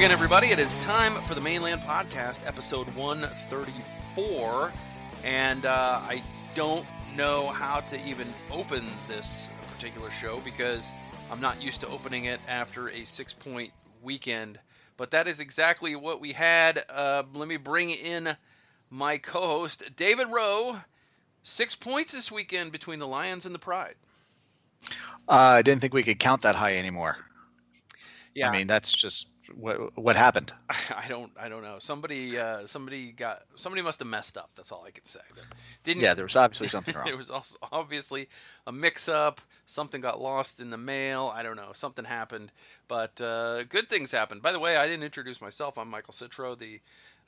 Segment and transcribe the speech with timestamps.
[0.00, 0.46] again, everybody.
[0.46, 4.72] It is time for the Mane Land Podcast, episode 134.
[5.24, 6.22] And uh, I
[6.54, 10.90] don't know how to even open this particular show because
[11.30, 14.58] I'm not used to opening it after a six point weekend.
[14.96, 16.82] But that is exactly what we had.
[16.88, 18.34] Uh, let me bring in
[18.88, 20.76] my co host, David Rowe.
[21.42, 23.96] Six points this weekend between the Lions and the Pride.
[25.28, 27.18] Uh, I didn't think we could count that high anymore.
[28.34, 28.48] Yeah.
[28.48, 30.52] I mean, that's just what what happened.
[30.68, 31.76] I don't I don't know.
[31.78, 34.50] Somebody uh, somebody got somebody must have messed up.
[34.56, 35.20] That's all I could say.
[35.34, 35.44] But
[35.84, 37.04] didn't yeah, there was obviously something wrong.
[37.04, 38.28] there was also obviously
[38.66, 39.40] a mix up.
[39.66, 41.30] Something got lost in the mail.
[41.32, 41.70] I don't know.
[41.72, 42.50] Something happened,
[42.88, 44.42] but uh, good things happened.
[44.42, 45.78] By the way, I didn't introduce myself.
[45.78, 46.80] I'm Michael Citro, the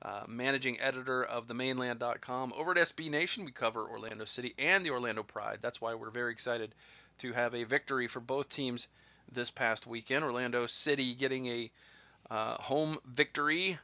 [0.02, 2.52] uh, managing editor of themaneland.com.
[2.56, 5.58] Over at SB Nation, we cover Orlando City and the Orlando Pride.
[5.62, 6.74] That's why we're very excited
[7.18, 8.88] to have a victory for both teams
[9.30, 10.24] this past weekend.
[10.24, 11.70] Orlando City getting a
[12.32, 13.78] uh, home victory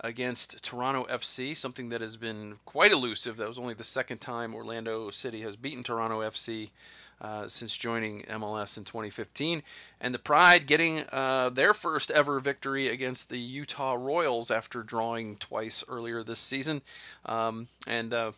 [0.00, 3.36] against Toronto FC, something that has been quite elusive.
[3.36, 6.70] That was only the second time Orlando City has beaten Toronto FC
[7.20, 9.62] uh, since joining MLS in 2015.
[10.00, 15.36] And the Pride getting uh, their first ever victory against the Utah Royals after drawing
[15.36, 16.80] twice earlier this season.
[17.26, 18.32] Um, and uh,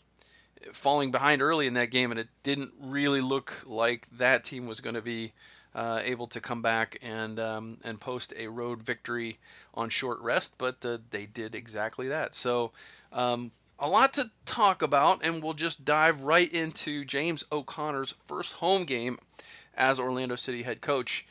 [0.73, 4.81] falling behind early in that game, and it didn't really look like that team was
[4.81, 5.33] going to be
[5.79, 9.39] uh, able to come back and um, and post a road victory
[9.75, 12.35] on short rest, but uh, they did exactly that.
[12.35, 12.73] So
[13.13, 18.55] um, a lot to talk about, and we'll just dive right into James O'Connor's first
[18.55, 19.21] home game
[19.77, 21.25] as Orlando City head coach.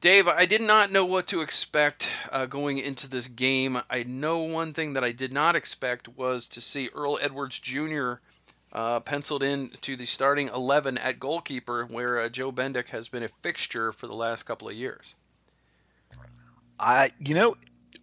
[0.00, 3.78] Dave, I did not know what to expect uh, going into this game.
[3.90, 8.14] I know one thing that I did not expect was to see Earl Edwards Jr
[8.76, 13.22] uh, penciled in to the starting 11 at goalkeeper, where uh, Joe Bendik has been
[13.22, 15.14] a fixture for the last couple of years.
[16.78, 17.56] I, you know,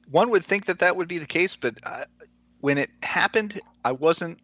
[0.10, 2.06] one would think that that would be the case, but uh,
[2.62, 4.40] when it happened, I wasn't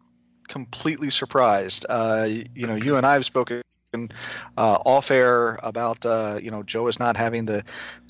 [0.46, 1.84] completely surprised.
[1.88, 4.08] Uh, you know, you and I have spoken uh,
[4.56, 7.64] off air about uh, you know Joe is not having the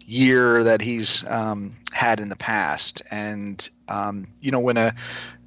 [0.06, 4.94] year that he's um, had in the past, and um, you know when a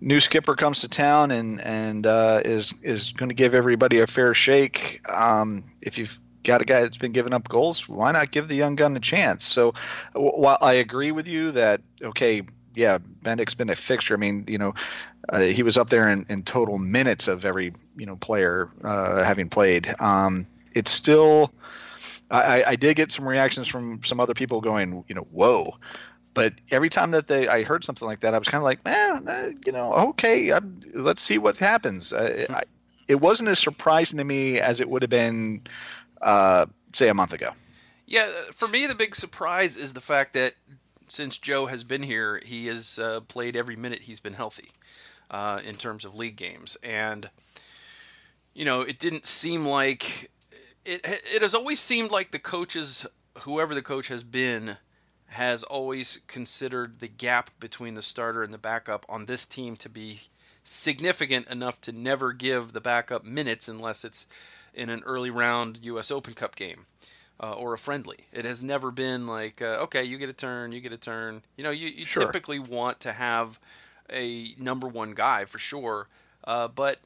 [0.01, 4.07] new skipper comes to town and and uh, is is going to give everybody a
[4.07, 5.01] fair shake.
[5.09, 8.55] Um, if you've got a guy that's been giving up goals, why not give the
[8.55, 9.45] young gun a chance?
[9.45, 9.73] So,
[10.13, 12.43] while I agree with you that okay,
[12.75, 14.13] yeah, Bendik's been a fixture.
[14.13, 14.73] I mean, you know,
[15.29, 19.23] uh, he was up there in, in total minutes of every you know player uh,
[19.23, 19.93] having played.
[19.99, 21.51] Um, it's still.
[22.33, 25.77] I, I did get some reactions from some other people going, you know, whoa,
[26.33, 28.83] but every time that they I heard something like that, I was kind of like,
[28.83, 32.11] man, uh, you know, okay, I'm, let's see what happens.
[32.11, 32.63] Uh, I,
[33.07, 35.61] it wasn't as surprising to me as it would have been,
[36.21, 37.51] uh, say, a month ago.
[38.07, 40.53] Yeah, for me, the big surprise is the fact that
[41.07, 44.71] since Joe has been here, he has uh, played every minute he's been healthy
[45.29, 47.29] uh, in terms of league games, and
[48.55, 50.31] you know, it didn't seem like
[50.85, 51.01] it.
[51.33, 53.05] It has always seemed like the coaches,
[53.39, 54.77] whoever the coach has been
[55.27, 59.89] has always considered the gap between the starter and the backup on this team to
[59.89, 60.19] be
[60.63, 64.27] significant enough to never give the backup minutes unless it's
[64.73, 66.11] in an early round U.S.
[66.11, 66.85] Open Cup game
[67.39, 68.17] uh, or a friendly.
[68.31, 71.41] It has never been like, uh, okay, you get a turn, you get a turn.
[71.57, 72.25] You know, you, you sure.
[72.25, 73.59] typically want to have
[74.09, 76.07] a number one guy for sure,
[76.43, 76.99] uh, but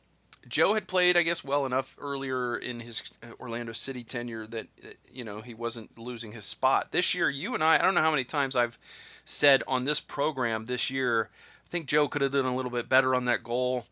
[0.49, 4.67] Joe had played, I guess, well enough earlier in his uh, Orlando City tenure that
[4.83, 6.91] uh, you know he wasn't losing his spot.
[6.91, 8.77] This year, you and I, I don't know how many times I've
[9.25, 11.29] said on this program this year,
[11.65, 13.85] I think Joe could have done a little bit better on that goal.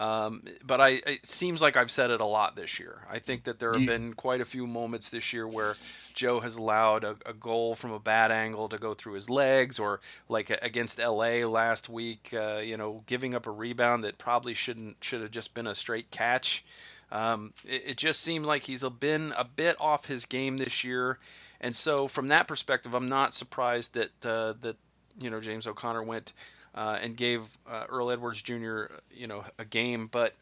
[0.00, 2.96] Um, but I, it seems like I've said it a lot this year.
[3.10, 5.74] I think that there have been quite a few moments this year where
[6.14, 9.80] Joe has allowed a, a goal from a bad angle to go through his legs,
[9.80, 14.54] or like against LA last week, uh, you know, giving up a rebound that probably
[14.54, 16.64] shouldn't should have just been a straight catch.
[17.10, 21.18] Um, it, it just seemed like he's been a bit off his game this year,
[21.60, 24.76] and so from that perspective, I'm not surprised that uh, that
[25.18, 26.32] you know James O'Connor went
[26.78, 28.84] uh, and gave uh, Earl Edwards Jr.
[29.12, 30.32] you know a game, but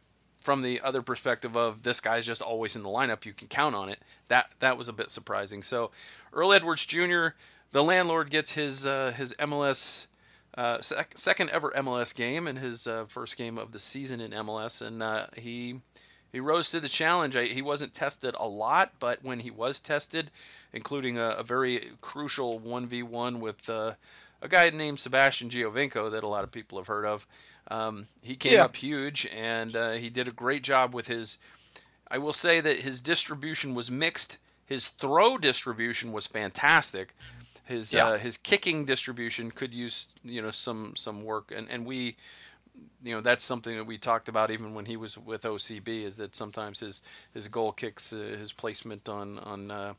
[0.42, 3.74] from the other perspective of this guy's just always in the lineup, you can count
[3.74, 3.98] on it.
[4.28, 5.62] That that was a bit surprising.
[5.62, 5.92] So
[6.34, 7.28] Earl Edwards Jr.
[7.72, 10.06] The landlord gets his uh, his MLS
[10.54, 14.32] uh, sec- second ever MLS game and his uh, first game of the season in
[14.32, 15.80] MLS, and uh, he
[16.32, 17.34] he rose to the challenge.
[17.34, 20.30] I, he wasn't tested a lot, but when he was tested,
[20.74, 23.94] including a, a very crucial 1v1 with uh,
[24.46, 27.26] a guy named Sebastian Giovinco that a lot of people have heard of.
[27.68, 28.64] Um, he came yeah.
[28.64, 31.38] up huge, and uh, he did a great job with his.
[32.08, 34.38] I will say that his distribution was mixed.
[34.66, 37.14] His throw distribution was fantastic.
[37.64, 38.06] His Yeah.
[38.06, 42.16] uh, his kicking distribution could use you know some some work, and and we.
[43.02, 46.18] You know that's something that we talked about even when he was with OCB is
[46.18, 47.02] that sometimes his
[47.32, 49.94] his goal kicks uh, his placement on on uh,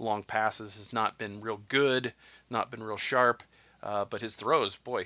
[0.00, 2.12] long passes has not been real good,
[2.50, 3.44] not been real sharp,
[3.82, 5.04] uh, but his throws, boy,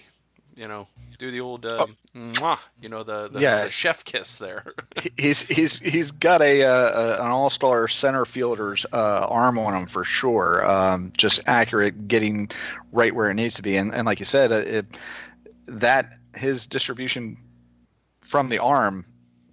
[0.56, 0.86] you know,
[1.18, 3.64] do the old, uh, mwah, you know, the, the, Yeah.
[3.64, 4.64] the chef kiss there.
[5.16, 10.04] he's he's he's got a, uh, an all-star center fielder's uh, arm on him for
[10.04, 10.64] sure.
[10.68, 12.50] Um, just accurate, getting
[12.92, 14.86] right where it needs to be, and, and like you said, uh, it,
[15.66, 17.36] that his distribution
[18.20, 19.04] from the arm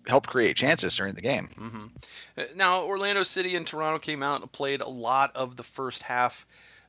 [0.08, 1.50] helped create chances during the game.
[1.58, 1.86] hmm
[2.56, 6.46] Now, Orlando City and Toronto came out and played a lot of the first half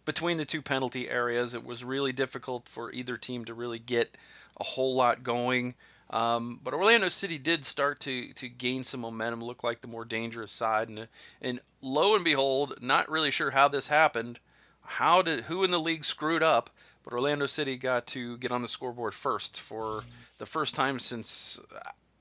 [0.08, 1.52] between the two penalty areas.
[1.52, 4.16] It was really difficult for either team to really get
[4.58, 5.74] a whole lot going.
[6.08, 10.06] Um, but Orlando City did start to, to gain some momentum, look like the more
[10.06, 11.08] dangerous side, and
[11.42, 14.38] and lo and behold, not really sure how this happened.
[14.80, 16.70] How did who in the league screwed up?
[17.04, 20.02] But Orlando City got to get on the scoreboard first for
[20.38, 21.60] the first time since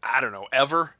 [0.04, 0.94] I don't know ever.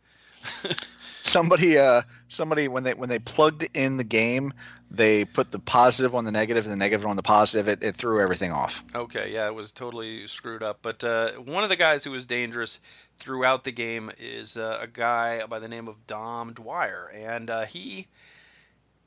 [1.24, 4.54] Somebody, uh, somebody when they when they plugged in the game,
[4.90, 7.68] they put the positive on the negative and the negative on the positive.
[7.68, 8.84] It, it threw everything off.
[8.96, 10.80] Okay, yeah, it was totally screwed up.
[10.82, 12.80] But uh, one of the guys who was dangerous
[13.18, 17.66] throughout the game is uh, a guy by the name of Dom Dwyer, and uh,
[17.66, 18.08] he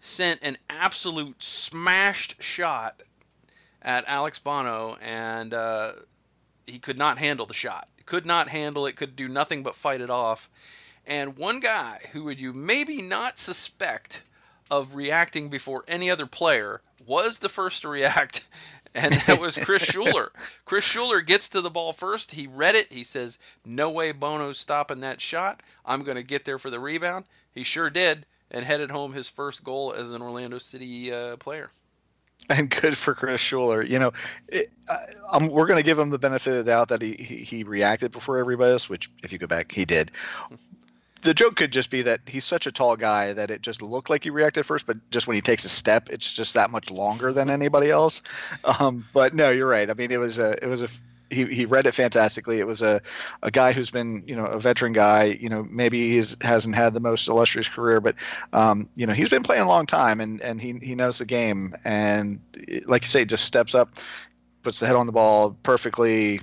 [0.01, 3.03] sent an absolute smashed shot
[3.83, 5.93] at Alex Bono, and uh,
[6.67, 7.89] he could not handle the shot.
[8.07, 8.97] Could not handle it.
[8.97, 10.51] Could do nothing but fight it off.
[11.07, 14.23] And one guy who would you maybe not suspect
[14.71, 18.45] of reacting before any other player was the first to react,
[18.95, 20.31] and that was Chris Schuler.
[20.65, 22.31] Chris Schuler gets to the ball first.
[22.31, 22.93] He read it.
[22.93, 25.63] He says, "No way, Bono's stopping that shot.
[25.85, 29.29] I'm going to get there for the rebound." He sure did, and headed home his
[29.29, 31.71] first goal as an Orlando City uh, player.
[32.49, 33.83] and good for Chris Schuler.
[33.83, 34.13] You know,
[34.49, 34.97] it, I,
[35.33, 37.65] I'm, we're going to give him the benefit of the doubt that he, he he
[37.65, 40.13] reacted before everybody else, which if you go back, he did.
[41.23, 44.09] The joke could just be that he's such a tall guy that it just looked
[44.09, 46.91] like he reacted first, but just when he takes a step, it's just that much
[46.91, 48.23] longer than anybody else.
[48.65, 49.91] Um, but no, you're right.
[49.91, 50.89] I mean, it was a it was a
[51.31, 52.59] he, he read it fantastically.
[52.59, 53.01] It was a,
[53.43, 55.25] a guy who's been, you know, a veteran guy.
[55.41, 58.17] You know, maybe he hasn't had the most illustrious career, but,
[58.53, 61.27] um, you know, he's been playing a long time and, and he, he knows the
[61.27, 61.75] game.
[61.85, 62.41] And
[62.87, 63.97] like you say, just steps up,
[64.63, 66.41] puts the head on the ball perfectly.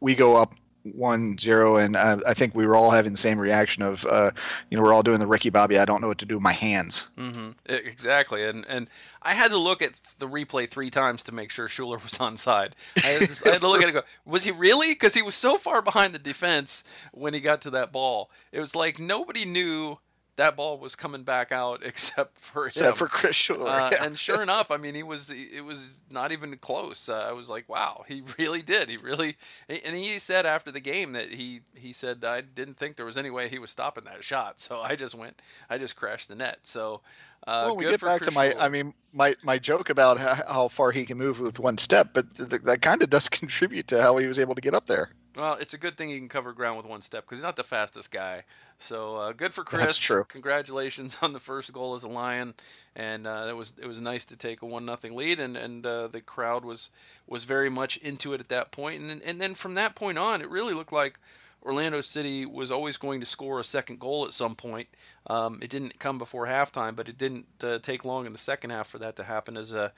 [0.00, 3.82] We go up one zero, and I think we were all having the same reaction
[3.82, 4.32] of, uh,
[4.68, 5.78] you know, we're all doing the Ricky Bobby.
[5.78, 7.08] I don't know what to do with my hands.
[7.16, 7.50] Mm-hmm.
[7.66, 8.88] Exactly, and and
[9.22, 12.72] I had to look at the replay three times to make sure Schuler was onside.
[12.96, 13.92] I, just, I had to look at it.
[13.92, 14.88] Go, was he really?
[14.88, 18.30] Because he was so far behind the defense when he got to that ball.
[18.50, 19.96] It was like nobody knew
[20.36, 22.94] that ball was coming back out except for Except him.
[22.96, 23.70] for Chris Schuler.
[23.70, 24.04] Uh, yeah.
[24.04, 27.08] And sure enough, I mean, he was it was not even close.
[27.08, 28.88] Uh, I was like, wow, he really did.
[28.88, 29.36] He really,
[29.68, 33.18] and he said after the game that he he said I didn't think there was
[33.18, 34.60] any way he was stopping that shot.
[34.60, 36.58] So I just went, I just crashed the net.
[36.62, 37.00] So
[37.46, 38.62] uh, well, we get back Chris to my, Schuler.
[38.62, 42.10] I mean, my, my joke about how, how far he can move with one step,
[42.12, 44.74] but th- th- that kind of does contribute to how he was able to get
[44.74, 45.10] up there.
[45.36, 47.56] Well, it's a good thing he can cover ground with one step because he's not
[47.56, 48.44] the fastest guy.
[48.78, 49.82] So uh, good for Chris.
[49.82, 50.24] That's true.
[50.24, 52.54] Congratulations on the first goal as a Lion,
[52.94, 55.86] and uh, it was it was nice to take a one nothing lead, and and
[55.86, 56.90] uh, the crowd was
[57.26, 60.42] was very much into it at that point, and and then from that point on,
[60.42, 61.18] it really looked like
[61.64, 64.88] Orlando City was always going to score a second goal at some point.
[65.28, 68.70] Um, it didn't come before halftime, but it didn't uh, take long in the second
[68.70, 69.56] half for that to happen.
[69.56, 69.90] As uh,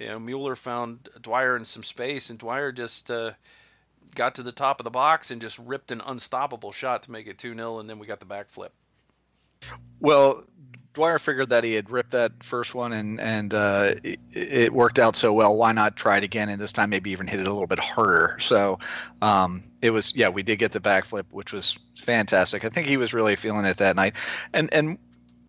[0.00, 3.32] you know, Mueller found Dwyer in some space, and Dwyer just uh,
[4.14, 7.26] got to the top of the box and just ripped an unstoppable shot to make
[7.26, 8.70] it 2 0, and then we got the backflip.
[10.00, 10.44] Well,
[10.94, 14.98] Dwyer figured that he had ripped that first one and and uh, it, it worked
[14.98, 15.56] out so well.
[15.56, 17.78] Why not try it again and this time maybe even hit it a little bit
[17.78, 18.36] harder?
[18.40, 18.78] So
[19.22, 22.64] um, it was yeah, we did get the backflip, which was fantastic.
[22.64, 24.16] I think he was really feeling it that night,
[24.52, 24.98] and and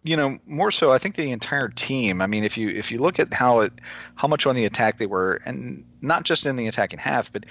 [0.04, 2.22] you know more so I think the entire team.
[2.22, 3.74] I mean, if you if you look at how it
[4.16, 7.46] how much on the attack they were, and not just in the attacking half, but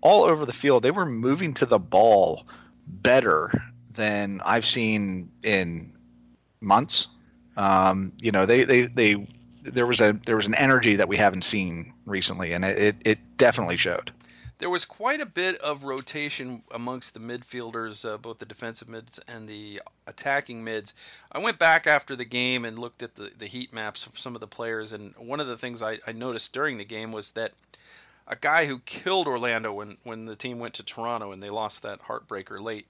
[0.00, 2.46] all over the field, they were moving to the ball
[2.86, 3.52] better
[3.92, 5.92] than I've seen in
[6.60, 7.08] months.
[7.56, 9.26] Um, you know, they, they, they,
[9.62, 12.96] there was a, there was an energy that we haven't seen recently and it, it,
[13.04, 14.12] it definitely showed.
[14.58, 19.20] There was quite a bit of rotation amongst the midfielders, uh, both the defensive mids
[19.28, 20.94] and the attacking mids.
[21.30, 24.34] I went back after the game and looked at the, the heat maps of some
[24.34, 27.32] of the players, and one of the things I, I noticed during the game was
[27.32, 27.52] that
[28.26, 31.82] a guy who killed Orlando when, when the team went to Toronto and they lost
[31.82, 32.86] that heartbreaker late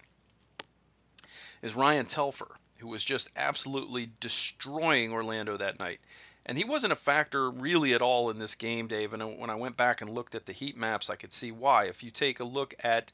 [1.62, 6.00] is Ryan Telfer, who was just absolutely destroying Orlando that night.
[6.46, 9.12] And he wasn't a factor really at all in this game, Dave.
[9.12, 11.86] And when I went back and looked at the heat maps, I could see why.
[11.86, 13.12] If you take a look at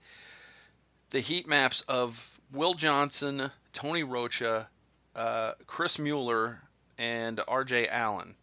[1.10, 4.68] the heat maps of Will Johnson, Tony Rocha,
[5.16, 6.60] uh, Chris Mueller,
[6.98, 7.88] and R.J.
[7.88, 8.34] Allen,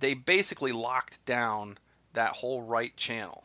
[0.00, 1.78] they basically locked down
[2.14, 3.44] that whole right channel.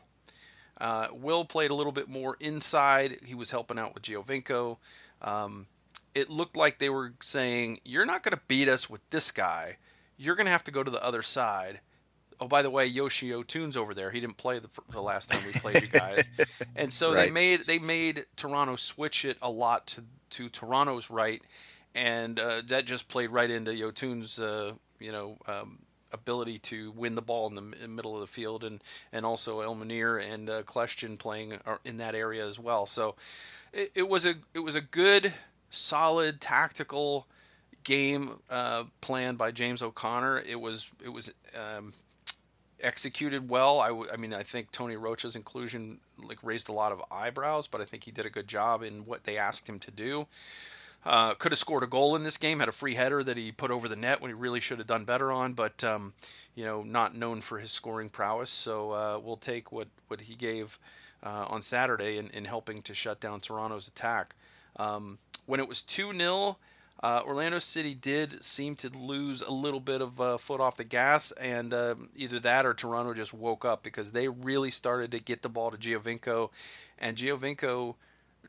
[0.80, 3.18] Uh, Will played a little bit more inside.
[3.24, 4.78] He was helping out with Giovinco.
[5.20, 5.66] Um,
[6.14, 9.76] it looked like they were saying, "You're not going to beat us with this guy.
[10.16, 11.80] You're going to have to go to the other side."
[12.40, 14.10] Oh, by the way, Yoshi Yotun's over there.
[14.10, 16.26] He didn't play the, the last time we played you guys,
[16.76, 17.26] and so right.
[17.26, 21.42] they made they made Toronto switch it a lot to to Toronto's right,
[21.94, 25.78] and uh, that just played right into Yotun's uh, you know um,
[26.12, 29.60] ability to win the ball in the, in middle of the field, and and also
[29.60, 32.86] El Munir and uh, Kljestan playing in that area as well.
[32.86, 33.16] So
[33.72, 35.32] it, it, was a it was a good,
[35.70, 37.26] solid tactical
[37.84, 40.40] game uh, planned by James O'Connor.
[40.40, 41.92] It was it was um,
[42.80, 43.80] executed well.
[43.80, 47.66] I, w- I mean I think Tony Rocha's inclusion like raised a lot of eyebrows,
[47.66, 50.26] but I think he did a good job in what they asked him to do.
[51.04, 53.52] Uh, could have scored a goal in this game, had a free header that he
[53.52, 56.12] put over the net when he really should have done better on, but um,
[56.54, 58.50] you know, not known for his scoring prowess.
[58.50, 60.78] So uh, we'll take what what he gave
[61.22, 64.34] uh, on Saturday in, in helping to shut down Toronto's attack.
[64.76, 66.56] Um, when it was 2 0,
[67.02, 70.84] uh, Orlando City did seem to lose a little bit of uh, foot off the
[70.84, 75.18] gas, and uh, either that or Toronto just woke up because they really started to
[75.18, 76.50] get the ball to Giovinco,
[76.98, 77.94] and Giovinco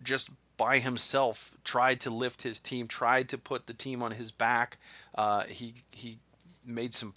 [0.04, 0.30] just
[0.62, 4.78] by himself tried to lift his team, tried to put the team on his back.
[5.16, 6.20] Uh, he he
[6.64, 7.16] made some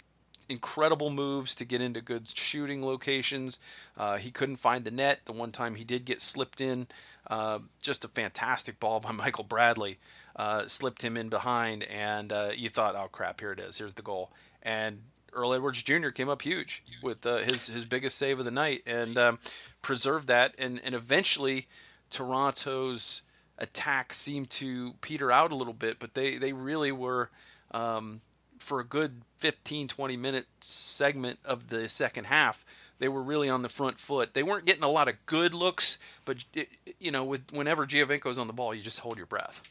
[0.49, 3.59] incredible moves to get into good shooting locations.
[3.99, 5.19] Uh, he couldn't find the net.
[5.25, 6.87] The one time he did get slipped in,
[7.27, 9.99] uh, just a fantastic ball by Michael Bradley,
[10.35, 13.93] uh, slipped him in behind, and uh, you thought, oh crap, here it is, here's
[13.93, 14.31] the goal.
[14.63, 16.09] And Earl Edwards Jr.
[16.09, 19.39] came up huge with uh, his his biggest save of the night and um,
[19.83, 21.67] preserved that, and and eventually
[22.09, 23.21] Toronto's
[23.57, 27.29] attack seemed to peter out a little bit, but they, they really were,
[27.71, 28.21] um,
[28.59, 32.65] for a good 15, 20 minute segment of the second half,
[32.99, 34.33] they were really on the front foot.
[34.33, 36.69] They weren't getting a lot of good looks, but it,
[36.99, 39.61] you know, with whenever Giovinco's on the ball, you just hold your breath.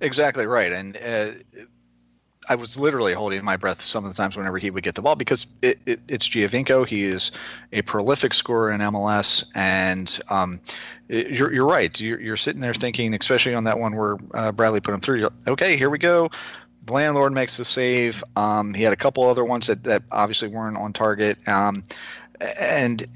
[0.00, 1.32] Exactly right, and uh,
[2.48, 5.02] I was literally holding my breath some of the times whenever he would get the
[5.02, 6.86] ball because it, it, it's Giovinco.
[6.86, 7.32] He is
[7.72, 10.60] a prolific scorer in MLS, and um,
[11.08, 11.98] it, you're, you're right.
[12.00, 15.28] You're, you're, sitting there thinking, especially on that one where uh, Bradley put him through.
[15.46, 16.30] okay, here we go.
[16.86, 18.24] The landlord makes the save.
[18.34, 21.36] Um, he had a couple other ones that, that obviously weren't on target.
[21.46, 21.84] Um,
[22.58, 23.06] and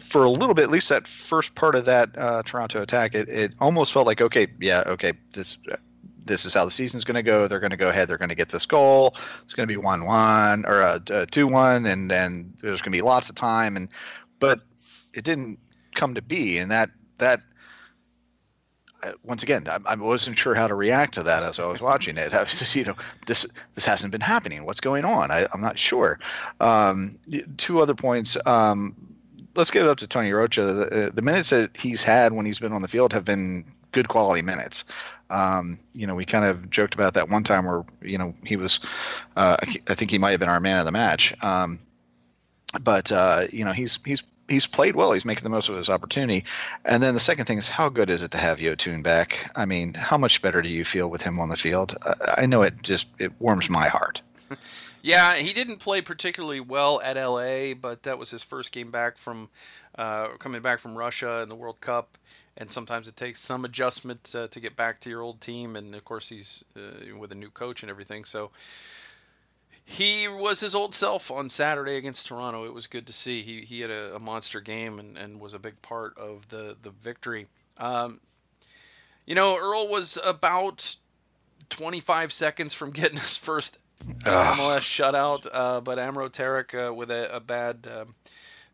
[0.00, 3.28] for a little bit, at least that first part of that uh, Toronto attack, it,
[3.28, 5.56] it almost felt like, okay, yeah, okay, this
[6.26, 7.48] this is how the season's going to go.
[7.48, 8.08] They're going to go ahead.
[8.08, 9.14] They're going to get this goal.
[9.42, 12.92] It's going to be one one or a, a two one, and then there's going
[12.92, 13.76] to be lots of time.
[13.76, 13.88] And
[14.38, 14.60] but
[15.14, 15.58] it didn't
[15.94, 17.40] come to be, and that that
[19.22, 22.16] once again, I, I, wasn't sure how to react to that as I was watching
[22.16, 22.34] it.
[22.34, 24.64] I was just, you know, this this hasn't been happening.
[24.64, 25.30] What's going on?
[25.30, 26.18] I, am not sure.
[26.60, 27.18] Um,
[27.56, 28.36] two other points.
[28.46, 28.96] Um,
[29.54, 30.62] let's get it up to Tony Rocha.
[30.62, 34.08] The, the, minutes that he's had when he's been on the field have been good
[34.08, 34.84] quality minutes.
[35.28, 38.56] Um, you know, we kind of joked about that one time where you know he
[38.56, 38.80] was,
[39.36, 39.56] uh,
[39.88, 41.34] I think he might have been our man of the match.
[41.44, 41.80] Um,
[42.80, 45.12] but uh, you know, he's he's he's played well.
[45.12, 46.44] He's making the most of his opportunity.
[46.84, 49.50] And then the second thing is, how good is it to have Yotun back?
[49.54, 51.96] I mean, how much better do you feel with him on the field?
[52.20, 54.22] I know it just it warms my heart.
[55.02, 59.18] yeah, he didn't play particularly well at LA, but that was his first game back
[59.18, 59.48] from
[59.96, 62.16] uh, coming back from Russia in the World Cup
[62.56, 65.76] and sometimes it takes some adjustment uh, to get back to your old team.
[65.76, 68.24] And of course, he's uh, with a new coach and everything.
[68.24, 68.50] So
[69.84, 72.64] he was his old self on Saturday against Toronto.
[72.64, 73.42] It was good to see.
[73.42, 76.76] He he had a, a monster game and, and was a big part of the
[76.82, 77.46] the victory.
[77.76, 78.20] Um,
[79.26, 80.96] you know, Earl was about
[81.68, 83.78] 25 seconds from getting his first
[84.20, 87.86] MLS shutout, uh, but Amro Tarek uh, with a, a bad.
[87.90, 88.14] Um,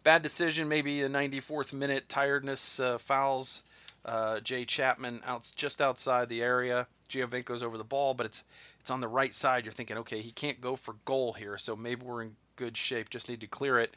[0.05, 3.63] bad decision, maybe a 94th minute tiredness uh, fouls
[4.05, 6.87] uh, Jay Chapman out just outside the area.
[7.09, 8.45] Giovinco's over the ball, but it's
[8.81, 9.65] it's on the right side.
[9.65, 13.11] You're thinking, okay, he can't go for goal here, so maybe we're in good shape.
[13.11, 13.95] Just need to clear it.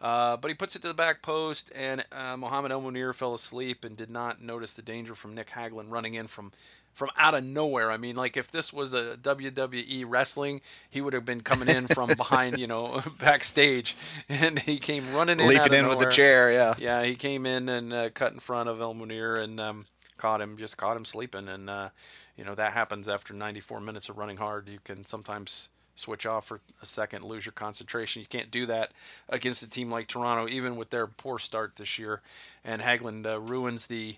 [0.00, 3.34] Uh, but he puts it to the back post, and uh, Mohamed El Munir fell
[3.34, 6.52] asleep and did not notice the danger from Nick Hagglund running in from
[6.98, 7.92] from out of nowhere.
[7.92, 11.86] I mean, like if this was a WWE wrestling, he would have been coming in
[11.86, 13.94] from behind, you know, backstage,
[14.28, 15.96] and he came running in, leaping in nowhere.
[15.96, 16.52] with the chair.
[16.52, 19.86] Yeah, yeah, he came in and uh, cut in front of El Munir and um,
[20.16, 21.88] caught him, just caught him sleeping, and uh,
[22.36, 24.68] you know that happens after 94 minutes of running hard.
[24.68, 28.22] You can sometimes switch off for a second, lose your concentration.
[28.22, 28.90] You can't do that
[29.28, 32.20] against a team like Toronto, even with their poor start this year.
[32.64, 34.16] And Hagglund uh, ruins the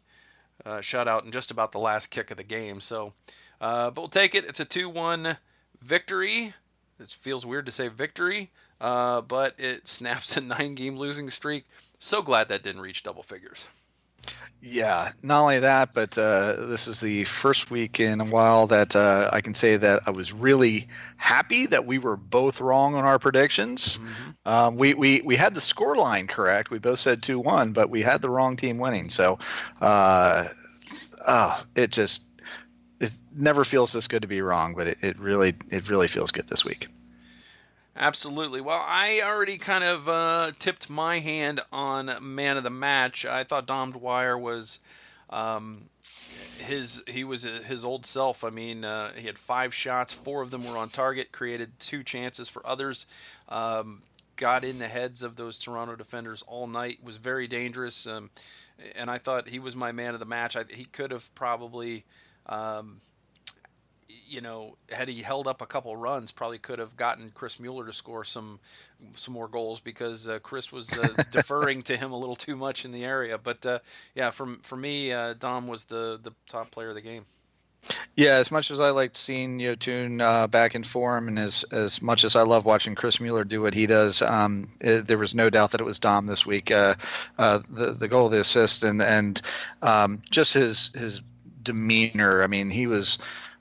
[0.64, 2.80] uh, shutout in just about the last kick of the game.
[2.80, 3.12] So,
[3.60, 4.44] uh, but we'll take it.
[4.44, 5.36] It's a 2-1
[5.82, 6.52] victory.
[6.98, 8.50] It feels weird to say victory,
[8.80, 11.64] uh, but it snaps a nine-game losing streak.
[11.98, 13.66] So glad that didn't reach double figures.
[14.62, 18.94] Yeah, not only that, but uh, this is the first week in a while that
[18.94, 23.04] uh, I can say that I was really happy that we were both wrong on
[23.06, 23.96] our predictions.
[23.96, 24.30] Mm-hmm.
[24.44, 26.70] Um, we, we we had the score line correct.
[26.70, 29.08] We both said two one, but we had the wrong team winning.
[29.08, 29.38] So,
[29.80, 30.48] uh,
[31.26, 32.22] oh, it just
[33.00, 36.32] it never feels this good to be wrong, but it, it really it really feels
[36.32, 36.88] good this week.
[38.00, 38.62] Absolutely.
[38.62, 43.26] Well, I already kind of uh, tipped my hand on man of the match.
[43.26, 44.80] I thought Dom Dwyer was
[45.28, 45.82] um,
[46.60, 48.42] his he was his old self.
[48.42, 52.02] I mean, uh, he had five shots, four of them were on target, created two
[52.02, 53.04] chances for others.
[53.50, 54.00] Um,
[54.36, 57.00] got in the heads of those Toronto defenders all night.
[57.04, 58.30] Was very dangerous, um,
[58.96, 60.56] and I thought he was my man of the match.
[60.56, 62.06] I, he could have probably.
[62.46, 62.96] Um,
[64.30, 67.86] you know, had he held up a couple runs, probably could have gotten Chris Mueller
[67.86, 68.60] to score some
[69.16, 72.84] some more goals because uh, Chris was uh, deferring to him a little too much
[72.84, 73.38] in the area.
[73.38, 73.78] But uh,
[74.14, 77.24] yeah, for for me, uh, Dom was the the top player of the game.
[78.14, 82.00] Yeah, as much as I liked seeing Yotun uh, back in form, and as as
[82.00, 85.34] much as I love watching Chris Mueller do what he does, um, it, there was
[85.34, 86.70] no doubt that it was Dom this week.
[86.70, 86.94] Uh,
[87.38, 89.40] uh, the the goal, the assist, and and
[89.82, 91.22] um, just his his
[91.62, 92.42] demeanor.
[92.42, 93.18] I mean, he was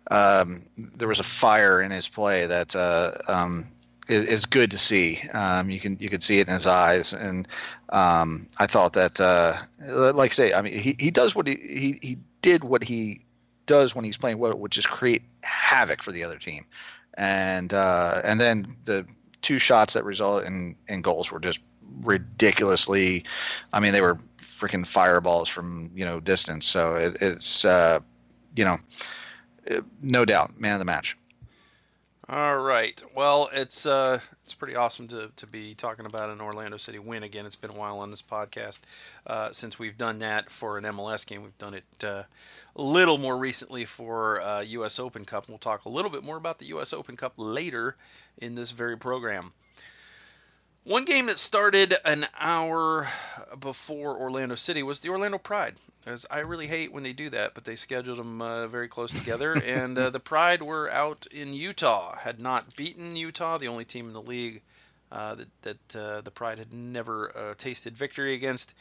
[0.10, 3.68] um, there was a fire in his play that uh, um,
[4.08, 5.22] is, is, good to see.
[5.32, 7.48] Um, you can you could see it in his eyes, and
[7.90, 11.56] um, I thought that, uh, like I say, I mean, he, he does what he,
[11.56, 13.22] he he did what he
[13.66, 16.66] does when he's playing well, which is create havoc for the other team,
[17.14, 19.06] and uh, and then the
[19.42, 21.60] two shots that result in in goals were just
[22.02, 23.26] ridiculously.
[23.72, 26.66] I mean, they were freaking fireballs from you know distance.
[26.66, 28.00] So it, it's uh,
[28.56, 28.80] you know
[30.02, 31.18] no doubt, man of the match.
[32.32, 33.02] All right.
[33.16, 37.24] Well, it's uh, it's pretty awesome to, to be talking about an Orlando City win
[37.24, 37.48] again.
[37.48, 38.80] It's been a while on this podcast
[39.26, 41.42] uh, since we've done that for an MLS game.
[41.42, 42.22] We've done it uh,
[42.76, 45.00] a little more recently for uh, U.S.
[45.00, 45.50] Open Cup.
[45.50, 46.94] We'll talk a little bit more about the U.S.
[46.94, 47.96] Open Cup later
[48.38, 49.52] in this very program.
[50.86, 53.08] One game that started an hour
[53.60, 55.76] before Orlando City was the Orlando Pride.
[56.06, 59.12] As I really hate when they do that, but they scheduled them uh, very close
[59.12, 59.54] together.
[59.66, 64.08] and uh, the Pride were out in Utah, had not beaten Utah, the only team
[64.08, 64.62] in the league
[65.12, 68.74] uh, that, that uh, the Pride had never uh, tasted victory against.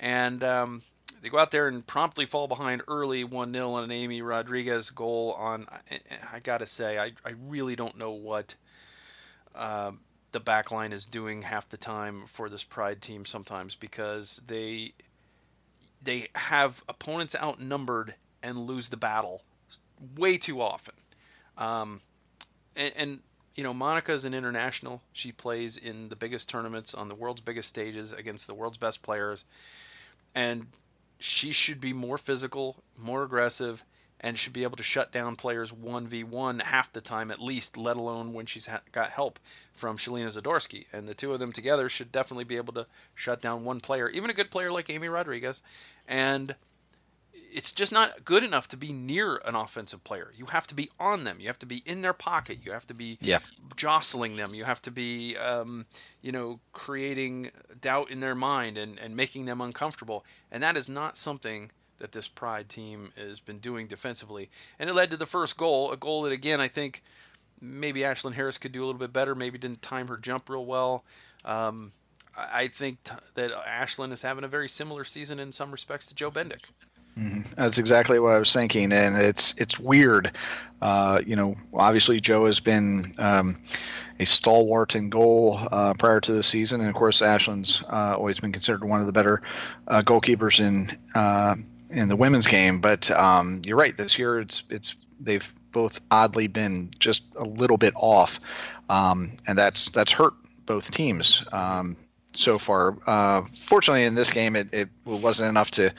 [0.00, 0.82] And um,
[1.22, 4.90] they go out there and promptly fall behind early 1 0 on an Amy Rodriguez
[4.90, 5.32] goal.
[5.38, 6.00] On I,
[6.34, 8.54] I gotta say, I, I really don't know what.
[9.54, 10.00] Um,
[10.34, 14.92] the back line is doing half the time for this Pride team sometimes because they
[16.02, 19.42] they have opponents outnumbered and lose the battle
[20.16, 20.94] way too often.
[21.56, 22.00] Um,
[22.74, 23.20] and, and
[23.54, 25.00] you know, Monica is an international.
[25.12, 29.02] She plays in the biggest tournaments on the world's biggest stages against the world's best
[29.02, 29.44] players,
[30.34, 30.66] and
[31.20, 33.82] she should be more physical, more aggressive,
[34.24, 37.96] and should be able to shut down players 1v1 half the time at least, let
[37.96, 39.38] alone when she's ha- got help
[39.74, 40.86] from Shelina Zadorsky.
[40.94, 44.08] And the two of them together should definitely be able to shut down one player,
[44.08, 45.60] even a good player like Amy Rodriguez.
[46.08, 46.54] And
[47.52, 50.32] it's just not good enough to be near an offensive player.
[50.34, 51.38] You have to be on them.
[51.38, 52.60] You have to be in their pocket.
[52.64, 53.40] You have to be yeah.
[53.76, 54.54] jostling them.
[54.54, 55.84] You have to be, um,
[56.22, 57.50] you know, creating
[57.82, 60.24] doubt in their mind and, and making them uncomfortable.
[60.50, 64.50] And that is not something– that this Pride team has been doing defensively.
[64.78, 67.02] And it led to the first goal, a goal that, again, I think
[67.60, 70.64] maybe Ashlyn Harris could do a little bit better, maybe didn't time her jump real
[70.64, 71.04] well.
[71.44, 71.92] Um,
[72.36, 76.14] I think t- that Ashlyn is having a very similar season in some respects to
[76.14, 76.62] Joe Bendik.
[77.18, 77.42] Mm-hmm.
[77.56, 80.32] That's exactly what I was thinking, and it's it's weird.
[80.82, 83.62] Uh, you know, obviously Joe has been um,
[84.18, 88.40] a stalwart in goal uh, prior to the season, and of course Ashlyn's uh, always
[88.40, 89.42] been considered one of the better
[89.86, 91.54] uh, goalkeepers in uh,
[91.94, 92.80] in the women's game.
[92.80, 93.96] But um, you're right.
[93.96, 98.40] This year, it's it's they've both oddly been just a little bit off,
[98.88, 100.34] um, and that's that's hurt
[100.66, 101.96] both teams um,
[102.32, 102.96] so far.
[103.06, 105.92] Uh, fortunately, in this game, it, it wasn't enough to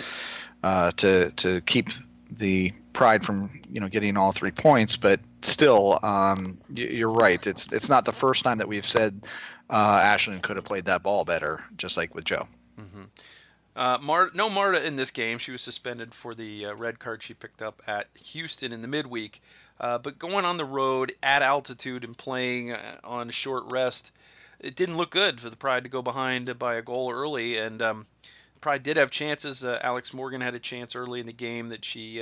[0.64, 1.90] uh, to to keep
[2.32, 7.46] the pride from you know getting all three points, but still, um, you're right.
[7.46, 9.22] It's it's not the first time that we've said
[9.70, 12.48] uh, Ashlyn could have played that ball better, just like with Joe.
[12.80, 13.04] Mm-hmm.
[13.76, 15.38] Uh, Mar- no Marta in this game.
[15.38, 18.88] She was suspended for the uh, red card she picked up at Houston in the
[18.88, 19.42] midweek.
[19.80, 24.12] Uh, but going on the road at altitude and playing uh, on short rest,
[24.62, 27.58] it didn't look good for the Pride to go behind by a goal early.
[27.58, 28.06] And um,
[28.62, 29.66] Pride did have chances.
[29.66, 32.22] Uh, Alex Morgan had a chance early in the game that she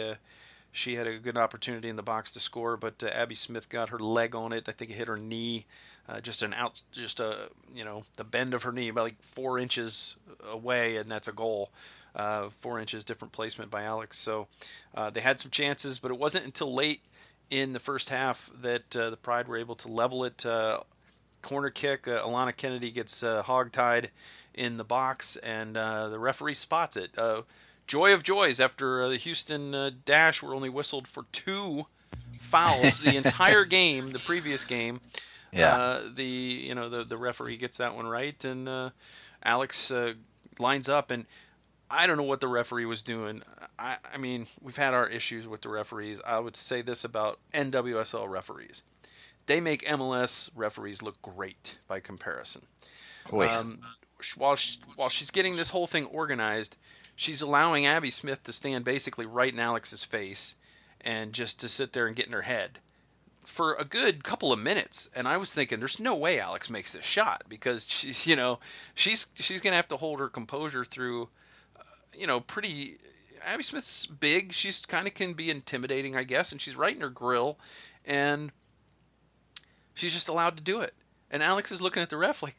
[0.74, 3.90] she had a good opportunity in the box to score, but uh, Abby Smith got
[3.90, 4.68] her leg on it.
[4.68, 5.66] I think it hit her knee,
[6.10, 9.22] uh, just an out, just a you know the bend of her knee about like
[9.22, 10.18] four inches
[10.52, 11.70] away, and that's a goal.
[12.16, 14.20] Uh, four inches different placement by Alex.
[14.20, 14.48] So
[14.94, 17.02] uh, they had some chances, but it wasn't until late
[17.50, 20.46] in the first half that uh, the Pride were able to level it.
[20.46, 20.80] Uh,
[21.42, 24.12] corner kick, Alana Kennedy gets hog-tied
[24.54, 27.12] in the box, and the referee spots it
[27.88, 31.86] joy of joys after uh, the Houston uh, Dash were only whistled for two
[32.40, 35.02] fouls the entire game, the previous game.
[35.52, 35.76] Yeah.
[35.76, 38.90] Uh, the you know the the referee gets that one right, and uh,
[39.44, 40.14] Alex uh,
[40.60, 41.26] lines up, and
[41.90, 43.44] I don't know what the referee was doing.
[43.78, 46.22] I, I mean, we've had our issues with the referees.
[46.26, 48.82] I would say this about NWSL referees:
[49.46, 52.64] they make MLS referees look great by comparison.
[53.32, 53.80] Um,
[54.38, 56.76] while she, while she's getting this whole thing organized,
[57.16, 60.56] she's allowing Abby Smith to stand basically right in Alex's face
[61.02, 62.80] and just to sit there and get in her head
[63.46, 66.94] for a good couple of minutes and I was thinking there's no way Alex makes
[66.94, 68.60] this shot because she's you know
[68.96, 71.30] she's she's going to have to hold her composure through
[71.78, 71.84] uh,
[72.18, 72.98] you know pretty
[73.46, 77.02] Abby Smith's big she's kind of can be intimidating I guess and she's right in
[77.02, 77.60] her grill
[78.06, 78.52] and
[79.94, 80.94] she's just allowed to do it
[81.30, 82.56] and Alex is looking at the ref like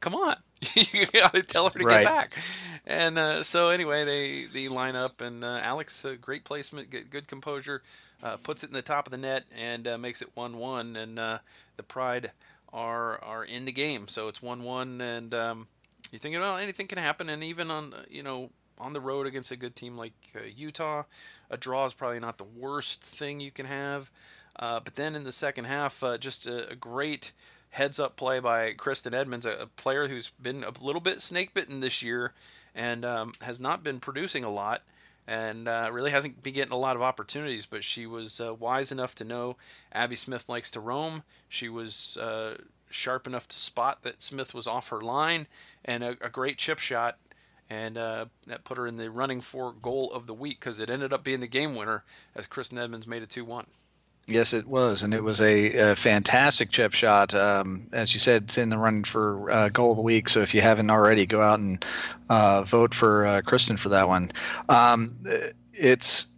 [0.00, 0.36] come on
[0.74, 2.02] you gotta tell her to right.
[2.02, 2.38] get back.
[2.86, 7.28] And uh, so anyway, they they line up, and uh, Alex, uh, great placement, good,
[7.28, 7.80] composure,
[8.22, 11.18] uh, puts it in the top of the net and uh, makes it one-one, and
[11.18, 11.38] uh,
[11.76, 12.32] the Pride
[12.72, 14.08] are are in the game.
[14.08, 15.66] So it's one-one, and um,
[16.10, 19.52] you're thinking, well, anything can happen, and even on you know on the road against
[19.52, 20.12] a good team like
[20.56, 21.04] Utah,
[21.50, 24.10] a draw is probably not the worst thing you can have.
[24.58, 27.30] but then in the second half, just a, a great
[27.70, 31.78] heads up play by Kristen Edmonds, a, player who's been a little bit snake bitten
[31.78, 32.32] this year
[32.74, 34.82] and um, has not been producing a lot
[35.26, 37.66] and uh, really hasn't been getting a lot of opportunities.
[37.66, 39.56] But she was uh, wise enough to know
[39.92, 41.22] Abby Smith likes to roam.
[41.48, 42.56] She was uh,
[42.90, 45.46] sharp enough to spot that Smith was off her line
[45.84, 47.18] and a, a great chip shot.
[47.70, 50.90] And uh, that put her in the running for goal of the week because it
[50.90, 52.04] ended up being the game winner
[52.34, 53.66] as Chris Edmonds made it 2 1.
[54.28, 57.34] Yes, it was, and it was a, a fantastic chip shot.
[57.34, 60.28] Um, as you said, it's in the running for uh, goal of the week.
[60.28, 61.84] So if you haven't already, go out and
[62.28, 64.30] uh, vote for uh, Kristen for that one.
[64.68, 65.16] Um,
[65.72, 66.28] it's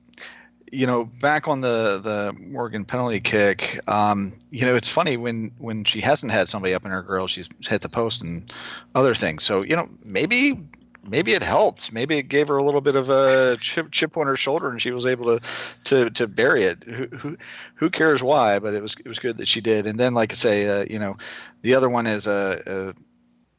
[0.72, 3.78] you know back on the the Morgan penalty kick.
[3.86, 7.26] Um, you know it's funny when when she hasn't had somebody up in her grill,
[7.26, 8.52] she's hit the post and
[8.94, 9.44] other things.
[9.44, 10.58] So you know maybe
[11.06, 11.92] maybe it helped.
[11.92, 14.80] Maybe it gave her a little bit of a chip, chip on her shoulder, and
[14.80, 15.46] she was able to
[15.84, 16.82] to, to bury it.
[16.84, 17.36] Who, who,
[17.76, 18.58] who cares why?
[18.58, 19.86] But it was it was good that she did.
[19.86, 21.16] And then, like I say, uh, you know,
[21.62, 23.02] the other one is a, a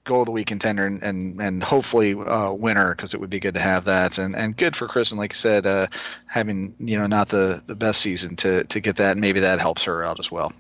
[0.05, 3.39] goal of the week contender and and, and hopefully uh, winner because it would be
[3.39, 5.87] good to have that and and good for and like I said uh,
[6.27, 9.83] having you know not the the best season to to get that maybe that helps
[9.83, 10.53] her out as well.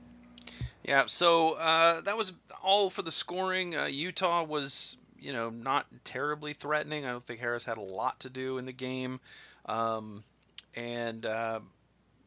[0.83, 3.75] Yeah, so uh, that was all for the scoring.
[3.75, 7.03] Uh, Utah was you know, not terribly threatening.
[7.03, 9.19] I don't think Harris had a lot to do in the game.
[9.65, 10.23] Um,
[10.75, 11.61] and uh,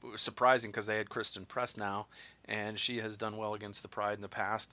[0.02, 2.06] it was surprising because they had Christen Press now,
[2.46, 4.72] and she has done well against the Pride in the past.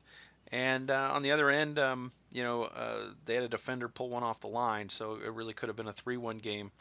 [0.51, 4.09] And uh, on the other end, um, you know, uh, they had a defender pull
[4.09, 6.71] one off the line, so it really could have been a 3-1 game.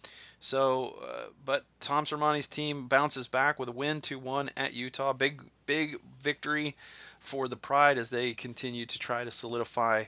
[0.41, 5.13] So, uh, but Tom Sermanni's team bounces back with a win 2-1 at Utah.
[5.13, 6.75] Big, big victory
[7.21, 10.05] for the Pride as they continue to try to solidify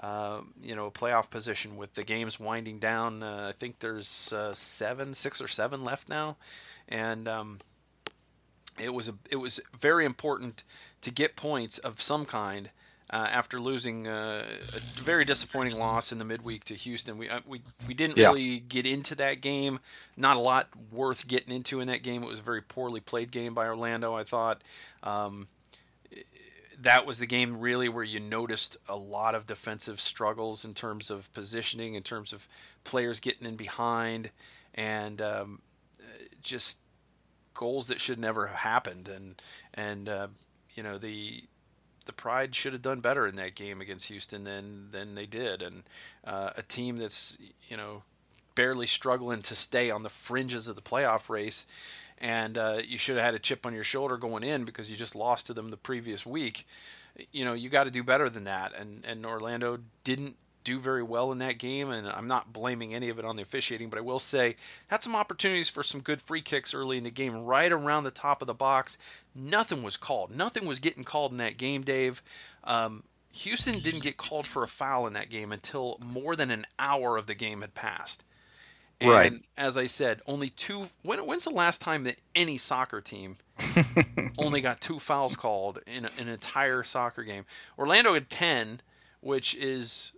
[0.00, 3.22] uh, you know, a playoff position with the games winding down.
[3.22, 6.36] Uh, I think there's uh, seven, six or seven left now,
[6.88, 7.58] and um,
[8.78, 10.64] it was a, it was very important
[11.02, 12.70] to get points of some kind.
[13.12, 17.60] Uh, after losing uh, a very disappointing loss in the midweek to Houston, we we
[17.88, 18.28] we didn't yeah.
[18.28, 19.80] really get into that game.
[20.16, 22.22] Not a lot worth getting into in that game.
[22.22, 24.14] It was a very poorly played game by Orlando.
[24.14, 24.62] I thought.
[25.02, 25.48] Um,
[26.80, 31.10] that was the game really where you noticed a lot of defensive struggles in terms
[31.10, 32.46] of positioning, in terms of
[32.84, 34.30] players getting in behind,
[34.74, 35.60] and um,
[36.42, 36.78] just
[37.54, 39.08] goals that should never have happened.
[39.08, 39.42] And
[39.74, 40.28] and uh,
[40.74, 41.42] you know the
[42.06, 45.62] the Pride should have done better in that game against Houston than than they did,
[45.62, 45.82] and
[46.24, 47.36] uh, a team that's
[47.68, 48.02] you know
[48.54, 51.66] barely struggling to stay on the fringes of the playoff race
[52.20, 54.96] and uh, you should have had a chip on your shoulder going in because you
[54.96, 56.66] just lost to them the previous week.
[57.32, 61.02] You know, you got to do better than that, and and Orlando didn't do very
[61.02, 63.98] well in that game, and I'm not blaming any of it on the officiating, but
[63.98, 64.56] I will say
[64.88, 68.10] had some opportunities for some good free kicks early in the game, right around the
[68.10, 68.98] top of the box.
[69.34, 70.30] Nothing was called.
[70.30, 72.22] Nothing was getting called in that game, Dave.
[72.64, 73.02] Um,
[73.32, 77.16] Houston didn't get called for a foul in that game until more than an hour
[77.16, 78.24] of the game had passed.
[79.00, 79.32] And Right.
[79.56, 80.86] as I said, only two.
[81.04, 83.36] When, when's the last time that any soccer team
[84.38, 87.46] only got two fouls called in a- an entire soccer game?
[87.78, 88.80] Orlando had 10,
[89.20, 90.12] which is,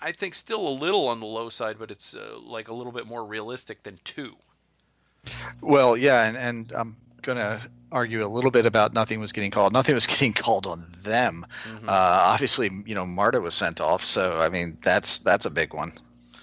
[0.00, 2.92] I think, still a little on the low side, but it's uh, like a little
[2.92, 4.36] bit more realistic than two.
[5.60, 9.50] Well, yeah, and, and I'm going to argue a little bit about nothing was getting
[9.50, 9.72] called.
[9.72, 11.46] Nothing was getting called on them.
[11.68, 11.84] Mhm.
[11.84, 15.74] Uh, obviously, you know, Marta was sent off, so I mean, that's that's a big
[15.74, 15.92] one.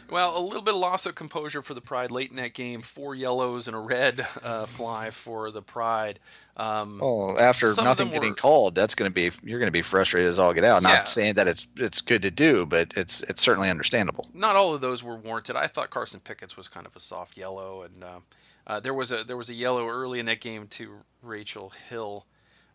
[0.09, 2.81] Well, a little bit of loss of composure for the Pride late in that game.
[2.81, 6.19] Four yellows and a red uh, fly for the Pride.
[6.57, 9.81] Um, Oh, after nothing getting were- called, that's going to be you're going to be
[9.81, 10.83] frustrated as all get out.
[10.83, 11.03] Not Yeah.
[11.05, 14.27] saying that it's it's good to do, but it's it's certainly understandable.
[14.33, 15.55] not all of those were warranted.
[15.55, 18.23] I thought Carson Pickett's was kind of a soft yellow, and um,
[18.67, 20.91] uh, there was a there was a yellow early in that game to
[21.21, 22.25] Rachel Hill,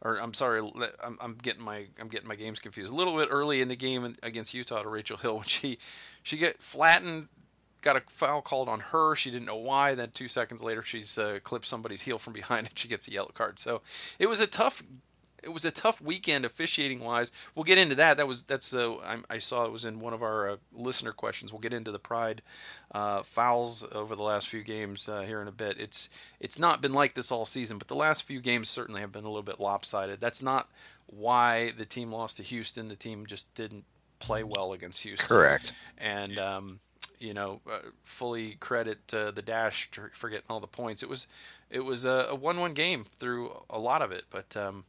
[0.03, 0.61] or I'm sorry,
[1.03, 2.93] I'm, I'm getting my I'm getting my games confused.
[2.93, 5.79] A little bit early in the game against Utah to Rachel Hill when she
[6.23, 7.29] she get flattened,
[7.83, 9.15] got a foul called on her.
[9.15, 9.95] She didn't know why.
[9.95, 13.13] Then two seconds later, she's uh, clipped somebody's heel from behind and she gets a
[13.13, 13.59] yellow card.
[13.59, 13.83] So
[14.19, 14.83] it was a tough
[15.43, 17.33] it was a tough weekend officiating wise.
[17.55, 18.19] We'll get into that.
[18.19, 21.13] That was that's uh, I, I saw it was in one of our uh, listener
[21.13, 21.53] questions.
[21.53, 22.43] We'll get into the pride
[22.93, 25.79] uh, fouls over the last few games uh, here in a bit.
[25.79, 29.13] It's it's not been like this all season, but the last few games certainly have
[29.13, 30.21] been a little bit lopsided.
[30.21, 30.69] That's not
[31.07, 32.89] why the team lost to Houston.
[32.89, 33.85] The team just didn't
[34.19, 35.73] play well against Houston Correct.
[35.99, 36.79] and um,
[37.19, 41.03] you know uh, fully credit uh, the dash for for getting all the points.
[41.03, 41.27] It was
[41.71, 44.85] it was a, a one-one game through a lot of it, but um,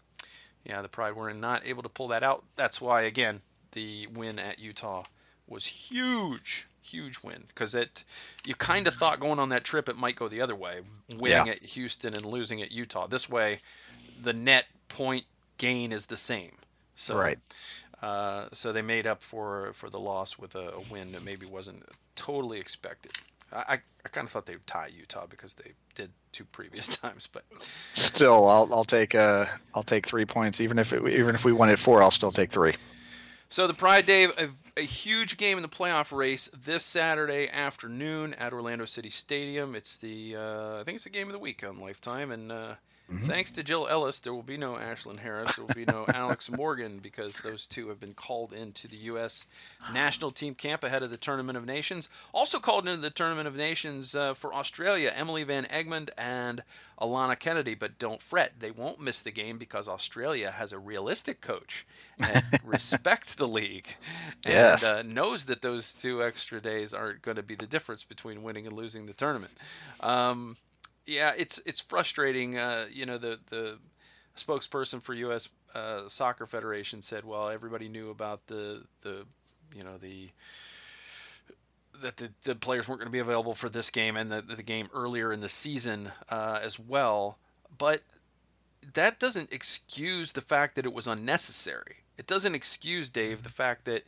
[0.66, 2.44] yeah, the Pride were not able to pull that out.
[2.56, 5.04] That's why again the win at Utah
[5.48, 8.04] was huge, huge win because it
[8.46, 10.82] you kind of thought going on that trip it might go the other way,
[11.18, 11.54] winning Yeah.
[11.54, 13.08] at Houston and losing at Utah.
[13.08, 13.60] This way,
[14.24, 15.26] the net point
[15.58, 16.52] gain is the same.
[16.96, 17.40] So Right.
[18.02, 21.46] uh, so they made up for for the loss with a, a win that maybe
[21.46, 21.84] wasn't
[22.16, 23.12] totally expected.
[23.54, 27.28] I, I, kind of thought they would tie Utah because they did two previous times,
[27.32, 27.44] but
[27.96, 31.52] Still, I'll I'll take uh I'll take three points even if it, even if we
[31.52, 32.76] won at four, I'll still take three.
[33.50, 38.34] So the Pride, Dave, a, a huge game in the playoff race this Saturday afternoon
[38.36, 39.76] at Orlando City Stadium.
[39.76, 42.76] It's the uh, I think it's the game of the week on Lifetime, and uh,
[43.12, 43.28] Mhm.
[43.28, 46.50] thanks to Jill Ellis, there will be no Ashlyn Harris, there will be no Alex
[46.50, 49.46] Morgan because those two have been called into the U.S.
[49.94, 52.10] national team camp ahead of the Tournament of Nations.
[52.34, 56.64] Also called into the Tournament of Nations uh, for Australia, Emily Van Egmond and
[57.00, 57.76] Alana Kennedy.
[57.76, 61.86] But don't fret, they won't miss the game because Australia has a realistic coach
[62.20, 63.88] and respects the league
[64.46, 64.84] and Yes.
[64.84, 68.68] uh, knows that those two extra days aren't going to be the difference between winning
[68.68, 69.52] and losing the tournament.
[70.00, 70.56] Um,
[71.06, 72.58] yeah, it's it's frustrating.
[72.58, 73.78] Uh, you know, the the
[74.36, 75.50] spokesperson for U.S.
[75.74, 79.26] Uh, Soccer Federation said, well, everybody knew about the the
[79.76, 80.30] you know the
[82.02, 84.64] that the, the players weren't going to be available for this game and the, the
[84.64, 87.38] game earlier in the season uh, as well.
[87.78, 88.02] But
[88.94, 91.98] that doesn't excuse the fact that it was unnecessary.
[92.18, 94.04] It doesn't excuse, Dave, the fact that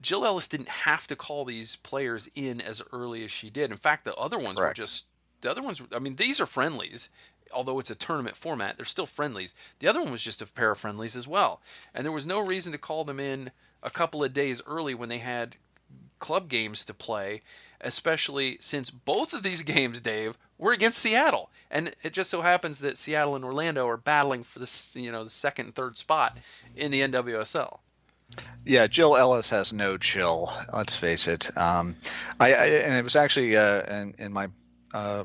[0.00, 3.70] Jill Ellis didn't have to call these players in as early as she did.
[3.70, 4.78] In fact, the other ones Correct.
[4.78, 5.06] were just
[5.46, 5.80] the other ones.
[5.92, 7.08] I mean, these are friendlies,
[7.52, 8.76] although it's a tournament format.
[8.76, 9.54] They're still friendlies.
[9.78, 11.60] The other one was just a pair of friendlies as well,
[11.94, 15.08] and there was no reason to call them in a couple of days early when
[15.08, 15.54] they had
[16.18, 17.42] club games to play,
[17.80, 22.80] especially since both of these games, Dave, were against Seattle, and it just so happens
[22.80, 26.36] that Seattle and Orlando are battling for the you know the second and third spot
[26.74, 27.78] in the NWSL.
[28.64, 30.52] Yeah, Jill Ellis has no chill.
[30.72, 31.56] Let's face it.
[31.56, 31.94] Um,
[32.40, 34.48] I, I and it was actually uh, in, in my
[34.96, 35.24] uh,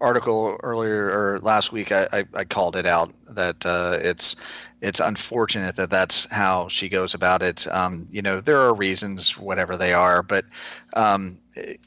[0.00, 1.92] article earlier or last week.
[1.92, 4.36] I, I, I called it out that uh, it's
[4.80, 7.66] it's unfortunate that that's how she goes about it.
[7.66, 10.44] Um, you know, there are reasons, whatever they are, but
[10.94, 11.40] um,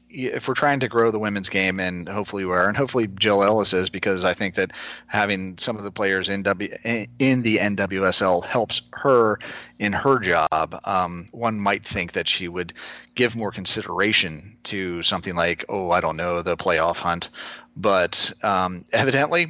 [0.10, 3.44] if we're trying to grow the women's game, and hopefully we are, and hopefully Jill
[3.44, 4.72] Ellis is, because I think that
[5.08, 9.40] having some of the players in W in the NWSL helps her
[9.80, 10.82] in her job.
[10.84, 12.74] Um, one might think that she would
[13.16, 17.30] give more consideration to something like, oh, I don't know, the playoff hunt,
[17.76, 19.48] but um, evidently,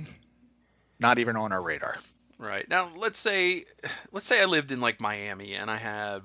[0.99, 1.97] not even on our radar.
[2.41, 2.67] Right.
[2.67, 3.65] Now, let's say
[4.11, 6.23] let's say I lived in like Miami and I had,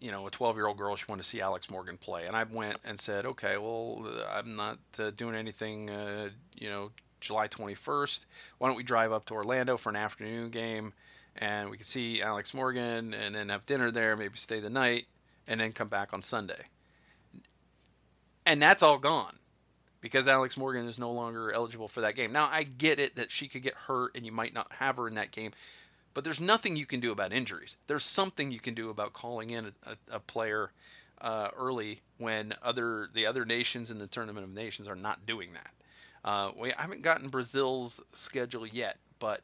[0.00, 2.78] you know, a 12-year-old girl she wanted to see Alex Morgan play and I went
[2.86, 8.24] and said, "Okay, well, uh, I'm not uh, doing anything uh, you know, July 21st.
[8.56, 10.94] Why don't we drive up to Orlando for an afternoon game
[11.36, 15.06] and we can see Alex Morgan and then have dinner there, maybe stay the night
[15.46, 16.64] and then come back on Sunday."
[18.46, 19.38] and that's all gone
[20.00, 22.32] because Alex Morgan is no longer eligible for that game.
[22.32, 25.08] Now I get it that she could get hurt and you might not have her
[25.08, 25.52] in that game,
[26.14, 27.76] but there's nothing you can do about injuries.
[27.86, 30.70] There's something you can do about calling in a, a player
[31.20, 35.50] uh, early when other the other nations in the Tournament of Nations are not doing
[35.54, 35.70] that.
[36.24, 39.40] Uh, we haven't gotten Brazil's schedule yet, but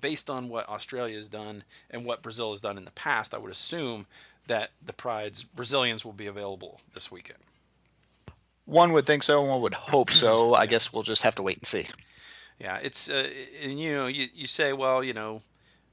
[0.00, 3.38] based on what Australia has done and what Brazil has done in the past, I
[3.38, 4.06] would assume
[4.46, 7.38] that the Pride's Brazilians will be available this weekend.
[8.64, 10.54] One would think so, one would hope so.
[10.54, 11.86] I guess we'll just have to wait and see.
[12.58, 13.28] Yeah, it's uh,
[13.62, 15.42] and you know you, you say well you know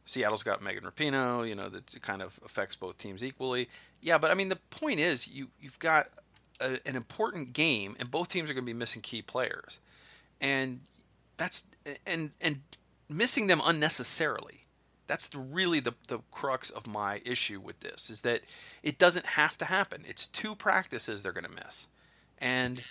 [0.05, 3.69] Seattle's got Megan Rapinoe, you know that kind of affects both teams equally.
[4.01, 6.07] Yeah, but I mean the point is you you've got
[6.59, 9.79] a, an important game and both teams are going to be missing key players,
[10.39, 10.79] and
[11.37, 11.65] that's
[12.05, 12.61] and and
[13.09, 14.65] missing them unnecessarily.
[15.07, 18.41] That's the, really the, the crux of my issue with this is that
[18.83, 20.05] it doesn't have to happen.
[20.07, 21.87] It's two practices they're going to miss.
[22.39, 22.81] And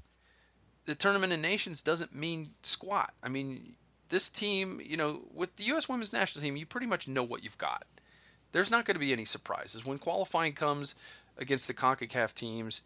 [0.84, 3.12] the tournament of nations doesn't mean squat.
[3.22, 3.74] I mean,
[4.08, 5.88] this team, you know, with the U.S.
[5.88, 7.84] women's national team, you pretty much know what you've got.
[8.52, 9.84] There's not going to be any surprises.
[9.84, 10.94] When qualifying comes
[11.36, 12.80] against the CONCACAF teams,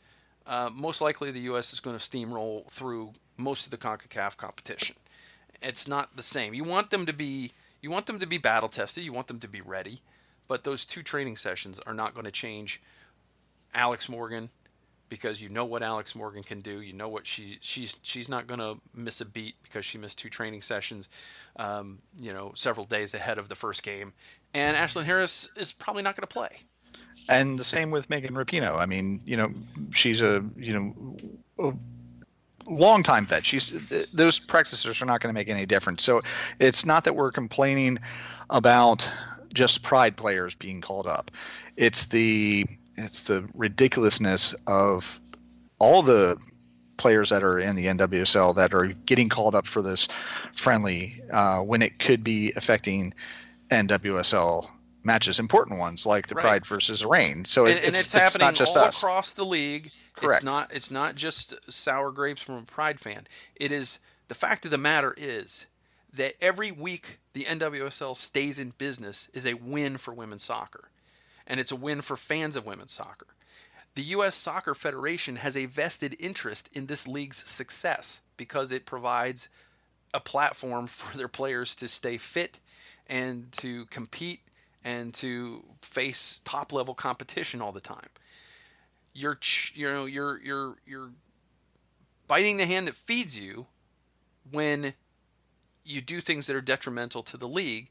[0.47, 1.73] uh, most likely the U.S.
[1.73, 4.97] is going to steamroll through most of the CONCACAF competition.
[5.63, 6.55] It's not the same.
[6.55, 9.05] You want them to be you want them to be battle tested.
[9.05, 10.01] You want them to be ready.
[10.49, 12.81] But those two training sessions are not going to change
[13.75, 14.51] Alex Morgan
[15.13, 16.81] because you know what Alex Morgan can do.
[16.81, 20.19] You know what she she's she's not going to miss a beat because she missed
[20.19, 21.11] two training sessions,
[21.57, 24.15] um, you know, several days ahead of the first game.
[24.55, 26.49] And Ashlyn Harris is probably not going to play.
[27.29, 28.79] And the same with Megan Rapinoe.
[28.79, 29.53] I mean, you know,
[29.93, 31.17] she's a you know.
[31.59, 31.73] A,
[32.65, 33.45] long time vet.
[33.45, 33.71] She's
[34.15, 36.05] those practices are not going to make any difference.
[36.05, 36.23] So
[36.61, 37.99] it's not that we're complaining
[38.49, 39.07] about
[39.53, 41.33] just pride players being called up.
[41.77, 42.67] It's the
[43.03, 45.21] it's the ridiculousness of
[45.79, 46.39] all the
[46.97, 50.09] players that are in the NWSL that are getting called up for this
[50.53, 53.15] friendly uh, when it could be affecting
[53.71, 54.69] NWSL
[55.03, 56.43] matches, important ones like the right.
[56.43, 57.45] Pride versus Reign.
[57.45, 58.97] So and, it, and it's, it's, happening not just all us.
[58.97, 59.91] across the league.
[60.15, 60.37] Correct.
[60.37, 60.73] It's not.
[60.73, 63.27] It's not just sour grapes from a Pride fan.
[63.57, 65.67] It is the fact of the matter is
[66.15, 70.85] that every week the NWSL stays in business is a win for women's soccer
[71.47, 73.27] and it's a win for fans of women's soccer.
[73.95, 74.35] The U.S.
[74.35, 79.49] Soccer Federation has a vested interest in this league's success because it provides
[80.15, 82.59] a platform for their players to stay fit
[83.07, 84.41] and to compete
[84.85, 88.09] and to face top level competition all the time.
[89.13, 89.39] You're
[89.75, 91.11] you know you're you're you're
[92.27, 93.67] biting the hand that feeds you
[94.51, 94.95] when
[95.85, 97.91] you do things that are detrimental to the league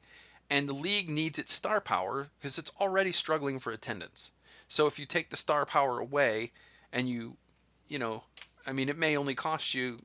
[0.52, 4.32] and the league needs its star power because it's already struggling for attendance.
[4.68, 6.52] So if you take the star power away
[6.92, 7.38] and you,
[7.88, 8.22] you know,
[8.68, 9.98] I mean, it may only cost you,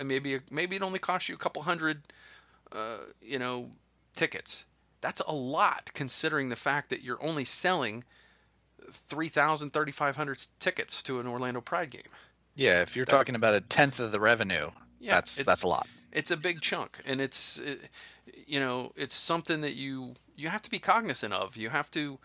[0.00, 2.02] maybe maybe it only costs you a couple hundred,
[2.70, 3.70] uh, you know,
[4.14, 4.66] tickets.
[5.00, 8.04] That's a lot considering the fact that you're only selling
[8.90, 12.02] 3,000, 3,500 tickets to an Orlando Pride game.
[12.54, 15.68] Yeah, if you're that, talking about a tenth of the revenue, yeah, that's that's a
[15.68, 15.88] lot.
[16.12, 17.80] It's a big chunk, and it's it,
[18.46, 21.56] you know it's something that you you have to be cognizant of.
[21.56, 22.18] You have to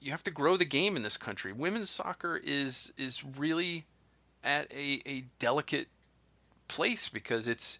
[0.00, 1.52] you have to grow the game in this country.
[1.52, 3.84] Women's soccer is is really
[4.42, 5.86] at a, a delicate
[6.66, 7.78] place because it's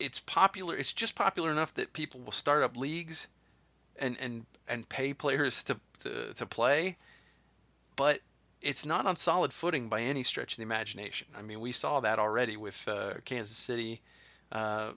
[0.00, 0.76] it's popular.
[0.76, 3.28] It's just popular enough that people will start up leagues
[3.98, 6.96] and and and pay players to to, to play,
[7.94, 8.20] but
[8.62, 11.28] it's not on solid footing by any stretch of the imagination.
[11.36, 14.02] I mean, we saw that already with uh, Kansas City
[14.52, 14.92] uh,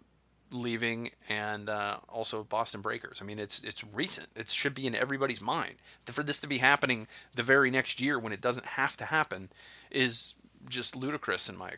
[0.52, 3.20] leaving and uh, also Boston Breakers.
[3.22, 4.28] I mean, it's it's recent.
[4.36, 5.76] It should be in everybody's mind.
[6.06, 9.50] For this to be happening the very next year when it doesn't have to happen
[9.92, 10.36] is
[10.70, 11.72] just ludicrous in my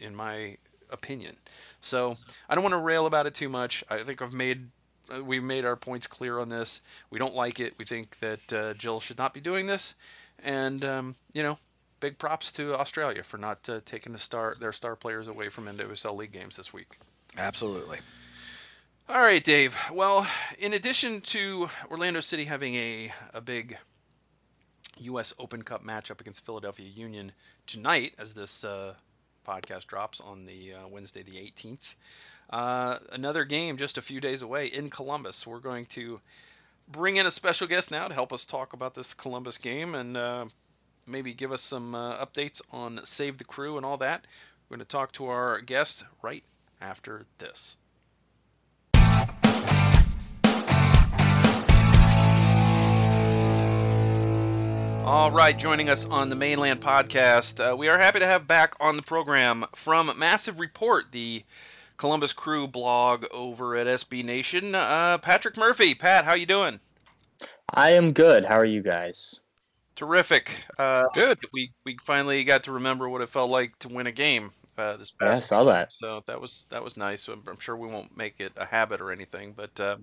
[0.00, 0.56] in my
[0.90, 1.36] opinion.
[1.80, 2.16] So
[2.48, 3.84] I don't want to rail about it too much.
[3.88, 4.68] I think I've made
[5.12, 6.80] uh, we made our points clear on this.
[7.10, 7.74] We don't like it.
[7.78, 9.94] We think that uh, Jill should not be doing this,
[10.42, 11.58] and um, you know,
[12.00, 15.66] big props to Australia for not uh, taking the star their star players away from
[15.66, 16.96] NWSL league games this week.
[17.36, 17.98] Absolutely.
[19.08, 19.76] All right, Dave.
[19.92, 20.26] Well,
[20.58, 23.76] in addition to Orlando City having a, a big
[24.98, 25.34] U.S.
[25.38, 27.32] Open Cup matchup against Philadelphia Union
[27.66, 28.94] tonight, as this uh,
[29.46, 31.94] podcast drops on the uh, Wednesday the 18th,
[32.50, 35.46] uh, another game just a few days away in Columbus.
[35.46, 36.20] We're going to
[36.88, 40.16] bring in a special guest now to help us talk about this Columbus game and
[40.16, 40.44] uh,
[41.06, 44.26] maybe give us some uh, updates on Save the Crew and all that.
[44.68, 46.44] We're going to talk to our guest right
[46.82, 47.76] after this.
[55.04, 58.46] All right, joining us on the Mane Land podcast, uh, we are happy to have
[58.46, 61.42] back on the program from Massive Report, the
[61.96, 65.94] Columbus Crew blog over at SB Nation, uh, Patrick Murphy.
[65.94, 66.80] Pat, how you doing?
[67.68, 68.44] I am good.
[68.44, 69.40] How are you guys?
[69.96, 70.50] Terrific.
[70.78, 71.38] Uh, good.
[71.52, 74.96] We we finally got to remember what it felt like to win a game uh,
[74.96, 75.28] this past.
[75.28, 75.92] Yeah, I saw that.
[75.92, 77.28] So that was that was nice.
[77.28, 79.96] I'm, I'm sure we won't make it a habit or anything, but uh,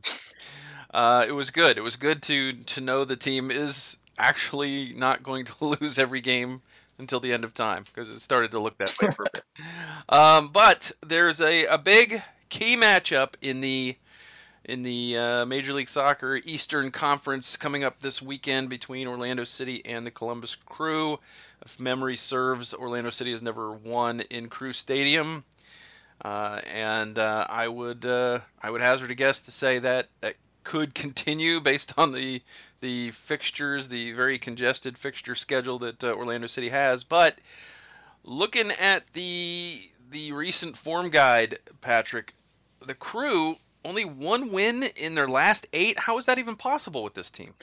[0.94, 1.78] uh, it was good.
[1.78, 6.22] It was good to to know the team is actually not going to lose every
[6.22, 6.62] game
[6.98, 9.44] until the end of time because it started to look that way for a bit.
[10.08, 13.96] Um, but there's a, a big key matchup in the
[14.66, 19.84] in the uh, Major League Soccer Eastern Conference coming up this weekend between Orlando City
[19.86, 21.20] and the Columbus Crew.
[21.66, 25.44] If memory serves, Orlando City has never won in Crew Stadium,
[26.24, 30.36] uh, and uh, I would uh, I would hazard a guess to say that that
[30.64, 32.42] could continue based on the
[32.82, 37.04] the fixtures, the very congested fixture schedule that uh, Orlando City has.
[37.04, 37.38] But
[38.24, 39.82] looking at the
[40.12, 42.34] the recent form guide, Patrick,
[42.86, 45.98] the Crew only one win in their last eight.
[45.98, 47.54] How is that even possible with this team?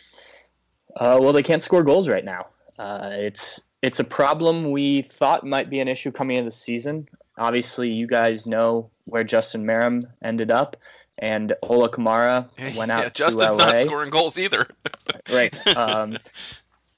[0.94, 2.46] Uh, well, they can't score goals right now.
[2.78, 7.08] Uh, it's it's a problem we thought might be an issue coming into the season.
[7.38, 10.76] Obviously, you guys know where Justin Meram ended up,
[11.16, 13.64] and Ola Kamara went out yeah, Justin's to LA.
[13.64, 14.66] not scoring goals either.
[15.32, 15.54] right.
[15.76, 16.18] Um,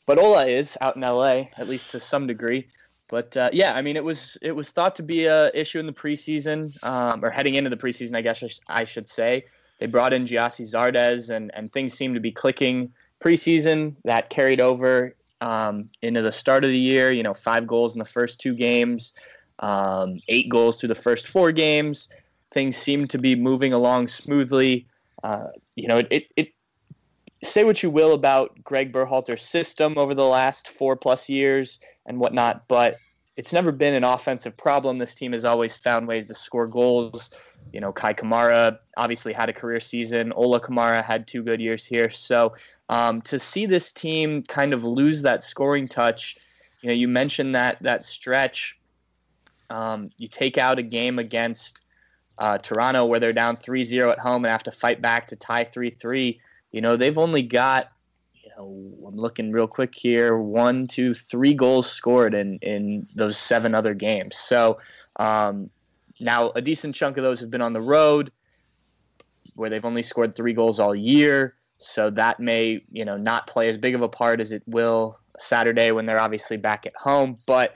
[0.07, 2.69] but Ola is out in LA, at least to some degree.
[3.07, 5.85] But uh, yeah, I mean, it was it was thought to be a issue in
[5.85, 9.45] the preseason, um, or heading into the preseason, I guess I should say.
[9.79, 13.97] They brought in Gyasi Zardes, and and things seemed to be clicking preseason.
[14.05, 17.11] That carried over um, into the start of the year.
[17.11, 19.13] You know, five goals in the first two games,
[19.59, 22.09] um, eight goals through the first four games.
[22.51, 24.87] Things seem to be moving along smoothly.
[25.23, 26.49] Uh, you know, it, it, it
[27.43, 32.19] say what you will about Gregg Berhalter's system over the last four plus years and
[32.19, 32.97] whatnot, but
[33.37, 34.99] it's never been an offensive problem.
[34.99, 37.31] This team has always found ways to score goals.
[37.73, 40.33] You know, Kei Kamara obviously had a career season.
[40.33, 42.11] Ola Kamara had two good years here.
[42.11, 42.55] So
[42.89, 46.37] um, to see this team kind of lose that scoring touch,
[46.81, 48.79] you know, you mentioned that that stretch.
[49.71, 51.83] Um, you take out a game against
[52.39, 55.67] uh, Toronto where they're down 3-0 at home and have to fight back to tie
[55.67, 56.39] 3-3
[56.71, 57.89] you know, they've only got,
[58.35, 63.39] you know, I'm looking real quick here, one, two, three goals scored in in those
[63.39, 64.37] seven other games.
[64.37, 64.79] So
[65.17, 65.71] um,
[66.21, 68.31] now a decent chunk of those have been on the road,
[69.55, 71.55] where they've only scored three goals all year.
[71.79, 75.21] So that may, you know, not play as big of a part as it will
[75.39, 77.39] Saturday when they're obviously back at home.
[77.47, 77.75] But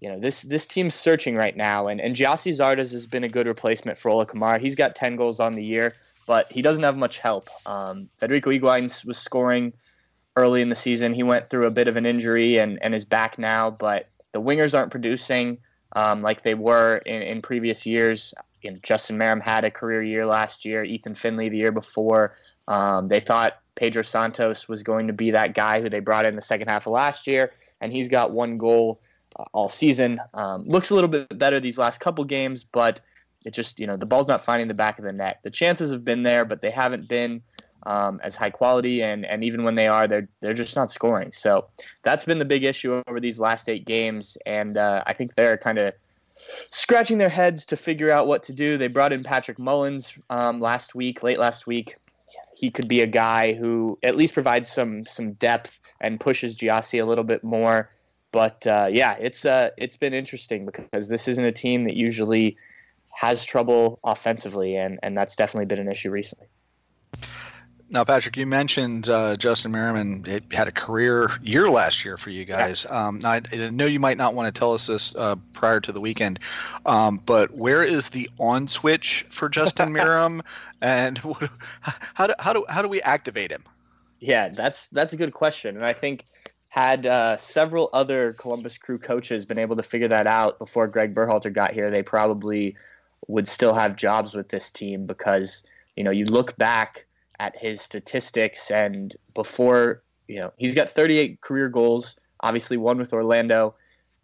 [0.00, 3.28] you know, this this team's searching right now, and and Gyasi Zardes has been a
[3.28, 4.60] good replacement for Ola Kamara.
[4.60, 5.94] He's got 10 goals on the year
[6.26, 7.48] but he doesn't have much help.
[7.66, 9.72] Um, Federico Higuain was scoring
[10.36, 11.14] early in the season.
[11.14, 14.40] He went through a bit of an injury and, and is back now, but the
[14.40, 15.58] wingers aren't producing
[15.94, 18.34] um, like they were in, in previous years.
[18.62, 22.36] You know, Justin Meram had a career year last year, Ethan Finlay the year before.
[22.66, 26.36] Um, they thought Pedro Santos was going to be that guy who they brought in
[26.36, 29.00] the second half of last year, and he's got one goal
[29.38, 30.20] uh, all season.
[30.32, 33.00] Um, looks a little bit better these last couple games, but–
[33.44, 35.40] it just you know the ball's not finding the back of the net.
[35.42, 37.42] The chances have been there, but they haven't been
[37.86, 41.32] um, as high quality, and and even when they are, they're they're just not scoring.
[41.32, 41.68] So
[42.02, 45.56] that's been the big issue over these last eight games, and uh, I think they're
[45.56, 45.94] kind of
[46.70, 48.76] scratching their heads to figure out what to do.
[48.78, 51.96] They brought in Patrick Mullins um, last week, late last week.
[52.56, 57.00] He could be a guy who at least provides some some depth and pushes Gyasi
[57.00, 57.90] a little bit more.
[58.32, 62.56] But uh, yeah, it's uh, it's been interesting because this isn't a team that usually
[63.14, 66.48] has trouble offensively, and, and that's definitely been an issue recently.
[67.90, 72.30] Now, Patrick, you mentioned uh, Justin Meram it had a career year last year for
[72.30, 72.84] you guys.
[72.84, 73.06] Yeah.
[73.06, 75.92] Um, I, I, know you might not want to tell us this uh, prior to
[75.92, 76.40] the weekend,
[76.86, 80.40] um, but where is the on switch for Justin Meram,
[80.80, 81.18] and
[82.14, 83.64] how do, how do how do we activate him?
[84.18, 86.24] Yeah, that's that's a good question, and I think
[86.68, 91.14] had uh, several other Columbus Crew coaches been able to figure that out before Gregg
[91.14, 92.76] Berhalter got here, they probably
[93.28, 95.62] would still have jobs with this team because
[95.96, 97.06] you know you look back
[97.38, 103.12] at his statistics and before you know he's got 38 career goals obviously one with
[103.12, 103.74] Orlando.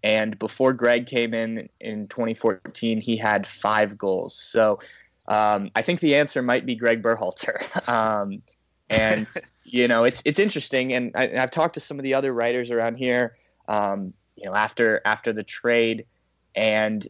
[0.03, 4.35] And before Greg came in in 2014 he had five goals.
[4.35, 4.79] So
[5.27, 7.61] um, I think the answer might be Gregg Berhalter.
[7.89, 8.43] Um,
[8.89, 9.27] and
[9.65, 10.93] you know it's it's interesting.
[10.93, 13.37] And I, have talked to some of the other writers around here
[13.69, 16.07] um, you know after after the trade.
[16.55, 17.07] And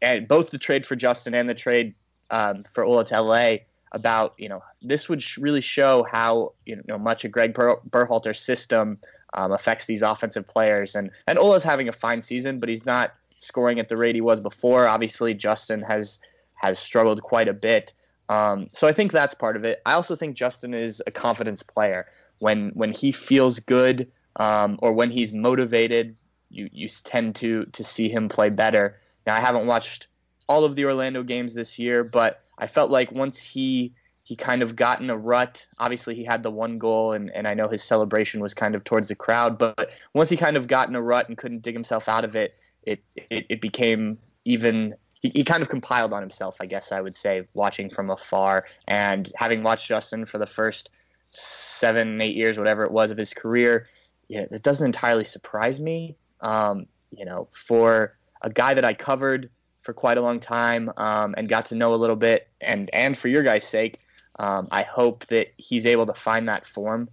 [0.00, 1.94] and both the trade for Justin and the trade
[2.30, 3.56] um, for Ola to LA
[3.92, 7.80] about you know this would sh- really show how you know much of Greg Ber-
[7.88, 8.98] Berhalter's system
[9.34, 10.94] um, affects these offensive players.
[10.94, 14.20] And and Ola's having a fine season, but he's not scoring at the rate he
[14.20, 14.86] was before.
[14.86, 16.20] Obviously, Justin has
[16.54, 17.92] has struggled quite a bit.
[18.28, 19.80] Um, so I think that's part of it.
[19.86, 22.06] I also think Justin is a confidence player.
[22.38, 26.16] When when he feels good um, or when he's motivated,
[26.50, 28.96] you you tend to to see him play better.
[29.26, 30.08] Now I haven't watched
[30.48, 33.94] all of the Orlando games this year, but I felt like once he
[34.28, 35.66] he kind of got in a rut.
[35.78, 38.84] Obviously, he had the one goal, and, and I know his celebration was kind of
[38.84, 39.56] towards the crowd.
[39.56, 42.36] But once he kind of got in a rut and couldn't dig himself out of
[42.36, 44.96] it, it it, it became even.
[45.20, 48.66] He, he kind of compiled on himself, I guess I would say, watching from afar
[48.86, 50.90] and having watched Justin for the first
[51.30, 53.88] seven, eight years, whatever it was of his career.
[54.28, 56.16] Yeah, it doesn't entirely surprise me.
[56.40, 59.50] Um, you know, for a guy that I covered
[59.88, 63.16] for quite a long time um, and got to know a little bit, and and
[63.16, 63.98] for your guys' sake,
[64.38, 67.08] um, I hope that he's able to find that form.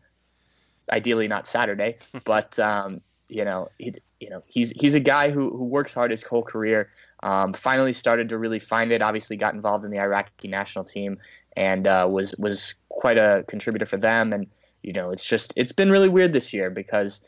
[0.92, 3.00] Ideally, not Saturday, but um,
[3.30, 6.44] you know, he, you know, he's he's a guy who who works hard his whole
[6.44, 6.90] career.
[7.24, 9.02] Um, finally, started to really find it.
[9.02, 11.20] Obviously, got involved in the Iraqi national team
[11.56, 14.34] and uh, was was quite a contributor for them.
[14.34, 14.48] And
[14.84, 17.22] you know, it's just it's been really weird this year because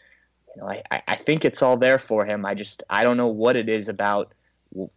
[0.54, 2.46] you know I I think it's all there for him.
[2.46, 4.34] I just I don't know what it is about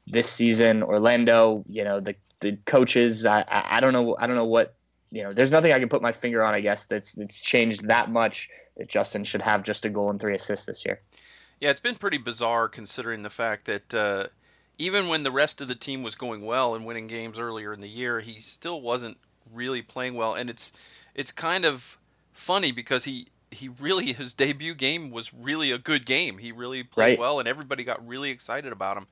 [0.07, 0.83] this season.
[0.83, 3.27] Orlando, you know, the the coaches.
[3.27, 4.75] I I don't know I don't know what
[5.11, 7.89] you know, there's nothing I can put my finger on, I guess, that's that's changed
[7.89, 11.01] that much that Justin should have just a goal and three assists this year.
[11.61, 14.27] Yeah, it's been pretty bizarre considering the fact that uh,
[14.79, 17.81] even when the rest of the team was going well and winning games earlier in
[17.81, 19.19] the year, he still wasn't
[19.53, 20.73] really playing well, and it's
[21.15, 21.99] it's kind of
[22.33, 26.39] funny because he he really his debut game was really a good game.
[26.39, 27.19] He really played right.
[27.19, 29.09] well, and everybody got really excited about him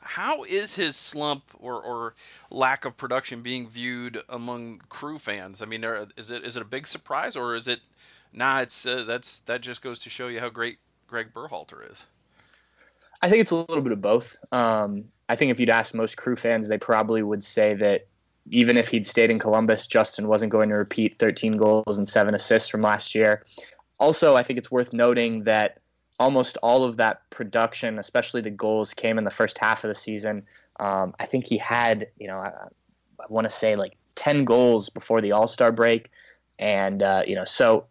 [0.00, 2.14] how is his slump or, or
[2.50, 5.62] lack of production being viewed among crew fans?
[5.62, 5.84] I mean,
[6.16, 7.80] is it is it a big surprise or is it
[8.32, 8.60] nah?
[8.60, 12.06] It's uh, that's that just goes to show you how great Gregg Berhalter is.
[13.22, 14.36] I think it's a little bit of both.
[14.50, 18.06] Um, I think if you'd ask most crew fans, they probably would say that
[18.50, 22.34] even if he'd stayed in Columbus, Justin wasn't going to repeat 13 goals and seven
[22.34, 23.44] assists from last year.
[23.98, 25.79] Also, I think it's worth noting that
[26.20, 29.94] almost all of that production, especially the goals, came in the first half of the
[29.94, 30.44] season.
[30.78, 32.52] Um, I think he had, you know, I,
[33.18, 36.10] I want to say like 10 goals before the All Star break.
[36.58, 37.86] And, uh, you know, so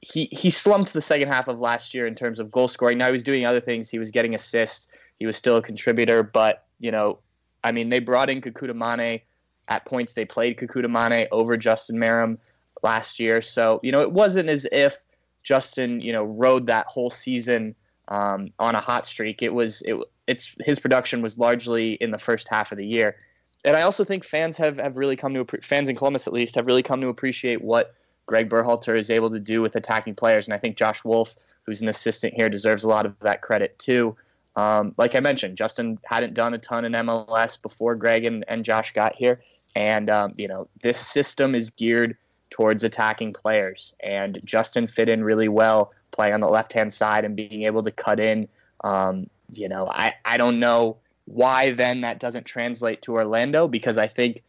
[0.00, 2.98] he, he slumped the second half of last year in terms of goal scoring.
[2.98, 3.90] Now he was doing other things.
[3.90, 4.86] He was getting assists.
[5.18, 6.22] He was still a contributor.
[6.22, 7.18] But, you know,
[7.64, 9.22] I mean, they brought in Kekuta Manneh.
[9.66, 12.38] At points, they played Kekuta Manneh over Justin Meram
[12.82, 13.42] last year.
[13.42, 15.04] So, you know, it wasn't as if
[15.42, 17.74] Justin, you know, rode that whole season
[18.08, 19.42] um, on a hot streak.
[19.42, 23.16] It was it, it's his production was largely in the first half of the year,
[23.64, 26.56] and I also think fans have have really come to fans in Columbus at least
[26.56, 27.94] have really come to appreciate what
[28.26, 31.82] Gregg Berhalter is able to do with attacking players, and I think Josh Wolff, who's
[31.82, 34.16] an assistant here, deserves a lot of that credit too.
[34.56, 38.64] Um, like I mentioned, Justin hadn't done a ton in MLS before Greg and, and
[38.64, 39.42] Josh got here,
[39.74, 42.16] and um, you know this system is geared
[42.50, 43.94] towards attacking players.
[44.00, 47.82] And Justin fit in really well playing on the left hand side and being able
[47.84, 48.48] to cut in.
[48.82, 53.98] Um, you know, I, I don't know why then that doesn't translate to Orlando because
[53.98, 54.42] I think,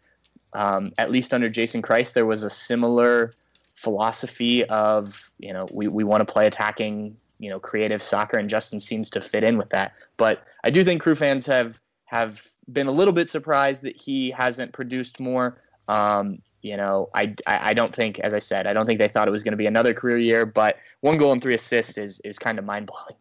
[0.53, 3.33] um, at least under Jason Kreis, there was a similar
[3.75, 8.49] philosophy of, you know, we, we want to play attacking, you know, creative soccer, and
[8.49, 9.93] Justin seems to fit in with that.
[10.17, 14.31] But I do think crew fans have have been a little bit surprised that he
[14.31, 15.57] hasn't produced more.
[15.87, 19.27] Um, you know, I, I don't think, as I said, I don't think they thought
[19.27, 22.19] it was going to be another career year, but one goal and three assists is,
[22.23, 23.15] is kind of mind blowing.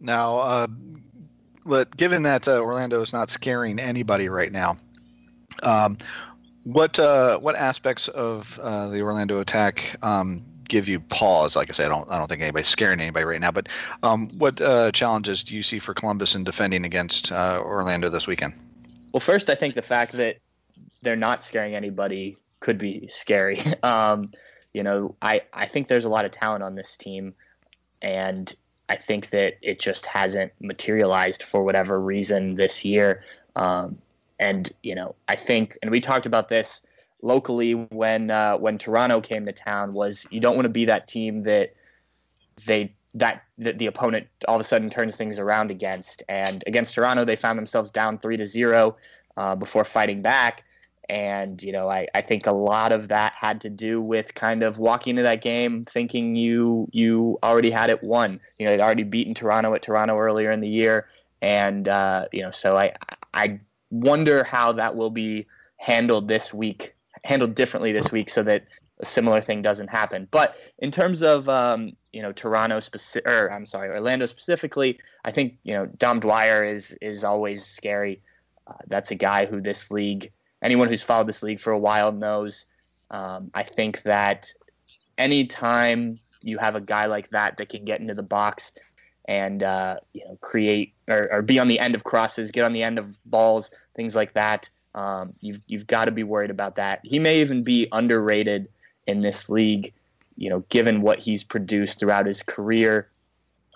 [0.00, 0.66] Now, uh,
[1.64, 4.76] let, given that uh, Orlando is not scaring anybody right now,
[5.62, 5.98] um,
[6.64, 11.54] what uh, what aspects of uh, the Orlando attack um, give you pause?
[11.56, 13.52] Like I said, I don't I don't think anybody's scaring anybody right now.
[13.52, 13.68] But
[14.02, 18.26] um, what uh, challenges do you see for Columbus in defending against uh, Orlando this
[18.26, 18.54] weekend?
[19.12, 20.38] Well, first, I think the fact that
[21.02, 23.62] they're not scaring anybody could be scary.
[23.82, 24.30] Um,
[24.72, 27.34] you know, I, I think there's a lot of talent on this team,
[28.02, 28.54] and
[28.90, 33.22] I think that it just hasn't materialized for whatever reason this year.
[33.54, 33.96] Um,
[34.38, 36.82] and you know, I think, and we talked about this
[37.22, 41.08] locally when uh, when Toronto came to town, was you don't want to be that
[41.08, 41.74] team that
[42.66, 46.22] they that, that the opponent all of a sudden turns things around against.
[46.28, 48.96] And against Toronto, they found themselves down three to zero
[49.38, 50.64] uh, before fighting back.
[51.08, 54.62] And, you know, I, I think a lot of that had to do with kind
[54.62, 58.40] of walking into that game thinking you you already had it won.
[58.58, 61.06] You know, they'd already beaten Toronto at Toronto earlier in the year.
[61.40, 62.94] And, uh, you know, so I,
[63.32, 65.46] I wonder how that will be
[65.76, 66.94] handled this week,
[67.24, 68.64] handled differently this week so that
[68.98, 70.26] a similar thing doesn't happen.
[70.30, 75.32] But in terms of um, you know Toronto specific, or I'm sorry, Orlando specifically, I
[75.32, 78.22] think you know Dom Dwyer is is always scary.
[78.66, 80.32] Uh, that's a guy who this league,
[80.66, 82.66] anyone who's followed this league for a while knows.
[83.08, 84.52] Um, I think that
[85.16, 88.72] anytime you have a guy like that that can get into the box
[89.24, 92.72] and uh, you know create or, or, be on the end of crosses, get on
[92.72, 94.68] the end of balls, things like that.
[94.94, 97.00] Um, you've you've got to be worried about that.
[97.04, 98.68] He may even be underrated
[99.06, 99.92] in this league,
[100.36, 103.08] you know, given what he's produced throughout his career.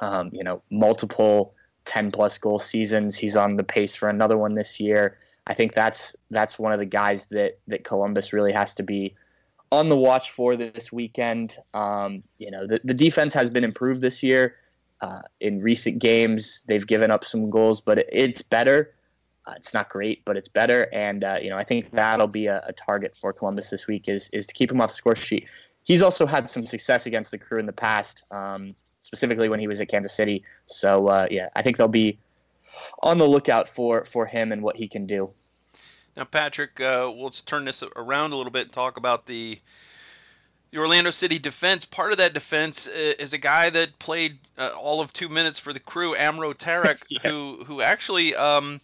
[0.00, 3.18] Um, you know, multiple 10 plus goal seasons.
[3.18, 5.18] He's on the pace for another one this year.
[5.46, 9.16] I think that's that's one of the guys that that Columbus really has to be
[9.72, 11.56] on the watch for this weekend.
[11.74, 14.56] Um, you know, the, the defense has been improved this year.
[15.00, 18.92] Uh, in recent games, they've given up some goals, but it, it's better.
[19.46, 20.86] Uh, it's not great, but it's better.
[20.92, 24.08] And uh, you know, I think that'll be a, a, target for Columbus this week
[24.08, 25.48] is is to keep him off the score sheet.
[25.84, 29.66] He's also had some success against the crew in the past, um, specifically when he
[29.66, 30.44] was at Kansas City.
[30.66, 32.18] So uh, yeah, I think they'll be
[33.02, 35.30] on the lookout for for him and what he can do.
[36.16, 39.58] Now, Patrick, uh, let's turn this around a little bit and talk about the
[40.70, 41.84] the Orlando City defense.
[41.84, 45.58] Part of that defense uh, is a guy that played uh, all of two minutes
[45.58, 47.20] for the crew, Amro Tarek, yeah.
[47.22, 48.80] who who actually um,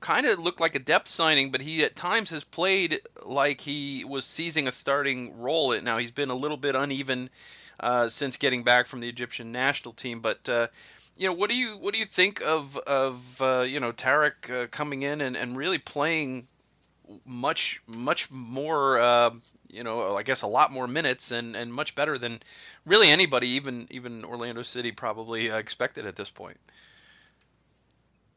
[0.00, 4.04] kind of looked like a depth signing, but he at times has played like he
[4.04, 5.78] was seizing a starting role.
[5.80, 7.30] Now he's been a little bit uneven
[7.78, 10.66] uh, since getting back from the Egyptian national team, but uh,
[11.20, 14.50] you know, what do you what do you think of of uh, you know Tarek
[14.50, 16.48] uh, coming in and, and really playing
[17.26, 19.30] much much more uh,
[19.68, 22.40] you know I guess a lot more minutes and, and much better than
[22.86, 26.56] really anybody even even Orlando City probably uh, expected at this point.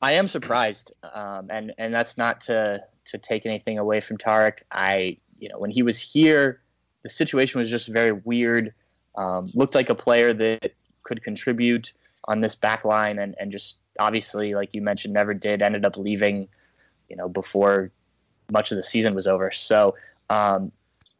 [0.01, 4.63] I am surprised, um, and and that's not to to take anything away from Tarek.
[4.69, 6.59] I you know when he was here,
[7.01, 8.73] the situation was just very weird.
[9.15, 10.73] Um, looked like a player that
[11.03, 11.93] could contribute
[12.25, 15.61] on this back line, and and just obviously, like you mentioned, never did.
[15.61, 16.47] Ended up leaving,
[17.09, 17.91] you know, before
[18.51, 19.51] much of the season was over.
[19.51, 19.95] So.
[20.29, 20.71] Um,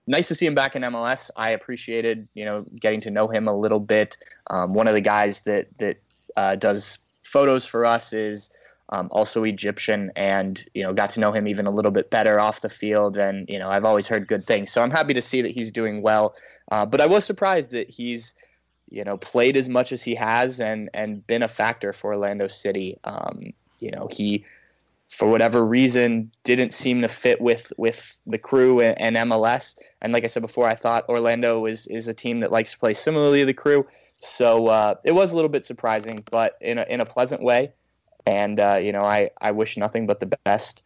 [0.08, 1.30] nice to see him back in MLS.
[1.36, 4.18] I appreciated, you know, getting to know him a little bit.
[4.50, 5.98] Um, one of the guys that that
[6.36, 8.50] uh, does photos for us is
[8.90, 12.40] um, also Egyptian, and you know got to know him even a little bit better
[12.40, 13.18] off the field.
[13.18, 15.72] And you know I've always heard good things, so I'm happy to see that he's
[15.72, 16.36] doing well.
[16.72, 18.36] Uh, but I was surprised that he's
[18.94, 22.48] you know played as much as he has and and been a factor for Orlando
[22.48, 22.98] City.
[23.04, 24.46] Um, you know he
[25.10, 29.78] for whatever reason didn't seem to fit with with the crew and, and, MLS.
[30.02, 32.80] And like I said before, I thought Orlando is is a team that likes to
[32.80, 33.86] play similarly to the crew.
[34.20, 37.74] So uh, it was a little bit surprising, but in a, in a pleasant way
[38.26, 40.84] and uh, you know I, I wish nothing but the best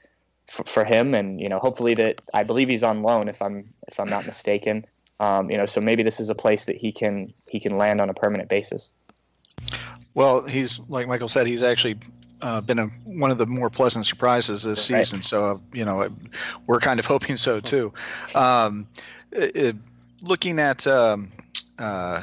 [0.48, 3.74] for, for him and you know hopefully that I believe he's on loan if I'm
[3.88, 4.86] if I'm not mistaken
[5.20, 8.02] um, you know so maybe this is a place that he can he can land
[8.02, 8.92] on a permanent basis
[10.14, 11.98] well he's like Michael said he's actually
[12.40, 15.04] uh, been a, one of the more pleasant surprises this right.
[15.04, 16.08] season so uh, you know
[16.68, 17.94] we're kind of hoping so too
[18.36, 18.88] um,
[19.32, 19.76] it,
[20.24, 21.30] looking at um,
[21.80, 22.22] uh,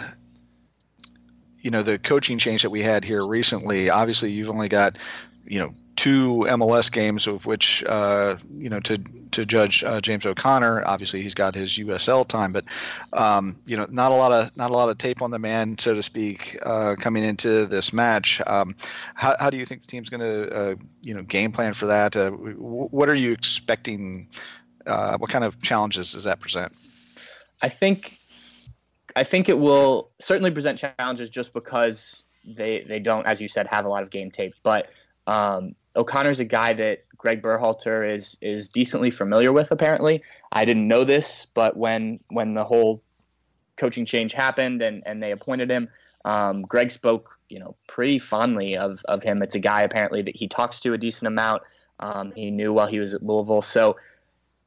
[1.65, 3.91] you know the coaching change that we had here recently.
[3.91, 4.99] Obviously, you've only got
[5.47, 8.99] you know two MLS games of which uh, you know to
[9.33, 10.83] to judge uh, James O'Connor.
[10.85, 12.65] Obviously, he's got his USL time, but
[13.13, 15.79] um, you know not a lot of not a lot of tape on the man,
[15.79, 18.41] so to speak, uh, coming into this match.
[18.47, 18.77] Um,
[19.15, 21.87] how, how, do you think the team's going to uh, you know game plan for
[21.87, 22.17] that?
[22.17, 24.29] Uh, what are you expecting?
[24.87, 26.73] Uh, what kind of challenges does that present?
[27.63, 28.19] I think
[29.17, 33.69] I think it will certainly present challenges just because they they don't, as you said,
[33.69, 34.55] have a lot of game tape.
[34.63, 34.91] But
[35.27, 39.70] um, O'Connor's a guy that Gregg Berhalter is is decently familiar with.
[39.70, 40.22] Apparently,
[40.53, 43.03] I didn't know this, but when when the whole
[43.77, 45.89] coaching change happened and and they appointed him,
[46.25, 49.43] um, Greg spoke you know pretty fondly of of him.
[49.43, 51.62] It's a guy apparently that he talks to a decent amount.
[52.01, 53.97] Um, he knew while he was at Louisville, so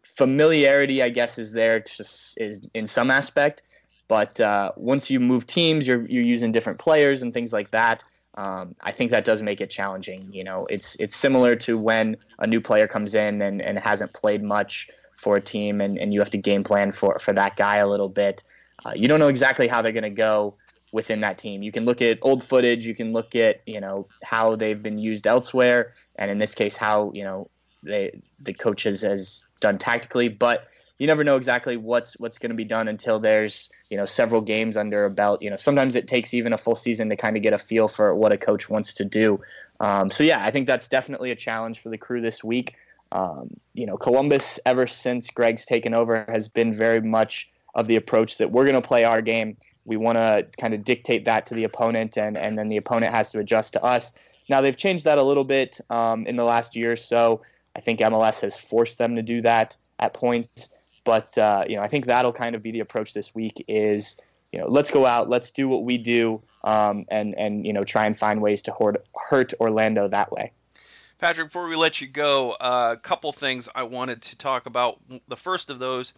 [0.01, 2.01] familiarity, I guess, is there to,
[2.37, 3.61] is in some aspect.
[4.07, 8.03] But uh, once you move teams, you're you're using different players and things like that.
[8.37, 10.29] Um, I think that does make it challenging.
[10.31, 14.13] You know, it's it's similar to when a new player comes in and, and hasn't
[14.13, 17.57] played much for a team, and, and you have to game plan for for that
[17.57, 18.43] guy a little bit.
[18.85, 20.53] Uh, you don't know exactly how they're going to go
[20.91, 21.63] within that team.
[21.63, 24.99] You can look at old footage, you can look at you know how they've been
[24.99, 27.49] used elsewhere, and in this case, how you know
[27.81, 30.67] they the coaches has done tactically, but
[30.97, 34.41] you never know exactly what's what's going to be done until there's you know several
[34.41, 35.41] games under a belt.
[35.41, 37.87] You know, sometimes it takes even a full season to kind of get a feel
[37.87, 39.41] for what a coach wants to do.
[39.79, 42.75] Um, so yeah, I think that's definitely a challenge for the crew this week.
[43.11, 47.95] Um, you know, Columbus ever since Greg's taken over has been very much of the
[47.95, 49.57] approach that we're going to play our game.
[49.85, 53.13] We want to kind of dictate that to the opponent, and and then the opponent
[53.13, 54.13] has to adjust to us.
[54.49, 57.41] Now they've changed that a little bit um, in the last year or so.
[57.75, 60.69] I think MLS has forced them to do that at points,
[61.07, 63.63] but uh, you know I think that'll kind of be the approach this week.
[63.69, 64.17] Is
[64.51, 67.85] you know let's go out, let's do what we do, um, and and you know
[67.85, 70.51] try and find ways to hurt, hurt Orlando that way.
[71.17, 74.99] Patrick, before we let you go, uh, a couple things I wanted to talk about.
[75.29, 76.13] The first of those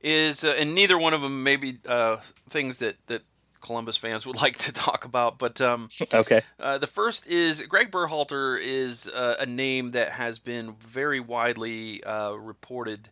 [0.00, 3.22] is, uh, and neither one of them maybe uh, things that that
[3.60, 5.38] Columbus fans would like to talk about.
[5.38, 10.38] But um, okay, uh, the first is Gregg Berhalter is uh, a name that has
[10.38, 13.08] been very widely uh, reported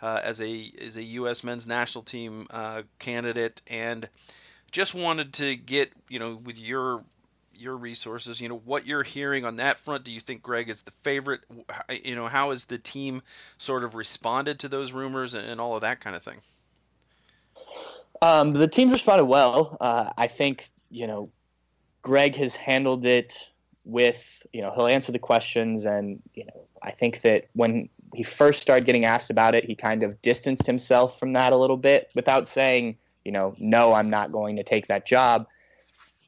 [0.00, 1.44] uh, as a as a U.S.
[1.44, 4.08] men's national team uh, candidate, and
[4.70, 7.02] just wanted to get you know with your
[7.60, 10.04] your resources, you know what you're hearing on that front.
[10.04, 11.40] Do you think Greg is the favorite?
[12.02, 13.22] You know how has the team
[13.58, 16.40] sort of responded to those rumors and all of that kind of thing?
[18.20, 19.76] Um, the team's responded well.
[19.80, 21.30] Uh, I think you know
[22.02, 23.50] Greg has handled it
[23.84, 28.22] with you know he'll answer the questions, and you know I think that when he
[28.22, 31.76] first started getting asked about it, he kind of distanced himself from that a little
[31.76, 35.46] bit without saying you know no, I'm not going to take that job.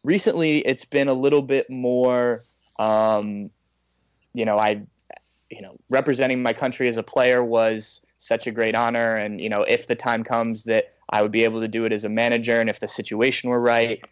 [0.03, 2.45] Recently, it's been a little bit more.
[2.79, 3.51] Um,
[4.33, 4.83] you know, I,
[5.51, 9.49] you know, representing my country as a player was such a great honor, and you
[9.49, 12.09] know, if the time comes that I would be able to do it as a
[12.09, 12.61] manager.
[12.61, 14.05] And if the situation were right,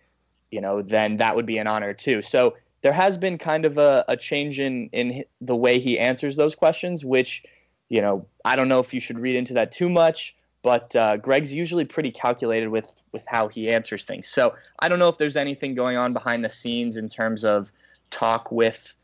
[0.50, 2.22] you know, then that would be an honor too.
[2.22, 6.36] So there has been kind of a, a change in, in the way he answers
[6.36, 7.44] those questions, which,
[7.88, 11.16] you know, I don't know if you should read into that too much, but uh,
[11.16, 14.28] Greg's usually pretty calculated with, with how he answers things.
[14.28, 17.72] So I don't know if there's anything going on behind the scenes in terms of
[18.10, 18.94] talk with,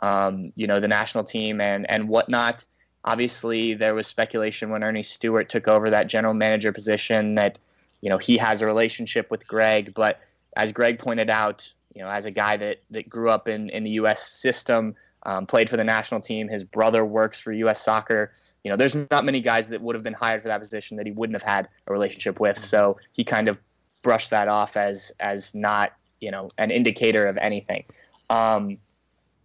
[0.00, 2.66] um, you know, the national team and, and whatnot.
[3.04, 7.58] Obviously, there was speculation when Earnie Stewart took over that general manager position that
[8.00, 10.20] you know he has a relationship with Greg, but
[10.56, 13.84] as Greg pointed out, you know, as a guy that that grew up in in
[13.84, 14.26] the U.S.
[14.26, 17.82] system, um, played for the national team, his brother works for U.S.
[17.82, 18.32] Soccer.
[18.62, 21.06] You know, there's not many guys that would have been hired for that position that
[21.06, 22.58] he wouldn't have had a relationship with.
[22.58, 23.60] So he kind of
[24.02, 27.84] brushed that off as as not you know an indicator of anything.
[28.30, 28.78] Um,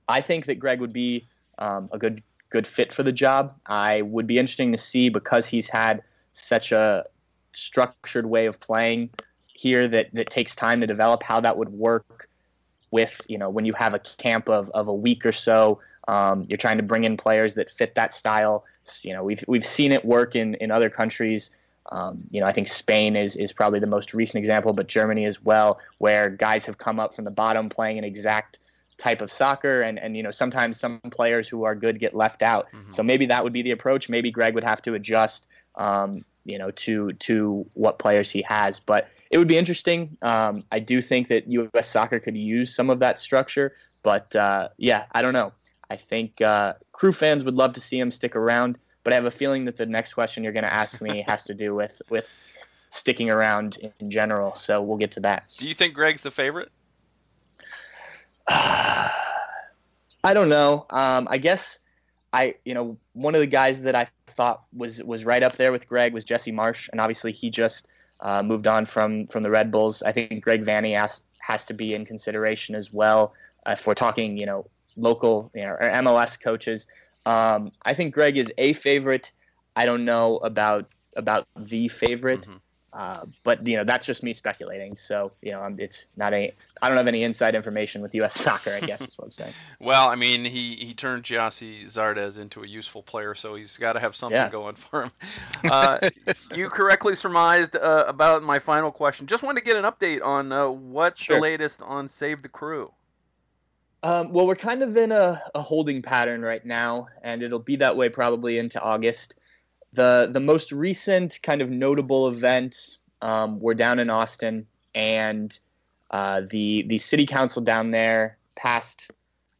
[0.07, 1.27] I think that Greg would be
[1.57, 3.55] um, a good good fit for the job.
[3.65, 6.03] I would be interesting to see because he's had
[6.33, 7.05] such a
[7.51, 9.09] structured way of playing
[9.47, 12.28] here that that takes time to develop how that would work
[12.91, 16.43] with you know when you have a camp of, of a week or so um,
[16.47, 18.65] you're trying to bring in players that fit that style.
[19.03, 21.51] You know we've we've seen it work in in other countries.
[21.91, 25.25] Um, you know I think Spain is is probably the most recent example but Germany
[25.25, 28.59] as well where guys have come up from the bottom playing an exact
[28.97, 29.81] type of soccer.
[29.81, 32.67] And and you know sometimes some players who are good get left out.
[32.67, 32.91] Mm-hmm.
[32.91, 34.09] so maybe that would be the approach.
[34.09, 35.47] Maybe greg would have to adjust.
[35.75, 38.79] Um, you know to to what players he has.
[38.79, 40.17] But it would be interesting.
[40.21, 44.69] Um, i do think that us soccer could use some of that structure but uh,
[44.77, 45.53] yeah i don't know.
[45.91, 49.25] I think uh, crew fans would love to see him stick around but i have
[49.25, 52.01] a feeling that the next question you're going to ask me has to do with
[52.09, 52.31] with
[52.89, 54.55] sticking around in general.
[54.55, 55.53] So we'll get to that.
[55.57, 56.69] Do you think greg's the favorite?
[58.47, 59.13] I
[60.33, 60.85] don't know.
[60.89, 61.79] Um, I guess
[62.33, 65.71] I, you know, one of the guys that I thought was was right up there
[65.71, 67.87] with Greg was Jesse Marsch, and obviously he just
[68.19, 70.03] uh, moved on from from the Red Bulls.
[70.03, 73.33] I think Greg Vanney has has to be in consideration as well
[73.65, 76.87] uh, if we're talking, you know, local, you know, or MLS coaches.
[77.25, 79.31] Um, I think Greg is a favorite.
[79.75, 82.41] I don't know about about the favorite.
[82.41, 82.57] Mm-hmm.
[82.91, 84.97] Uh, but you know that's just me speculating.
[84.97, 88.33] So you know it's not a I don't have any inside information with U.S.
[88.39, 88.71] soccer.
[88.71, 89.53] I guess is what I'm saying.
[89.79, 93.93] well, I mean he he turned Gyasi Zardes into a useful player, so he's got
[93.93, 94.49] to have something yeah.
[94.49, 95.11] going for him.
[95.69, 96.09] Uh,
[96.55, 99.27] you correctly surmised uh, about my final question.
[99.27, 101.35] Just wanted to get an update on uh, what's sure.
[101.35, 102.91] the latest on Save the Crew.
[104.01, 107.75] Um, well, we're kind of in a, a holding pattern right now, and it'll be
[107.77, 109.35] that way probably into August.
[109.93, 115.57] The the most recent kind of notable events um, were down in Austin, and
[116.11, 119.11] uh, the the city council down there passed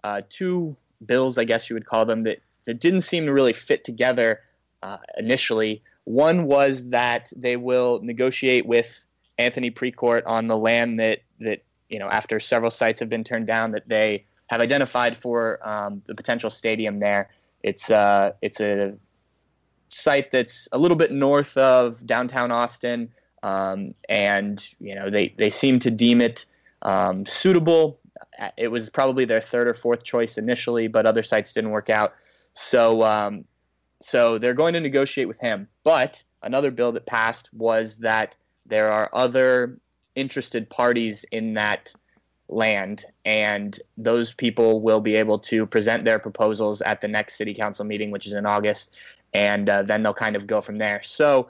[0.03, 0.75] uh, two
[1.05, 4.41] bills, I guess you would call them, that, that didn't seem to really fit together
[4.81, 5.83] uh, initially.
[6.03, 9.05] One was that they will negotiate with
[9.37, 13.47] Anthony Precourt on the land that that you know after several sites have been turned
[13.47, 17.29] down that they have identified for um, the potential stadium there.
[17.61, 18.95] It's uh, it's a
[19.89, 23.11] site that's a little bit north of downtown Austin,
[23.43, 26.45] um, and you know they they seem to deem it
[26.81, 27.99] um, suitable.
[28.57, 32.13] It was probably their third or fourth choice initially, but other sites didn't work out.
[32.53, 33.45] So um,
[34.01, 35.67] so they're going to negotiate with him.
[35.83, 39.77] But another bill that passed was that there are other
[40.15, 41.93] interested parties in that
[42.47, 47.53] land, and those people will be able to present their proposals at the next city
[47.53, 48.95] council meeting, which is in August,
[49.33, 51.01] and uh, then they'll kind of go from there.
[51.01, 51.47] So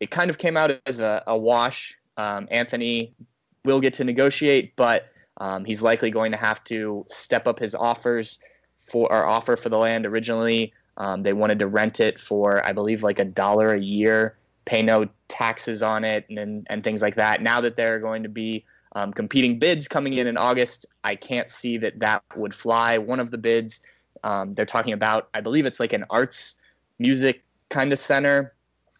[0.00, 1.98] it kind of came out as a, a wash.
[2.16, 3.14] Um, Anthony
[3.64, 5.08] will get to negotiate, but
[5.38, 8.38] um, he's likely going to have to step up his offers
[8.76, 10.06] for our offer for the land.
[10.06, 14.36] Originally, um, they wanted to rent it for, I believe, like a dollar a year,
[14.64, 17.42] pay no taxes on it, and and things like that.
[17.42, 21.50] Now that they're going to be um, competing bids coming in in August, I can't
[21.50, 22.98] see that that would fly.
[22.98, 23.80] One of the bids
[24.24, 26.56] um, they're talking about, I believe it's like an arts
[26.98, 28.54] music kind of center,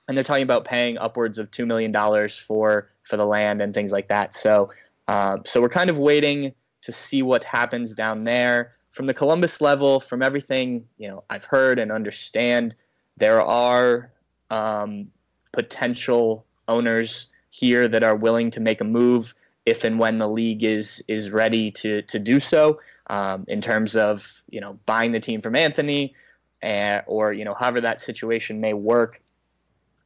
[0.07, 3.75] and they're talking about paying upwards of two million dollars for for the land and
[3.75, 4.35] things like that.
[4.35, 4.71] So
[5.07, 8.73] uh, so we're kind of waiting to see what happens down there.
[8.91, 12.75] From the Columbus level, from everything you know I've heard and understand,
[13.17, 14.13] there are
[14.51, 15.11] um,
[15.53, 19.35] potential owners here that are willing to make a move
[19.67, 22.81] if and when the league is is ready to to do so.
[23.11, 26.15] Um, in terms of you know buying the team from Anthony,
[26.63, 29.23] uh, or you know however that situation may work.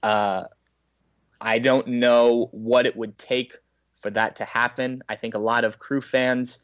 [0.02, 0.44] Uh,
[1.40, 3.58] I don't know what it would take
[3.96, 5.02] for that to happen.
[5.08, 6.60] I think a lot of crew fans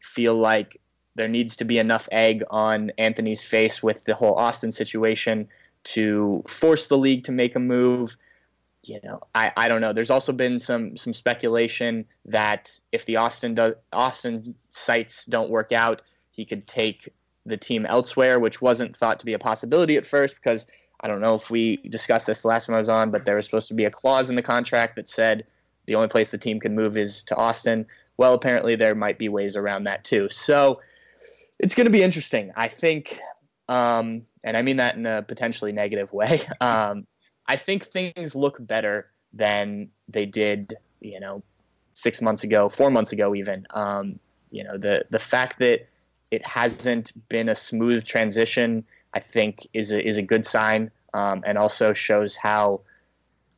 [0.00, 0.80] feel like
[1.14, 5.48] there needs to be enough egg on Anthony's face with the whole Austin situation
[5.84, 8.16] to force the league to make a move.
[8.82, 9.92] You know, I, I don't know.
[9.92, 15.70] There's also been some some speculation that if the Austin does Austin sites don't work
[15.72, 17.12] out, he could take
[17.44, 20.66] the team elsewhere, which wasn't thought to be a possibility at first because
[21.00, 23.36] I don't know if we discussed this the last time I was on, but there
[23.36, 25.46] was supposed to be a clause in the contract that said
[25.86, 27.86] the only place the team can move is to Austin.
[28.16, 30.28] Well, apparently there might be ways around that too.
[30.30, 30.80] So
[31.58, 32.52] it's going to be interesting.
[32.54, 33.18] I think,
[33.68, 36.42] um, and I mean that in a potentially negative way.
[36.60, 37.06] Um,
[37.44, 41.42] I think things look better than they did, you know,
[41.92, 43.66] six months ago, four months ago, even.
[43.70, 44.20] Um,
[44.50, 45.88] you know, the the fact that
[46.32, 51.44] it hasn't been a smooth transition, I think, is a, is a good sign, um,
[51.46, 52.80] and also shows how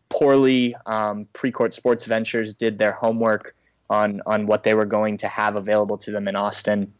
[0.08, 3.54] poorly um, Precourt Sports Ventures did their homework
[3.88, 6.92] on on what they were going to have available to them in Austin.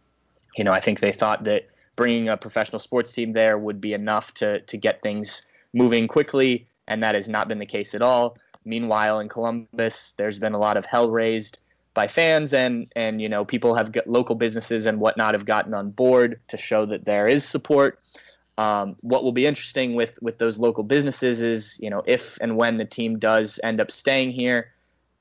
[0.56, 1.66] You know, I think they thought that
[1.96, 6.68] bringing a professional sports team there would be enough to to get things moving quickly,
[6.86, 8.38] and that has not been the case at all.
[8.64, 11.58] Meanwhile, in Columbus, there's been a lot of hell raised
[11.95, 15.72] by fans, and and you know people have got local businesses and whatnot have gotten
[15.72, 18.01] on board to show that there is support.
[18.59, 22.57] Um, what will be interesting with with those local businesses is, you know, if and
[22.57, 24.72] when the team does end up staying here,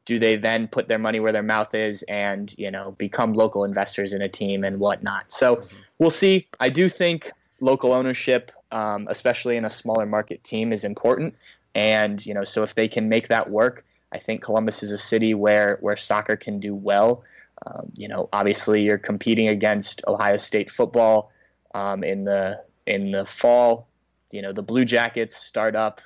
[0.05, 3.63] do they then put their money where their mouth is and you know become local
[3.63, 5.31] investors in a team and whatnot?
[5.31, 5.77] So mm-hmm.
[5.99, 6.47] we'll see.
[6.59, 11.35] I do think local ownership, um, especially in a smaller market team, is important.
[11.75, 14.97] And you know, so if they can make that work, I think Columbus is a
[14.97, 17.23] city where where soccer can do well.
[17.65, 21.31] Um, you know, obviously you're competing against Ohio State football
[21.73, 23.87] um, in the in the fall,
[24.31, 26.01] you know, the Blue Jackets start up,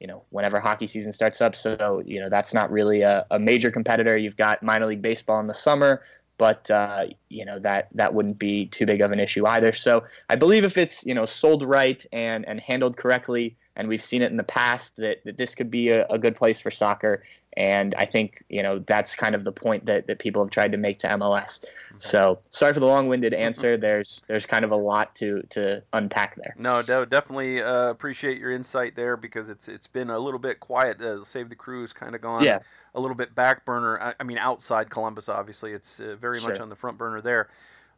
[0.00, 1.54] you know, whenever hockey season starts up.
[1.54, 4.16] So, you know, that's not really a, a major competitor.
[4.16, 6.02] You've got minor league baseball in the summer,
[6.36, 9.72] but uh, you know that that wouldn't be too big of an issue either.
[9.72, 14.02] So I believe if it's you know sold right and and handled correctly, and we've
[14.02, 16.70] seen it in the past that, that this could be a, a good place for
[16.70, 17.22] soccer.
[17.56, 20.72] And I think you know that's kind of the point that, that people have tried
[20.72, 21.64] to make to MLS.
[21.64, 21.96] Okay.
[21.98, 23.76] So sorry for the long-winded answer.
[23.76, 26.54] There's there's kind of a lot to to unpack there.
[26.58, 31.00] No, definitely uh, appreciate your insight there because it's it's been a little bit quiet.
[31.00, 32.60] Uh, Save the Crew's kind of gone yeah.
[32.94, 34.00] a little bit back burner.
[34.00, 36.50] I, I mean, outside Columbus, obviously, it's uh, very sure.
[36.50, 37.48] much on the front burner there.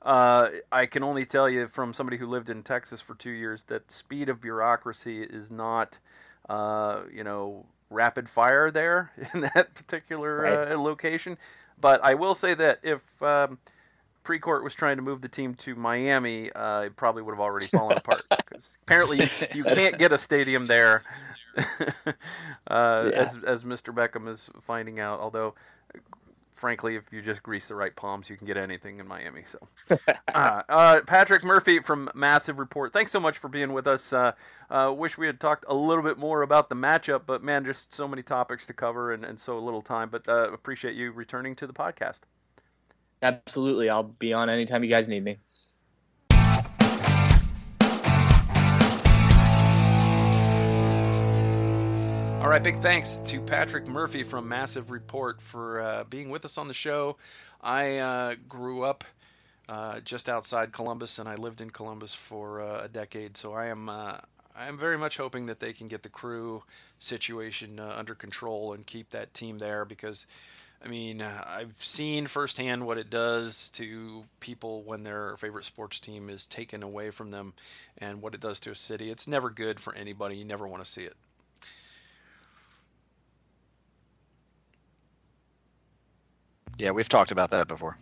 [0.03, 3.65] Uh, I can only tell you from somebody who lived in Texas for two years
[3.65, 5.99] that speed of bureaucracy is not,
[6.49, 10.73] uh, you know, rapid fire there in that particular right.
[10.73, 11.37] uh, location.
[11.81, 13.59] But I will say that if um,
[14.25, 17.67] Precourt was trying to move the team to Miami, uh, it probably would have already
[17.67, 21.03] fallen apart because apparently you, you, can't get a stadium there.
[22.69, 23.23] Uh, yeah.
[23.23, 23.93] as, as Mr.
[23.93, 25.55] Beckham is finding out, although
[26.61, 29.45] frankly, if you just grease the right palms, you can get anything in Miami.
[29.51, 29.97] So,
[30.35, 34.13] uh, uh, Patrick Murphy from Massive Report, thanks so much for being with us.
[34.13, 34.33] Uh,
[34.71, 37.95] uh, wish we had talked a little bit more about the matchup, but man, just
[37.95, 40.11] so many topics to cover and, and so little time.
[40.11, 42.21] But uh, appreciate you returning to the podcast.
[43.23, 45.39] Absolutely, I'll be on anytime you guys need me.
[52.51, 56.59] All right, big thanks to Patrick Murphy from Massive Report for uh, being with us
[56.59, 57.17] on the show.
[57.61, 59.05] I uh, grew up
[59.69, 63.67] uh, just outside Columbus, and I lived in Columbus for uh, a decade, so I
[63.67, 64.19] am uh,
[64.57, 66.65] I'm very much hoping that they can get the crew
[66.99, 70.27] situation uh, under control and keep that team there because
[70.85, 76.29] I mean, I've seen firsthand what it does to people when their favorite sports team
[76.29, 77.53] is taken away from them
[77.99, 79.09] and what it does to a city.
[79.09, 80.39] It's never good for anybody.
[80.39, 81.15] You never want to see it.
[86.81, 87.95] Yeah, we've talked about that before.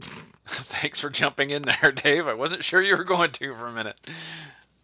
[0.46, 2.28] Thanks for jumping in there, Dave.
[2.28, 3.98] I wasn't sure you were going to for a minute.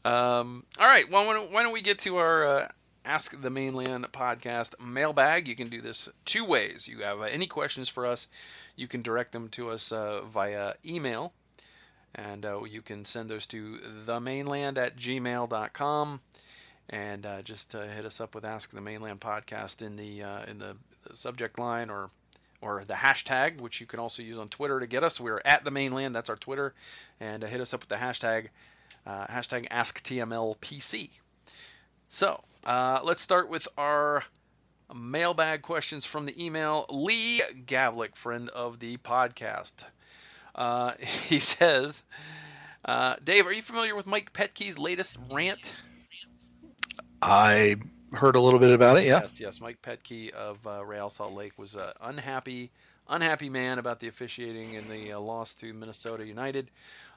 [0.05, 2.69] Um, all right, well, why don't we get to our uh,
[3.05, 5.47] Ask the Mane Land podcast mailbag.
[5.47, 6.89] You can do this two ways.
[6.89, 8.27] You have uh, any questions for us,
[8.75, 11.33] you can direct them to us uh, via email,
[12.17, 16.21] and uh, you can send those to themaneland at gmail.com.
[16.93, 20.43] And uh, just hit us up with Ask the Mane Land podcast in the uh,
[20.47, 20.77] in the
[21.13, 22.11] subject line or
[22.61, 25.21] or the hashtag, which you can also use on Twitter to get us.
[25.21, 26.15] We're at the Mane Land.
[26.15, 26.75] That's our Twitter,
[27.21, 28.49] and uh, hit us up with the hashtag
[29.07, 31.11] uh, hashtag AskTMLPC.
[32.11, 34.23] So uh, let's start with our
[34.95, 36.87] mailbag questions from the email.
[36.89, 39.85] Lee Gavlik, friend of the podcast.
[40.55, 40.93] Uh,
[41.29, 42.03] he says,
[42.85, 45.75] uh, Dave, are you familiar with Mike Petke's latest rant?
[47.23, 47.77] I
[48.13, 49.05] heard a little bit about it.
[49.05, 49.21] Yeah.
[49.21, 49.61] Yes, yes.
[49.61, 52.71] Mike Petke of uh, Real Salt Lake was an unhappy,
[53.09, 56.71] unhappy man about the officiating in the uh, loss to Minnesota United.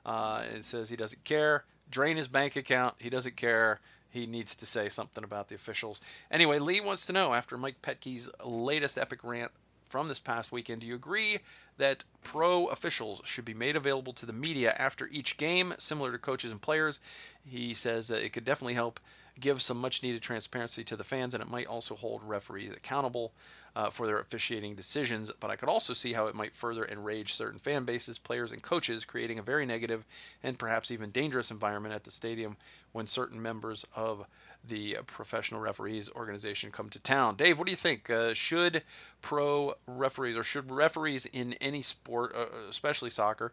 [0.05, 1.63] Uh, it says he doesn't care.
[1.89, 2.95] Drain his bank account.
[2.99, 3.79] He doesn't care
[4.13, 5.99] he needs to say something about the officials.
[6.29, 9.51] Anyway, Lee wants to know after Mike Petke's latest epic rant
[9.89, 11.39] from this past weekend, do you agree
[11.77, 16.19] that pro officials should be made available to the media after each game, similar to
[16.19, 16.99] coaches and players?
[17.45, 18.99] He says it could definitely help
[19.39, 23.33] give some much needed transparency to the fans, and it might also hold referees accountable
[23.75, 25.31] uh, for their officiating decisions.
[25.39, 28.61] But I could also see how it might further enrage certain fan bases, players, and
[28.61, 30.03] coaches, creating a very negative
[30.43, 32.55] and perhaps even dangerous environment at the stadium
[32.91, 34.25] when certain members of
[34.67, 37.35] the professional referees organization come to town.
[37.35, 38.09] Dave, what do you think?
[38.09, 38.83] Uh, should
[39.21, 43.51] pro referees or should referees in any sport, uh, especially soccer,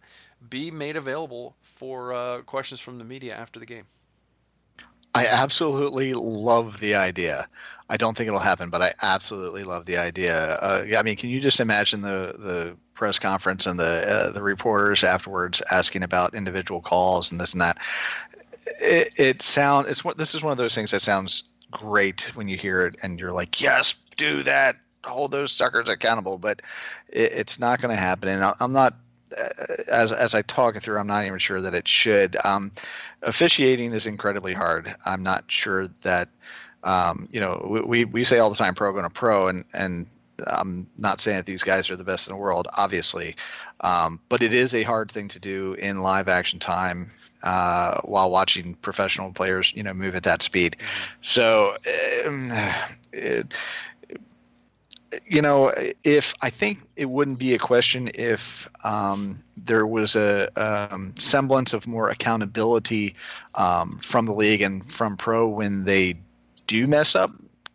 [0.50, 3.84] be made available for uh, questions from the media after the game?
[5.14, 7.48] I absolutely love the idea.
[7.88, 10.54] I don't think it'll happen, but I absolutely love the idea.
[10.54, 14.42] Uh, I mean, can you just imagine the the press conference and the uh, the
[14.42, 17.78] reporters afterwards asking about individual calls and this and that?
[18.80, 21.42] It, it sounds it's this is one of those things that sounds
[21.72, 26.38] great when you hear it and you're like, yes, do that, hold those suckers accountable.
[26.38, 26.62] But
[27.08, 28.94] it, it's not going to happen, and I'm not
[29.88, 32.36] as as I talk it through, I'm not even sure that it should.
[32.44, 32.72] Um,
[33.22, 34.94] officiating is incredibly hard.
[35.04, 36.28] I'm not sure that
[36.82, 40.06] um, you know we, we say all the time pro going to pro, and and
[40.46, 43.36] I'm not saying that these guys are the best in the world, obviously,
[43.80, 47.10] um, but it is a hard thing to do in live action time
[47.42, 50.76] uh, while watching professional players, you know, move at that speed.
[51.20, 51.76] So
[52.26, 52.50] um,
[53.12, 53.54] it,
[55.26, 55.72] you know,
[56.04, 61.72] if I think it wouldn't be a question if um, there was a um, semblance
[61.72, 63.16] of more accountability
[63.54, 66.16] um, from the league and from pro when they
[66.66, 67.32] do mess up.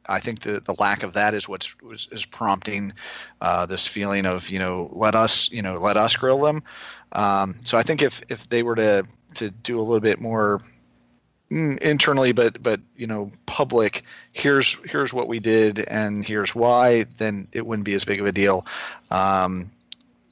[0.07, 2.93] I think the, the lack of that is what's is, is prompting
[3.41, 6.63] uh, this feeling of you know let us you know let us grill them.
[7.11, 9.05] Um, so I think if if they were to
[9.35, 10.61] to do a little bit more
[11.55, 14.03] internally but but you know public
[14.33, 18.25] here's here's what we did and here's why then it wouldn't be as big of
[18.25, 18.65] a deal.
[19.09, 19.71] Um,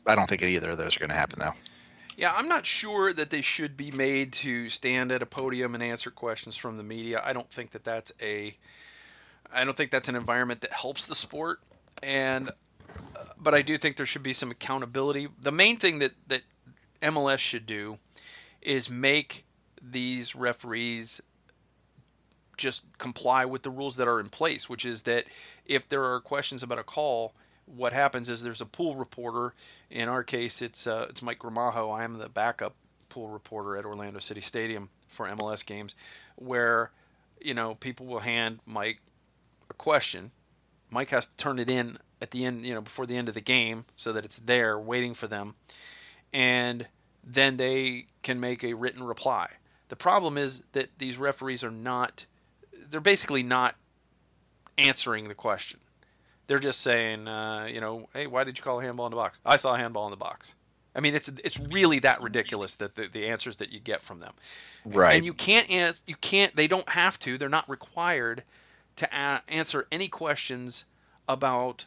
[0.06, 1.54] i don't think either of those are going to happen though.
[2.18, 5.84] Yeah i'm not sure that they should be made to stand at a podium and
[5.84, 7.22] answer questions from the media.
[7.24, 8.56] I don't think that that's a
[9.52, 11.62] i don't think that's an environment that helps the sport.
[12.02, 12.50] And
[13.40, 15.30] but i do think there should be some accountability.
[15.42, 16.42] The main thing that that
[17.02, 17.98] mls should do
[18.62, 19.46] is make
[19.84, 21.22] these referees
[22.58, 25.26] just comply with the rules that are in place, which is that
[25.66, 27.34] if there are questions about a call,
[27.66, 29.54] what happens is there's a pool reporter.
[29.90, 31.94] In our case, it's uh, it's Mike Gramajo.
[31.94, 32.76] I am the backup
[33.10, 35.96] pool reporter at Orlando City Stadium for MLS games,
[36.36, 36.92] where
[37.42, 39.00] you know people will hand Mike
[39.70, 40.32] a question.
[40.90, 43.34] Mike has to turn it in at the end, you know, before the end of
[43.34, 45.56] the game, so that it's there waiting for them,
[46.32, 46.86] and
[47.24, 49.50] then they can make a written reply.
[49.90, 52.26] The problem is that these referees are not,
[52.90, 53.76] they're basically not
[54.78, 55.80] answering the question.
[56.48, 59.18] They're just saying, uh, you know, hey, why did you call a handball in the
[59.18, 59.40] box?
[59.46, 60.56] I saw a handball in the box.
[60.96, 64.20] I mean, it's it's really that ridiculous that the, the answers that you get from
[64.20, 64.34] them.
[64.86, 65.16] Right.
[65.16, 66.04] And you can't answer.
[66.06, 66.56] You can't.
[66.56, 67.38] They don't have to.
[67.38, 68.44] They're not required
[68.98, 70.86] to a- answer any questions
[71.28, 71.86] about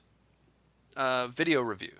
[0.96, 1.92] uh, video review.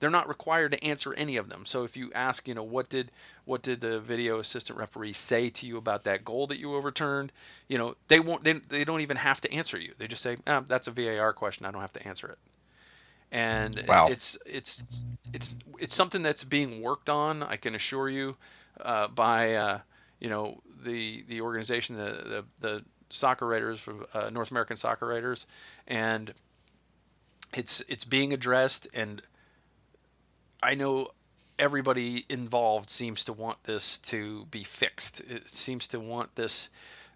[0.00, 1.64] They're not required to answer any of them.
[1.66, 3.10] So if you ask, you know, what did
[3.44, 7.32] what did the video assistant referee say to you about that goal that you overturned?
[7.68, 8.44] You know, they won't.
[8.44, 9.94] They, they don't even have to answer you.
[9.98, 11.66] They just say, ah, "That's a VAR question.
[11.66, 12.38] I don't have to answer it."
[13.30, 14.08] And wow.
[14.08, 14.82] it's it's
[15.32, 17.42] it's it's something that's being worked on.
[17.42, 18.36] I can assure you,
[18.80, 19.78] uh, by uh,
[20.20, 25.06] you know the the organization, the the, the soccer writers from uh, North American Soccer
[25.06, 25.46] Writers,
[25.86, 26.32] and
[27.54, 28.88] it's it's being addressed.
[28.94, 29.22] And
[30.64, 31.08] I know
[31.58, 35.20] everybody involved seems to want this to be fixed.
[35.20, 36.70] It seems to want this.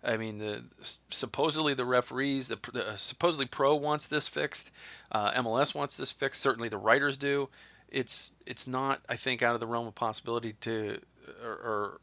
[0.04, 0.62] I mean, the
[1.10, 4.70] supposedly the referees, the, the supposedly pro wants this fixed.
[5.10, 6.42] Uh, MLS wants this fixed.
[6.42, 7.48] Certainly the writers do.
[7.88, 11.00] It's it's not, I think, out of the realm of possibility to,
[11.42, 12.00] or, or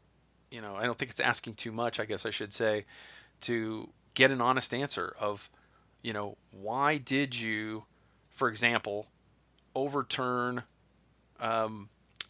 [0.50, 2.00] you know, I don't think it's asking too much.
[2.00, 2.86] I guess I should say,
[3.42, 5.48] to get an honest answer of,
[6.02, 7.84] you know, why did you,
[8.30, 9.06] for example,
[9.76, 10.64] overturn
[11.40, 11.88] um,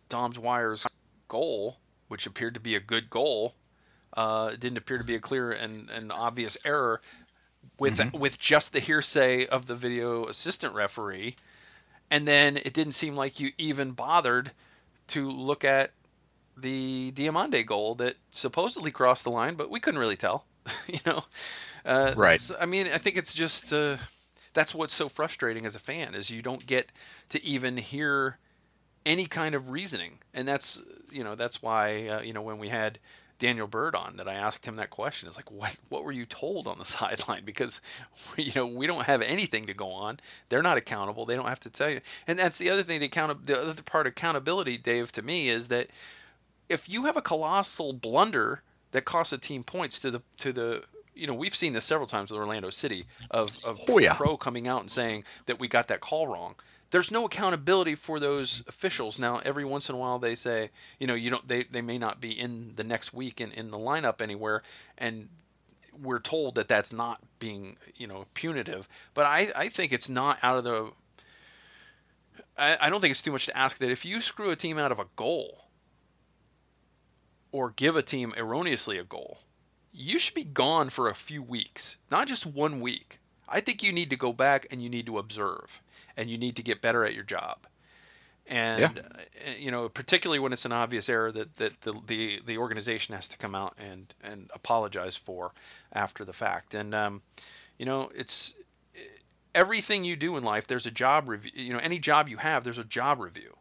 [0.08, 0.86] Dom Dwyer's
[1.28, 1.76] goal,
[2.08, 3.54] which appeared to be a good goal,
[4.16, 7.00] uh, didn't appear to be a clear and, and obvious error
[7.78, 8.18] with mm-hmm.
[8.18, 11.36] with just the hearsay of the video assistant referee,
[12.10, 14.50] and then it didn't seem like you even bothered
[15.08, 15.90] to look at
[16.56, 20.44] the Diomande goal that supposedly crossed the line, but we couldn't really tell.
[20.86, 21.22] you know,
[21.84, 22.40] uh, right?
[22.40, 23.96] So, I mean, I think it's just uh,
[24.54, 26.90] that's what's so frustrating as a fan is you don't get
[27.30, 28.38] to even hear
[29.06, 32.68] any kind of reasoning, and that's you know that's why uh, you know when we
[32.68, 32.98] had
[33.38, 35.28] Daniel Bird on that I asked him that question.
[35.28, 37.44] It's like, what what were you told on the sideline?
[37.44, 37.80] Because
[38.36, 40.18] you know we don't have anything to go on.
[40.48, 41.24] They're not accountable.
[41.24, 42.00] They don't have to tell you.
[42.26, 43.00] And that's the other thing.
[43.00, 45.88] The account the other part of accountability, Dave, to me is that
[46.68, 50.82] if you have a colossal blunder that costs a team points to the to the
[51.14, 54.14] you know we've seen this several times with Orlando City of of oh, yeah.
[54.14, 56.54] pro coming out and saying that we got that call wrong
[56.90, 59.18] there's no accountability for those officials.
[59.18, 61.98] Now, every once in a while, they say, you know, you don't, they, they may
[61.98, 64.62] not be in the next week in, in the lineup anywhere,
[64.98, 65.28] and
[66.00, 68.88] we're told that that's not being, you know, punitive.
[69.14, 70.90] But I, I think it's not out of the.
[72.56, 74.78] I, I don't think it's too much to ask that if you screw a team
[74.78, 75.58] out of a goal,
[77.50, 79.38] or give a team erroneously a goal,
[79.92, 83.18] you should be gone for a few weeks, not just one week.
[83.48, 85.80] I think you need to go back and you need to observe
[86.16, 87.58] and you need to get better at your job.
[88.48, 89.02] And yeah.
[89.48, 93.14] uh, you know, particularly when it's an obvious error that, that the, the the organization
[93.14, 95.52] has to come out and and apologize for
[95.92, 96.74] after the fact.
[96.74, 97.22] And um,
[97.76, 98.54] you know, it's
[99.54, 100.66] everything you do in life.
[100.68, 101.50] There's a job review.
[101.54, 103.56] You know, any job you have, there's a job review.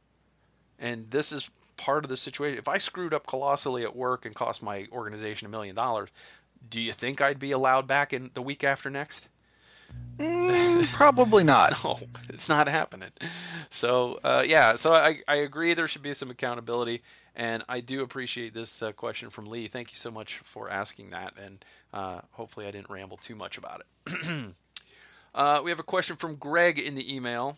[0.78, 2.60] And this is part of the situation.
[2.60, 6.10] If I screwed up colossally at work and cost my organization a million dollars,
[6.70, 9.28] do you think I'd be allowed back in the week after next?
[10.18, 11.74] Mm, probably not.
[11.84, 13.12] no, it's not happening.
[13.70, 17.04] So uh, yeah, so I, I agree there should be some accountability,
[17.36, 19.68] and I do appreciate this uh, question from Lee.
[19.68, 23.58] Thank you so much for asking that, and uh, hopefully I didn't ramble too much
[23.58, 24.56] about it.
[25.36, 27.58] Uh, we have a question from Greg in the email.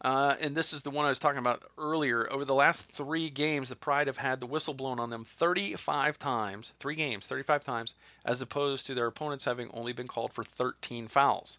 [0.00, 2.30] Uh, and this is the one I was talking about earlier.
[2.30, 6.18] Over the last three games, the Pride have had the whistle blown on them 35
[6.18, 7.94] times, three games, 35 times,
[8.24, 11.58] as opposed to their opponents having only been called for 13 fouls.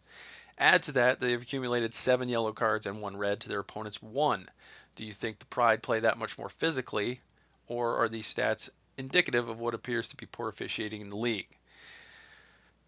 [0.59, 4.49] Add to that, they've accumulated seven yellow cards and one red to their opponent's one.
[4.95, 7.21] Do you think the Pride play that much more physically,
[7.67, 11.49] or are these stats indicative of what appears to be poor officiating in the league?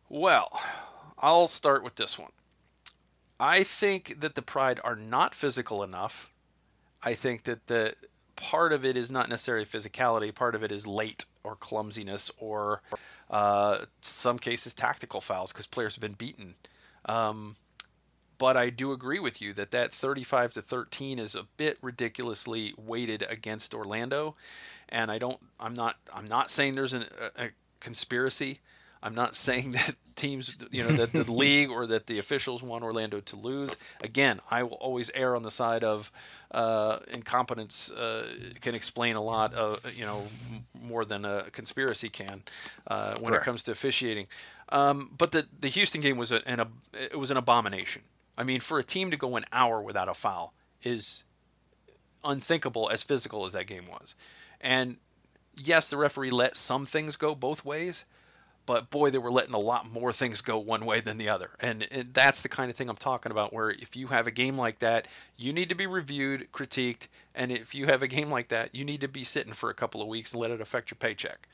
[0.10, 0.60] Well,
[1.18, 2.32] I'll start with this one.
[3.40, 6.30] I think that the Pride are not physical enough.
[7.02, 7.96] I think that the
[8.36, 10.34] part of it is not necessarily physicality.
[10.34, 12.82] Part of it is late or clumsiness or
[13.30, 16.56] uh, some cases tactical fouls because players have been beaten.
[17.06, 17.56] Um,
[18.38, 22.74] but I do agree with you that that 35 to 13 is a bit ridiculously
[22.78, 24.36] weighted against Orlando,
[24.88, 25.40] and I don't.
[25.60, 25.98] I'm not.
[26.14, 27.06] I'm not saying there's an,
[27.38, 27.50] a, a
[27.82, 28.62] conspiracy.
[29.02, 32.84] I'm not saying that teams, you know, that the league or that the officials want
[32.84, 33.76] Orlando to lose.
[34.02, 36.12] Again, I will always err on the side of
[36.52, 38.28] uh, incompetence uh,
[38.62, 40.22] can explain a lot, of, you know,
[40.84, 42.44] more than a conspiracy can
[42.88, 44.28] uh, when it comes to officiating.
[44.70, 48.04] Um, but the the Houston game was a, an it was an abomination.
[48.38, 50.54] I mean, for a team to go an hour without a foul
[50.84, 51.24] is
[52.24, 54.16] unthinkable as physical as that game was.
[54.62, 54.98] And
[55.58, 58.06] yes, the referee let some things go both ways
[58.70, 61.50] but boy, they were letting a lot more things go one way than the other.
[61.60, 64.32] And, and, that's the kind of thing I'm talking about, where if you have a
[64.32, 68.30] game like that, you need to be reviewed, critiqued, and if you have a game
[68.30, 70.62] like that, you need to be sitting for a couple of weeks and let it
[70.62, 71.48] affect your paycheck.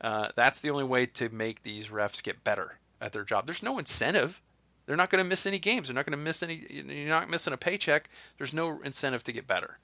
[0.00, 3.46] Uh, that's the only way to make these refs get better at their job.
[3.46, 4.42] There's no incentive
[4.86, 5.86] They're not going to miss any games.
[5.86, 6.66] They're not going to miss any.
[6.68, 8.10] You're not missing a paycheck.
[8.38, 9.78] There's no incentive to get better,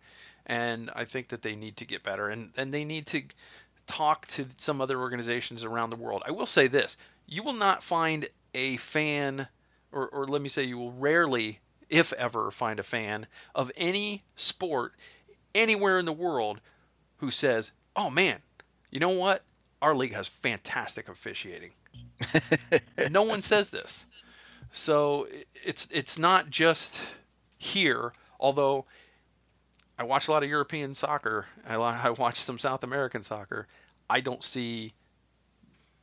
[0.46, 3.22] and I think that they need to get better, and and they need to
[3.86, 6.22] talk to some other organizations around the world.
[6.26, 6.96] I will say this:
[7.26, 9.46] you will not find a fan,
[9.90, 14.22] or or let me say, you will rarely, if ever, find a fan of any
[14.36, 14.94] sport
[15.54, 16.60] anywhere in the world
[17.18, 18.40] who says, "Oh man,
[18.90, 19.42] you know what?
[19.80, 21.72] Our league has fantastic officiating."
[23.10, 24.06] no one says this.
[24.72, 25.28] So
[25.64, 27.00] it's it's not just
[27.58, 28.86] here, although
[29.98, 31.46] I watch a lot of European soccer.
[31.66, 33.66] I, I watch some South American soccer.
[34.08, 34.92] I don't see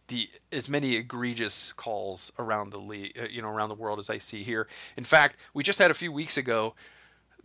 [0.08, 4.10] the as many egregious calls around the league, uh, you know, around the world as
[4.10, 4.68] I see here.
[4.98, 6.76] In fact, we just had a few weeks ago.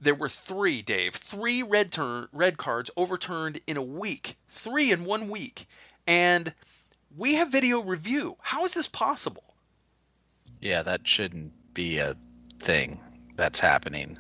[0.01, 5.05] There were three, Dave, three red turn red cards overturned in a week, three in
[5.05, 5.67] one week,
[6.07, 6.53] and
[7.17, 8.37] we have video review.
[8.41, 9.45] How is this possible?
[10.61, 12.17] Yeah, that shouldn't be a
[12.59, 12.99] thing
[13.37, 14.19] that's happening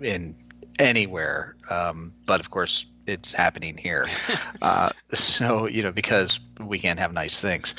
[0.00, 0.36] in
[0.78, 1.56] anywhere.
[1.68, 4.06] Um, but of course, it's happening here.
[4.62, 7.74] uh, so you know, because we can't have nice things,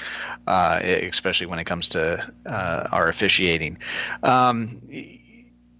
[0.47, 3.77] uh, especially when it comes to uh, our officiating.
[4.23, 4.81] Um,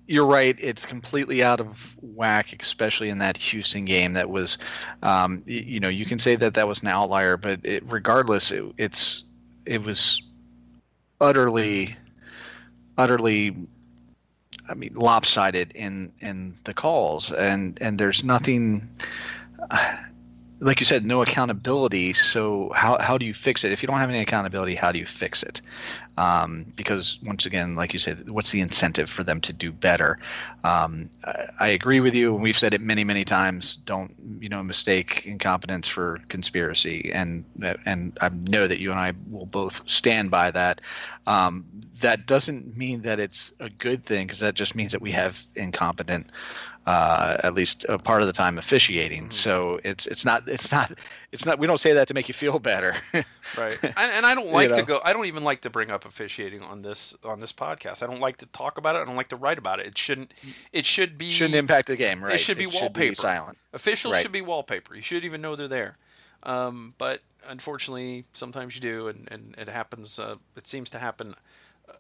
[0.08, 0.58] you're right.
[0.60, 4.14] It's completely out of whack, especially in that Houston game.
[4.14, 4.58] That was,
[5.02, 8.66] um, you know, you can say that that was an outlier, but it, regardless, it,
[8.78, 9.24] it's
[9.66, 10.22] it was
[11.22, 11.96] utterly,
[12.98, 13.56] utterly
[14.68, 18.90] I mean, lopsided in in the calls, and and there's nothing.
[20.64, 22.14] Like you said, no accountability.
[22.14, 23.72] So how how do you fix it?
[23.72, 25.60] If you don't have any accountability, how do you fix it?
[26.18, 30.20] Um, because once again, like you said, what's the incentive for them to do better?
[30.64, 33.76] Um, I, I, agree with you, and we've said it many, many times.
[33.78, 37.44] Don't you know mistake incompetence for conspiracy, and
[37.86, 40.82] and I know that you and I will both stand by that.
[41.26, 41.66] Um,
[42.02, 45.42] that doesn't mean that it's a good thing, because that just means that we have
[45.56, 46.28] incompetent
[46.86, 49.24] uh, at least a part of the time officiating.
[49.24, 49.32] Mm-hmm.
[49.32, 50.92] So it's it's not it's not
[51.32, 52.96] it's not we don't say that to make you feel better.
[53.58, 53.78] right.
[54.02, 54.82] And, and, I don't like you know?
[54.82, 55.02] to go.
[55.04, 58.02] I don't even like to bring up officiating on this on this podcast.
[58.02, 59.00] I don't like to talk about it.
[59.00, 59.88] I don't like to write about it.
[59.88, 60.34] It shouldn't.
[60.72, 61.32] It should be.
[61.32, 62.24] Shouldn't impact the game.
[62.24, 62.36] Right.
[62.36, 63.02] It should be it wallpaper.
[63.02, 63.58] Should be silent.
[63.74, 64.22] Officials right.
[64.22, 64.96] should be wallpaper.
[64.96, 65.98] You should even know they're there.
[66.44, 70.18] Um, but unfortunately, sometimes you do, and, and it happens.
[70.18, 71.36] Uh, it seems to happen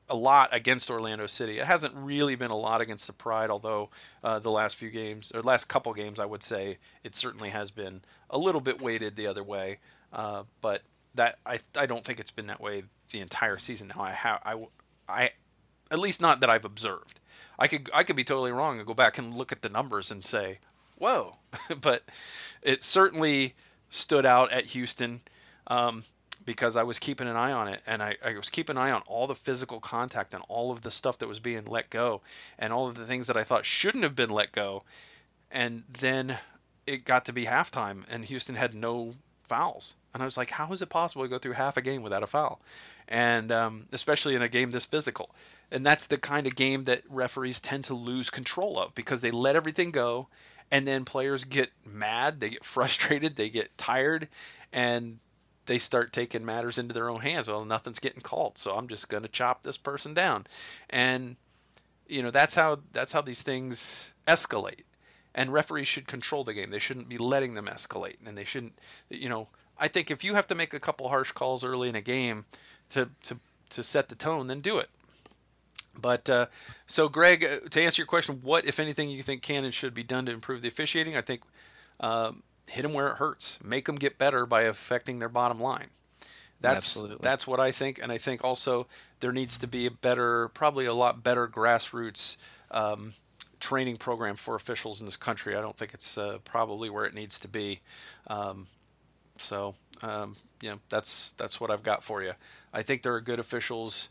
[0.09, 1.59] a lot against Orlando City.
[1.59, 3.89] It hasn't really been a lot against the Pride, although
[4.23, 7.71] uh, the last few games or last couple games, I would say it certainly has
[7.71, 9.79] been a little bit weighted the other way.
[10.13, 10.81] Uh, but
[11.15, 13.91] that I, I don't think it's been that way the entire season.
[13.95, 14.65] Now I have I,
[15.07, 15.29] I
[15.89, 17.19] at least not that I've observed.
[17.59, 20.11] I could I could be totally wrong and go back and look at the numbers
[20.11, 20.59] and say,
[20.97, 21.35] whoa,
[21.81, 22.03] but
[22.61, 23.55] it certainly
[23.89, 25.21] stood out at Houston.
[25.67, 26.03] Um,
[26.45, 28.91] because I was keeping an eye on it and I, I, was keeping an eye
[28.91, 32.21] on all the physical contact and all of the stuff that was being let go
[32.57, 34.83] and all of the things that I thought shouldn't have been let go.
[35.51, 36.37] And then
[36.87, 39.13] it got to be halftime and Houston had no
[39.43, 39.95] fouls.
[40.13, 42.23] And I was like, how is it possible to go through half a game without
[42.23, 42.59] a foul?
[43.07, 45.29] And um, especially in a game this physical.
[45.71, 49.31] And that's the kind of game that referees tend to lose control of because they
[49.31, 50.27] let everything go
[50.71, 54.27] and then players get mad, they get frustrated, they get tired,
[54.73, 55.19] and
[55.65, 57.47] they start taking matters into their own hands.
[57.47, 60.47] Well, nothing's getting called, so I'm just going to chop this person down.
[60.89, 61.35] And
[62.07, 64.83] you know, that's how that's how these things escalate.
[65.33, 66.71] And referees should control the game.
[66.71, 68.77] They shouldn't be letting them escalate, and they shouldn't.
[69.09, 69.47] You know,
[69.79, 72.45] I think if you have to make a couple harsh calls early in a game
[72.89, 73.37] to to
[73.71, 74.89] to set the tone, then do it.
[75.99, 76.45] But uh,
[76.87, 79.93] so, Greg, uh, to answer your question, what, if anything, you think can and should
[79.93, 81.17] be done to improve the officiating?
[81.17, 81.41] I think
[81.99, 83.59] um, hit them where it hurts.
[83.63, 85.87] Make them get better by affecting their bottom line.
[86.61, 87.17] That's Absolutely.
[87.21, 88.87] that's what I think, and I think also
[89.19, 92.37] there needs to be a better, probably a lot better grassroots
[92.69, 93.13] um,
[93.59, 95.55] training program for officials in this country.
[95.55, 97.79] I don't think it's uh, probably where it needs to be.
[98.27, 98.67] Um,
[99.37, 102.33] so, um, know, that's that's what I've got for you.
[102.73, 104.09] I think there are good officials,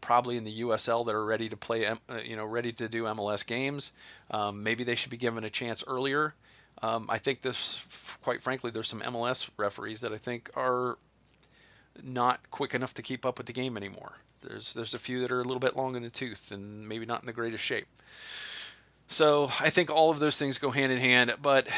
[0.00, 3.04] probably in the USL that are ready to play, uh, you know, ready to do
[3.04, 3.92] MLS games.
[4.30, 6.34] Um, maybe they should be given a chance earlier.
[6.82, 7.82] Um, I think this,
[8.22, 10.96] quite frankly, there's some MLS referees that I think are
[12.02, 14.12] not quick enough to keep up with the game anymore.
[14.42, 17.04] There's there's a few that are a little bit long in the tooth and maybe
[17.04, 17.86] not in the greatest shape.
[19.08, 21.34] So I think all of those things go hand in hand.
[21.42, 21.68] But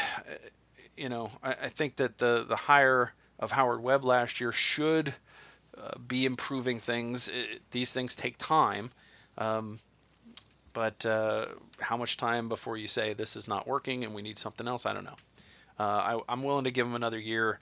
[0.95, 5.13] you know, I, I think that the the hire of Howard Webb last year should
[5.77, 7.27] uh, be improving things.
[7.27, 8.91] It, these things take time.
[9.37, 9.79] Um,
[10.73, 11.45] but uh,
[11.79, 14.85] how much time before you say this is not working and we need something else?
[14.85, 15.15] I don't know.
[15.79, 17.59] Uh, I, am willing to give him another year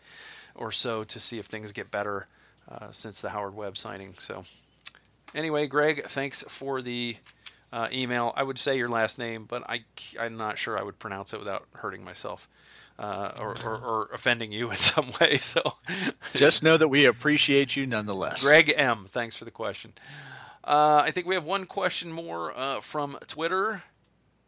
[0.56, 2.28] or so to see if things get better
[2.70, 4.14] uh, since the Howard Webb signing.
[4.14, 4.44] So
[5.34, 7.16] Anyway, Greg, thanks for the
[7.72, 8.34] uh, email.
[8.36, 9.84] I would say your last name, but I,
[10.20, 12.48] I'm not sure I would pronounce it without hurting myself.
[13.00, 15.38] Uh, or, or, or, offending you in some way.
[15.38, 15.74] So
[16.36, 18.44] just know that we appreciate you nonetheless.
[18.44, 19.94] Greg M, thanks for the question.
[20.64, 23.82] Uh, I think we have one question more uh, from Twitter.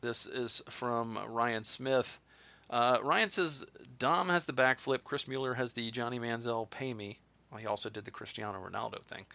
[0.02, 2.20] This is from Ryan Smith.
[2.70, 3.66] Uh, Ryan says
[4.00, 5.04] Dom has the backflip.
[5.04, 7.20] Chris Mueller has the Johnny Manziel pay me.
[7.52, 9.26] Well, he also did the Cristiano Ronaldo thing.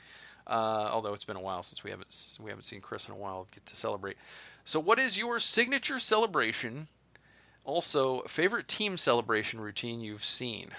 [0.46, 3.16] Uh, although it's been a while since we haven't we haven't seen Chris in a
[3.16, 4.16] while get to celebrate.
[4.64, 6.86] So, what is your signature celebration?
[7.64, 10.70] Also, favorite team celebration routine you've seen?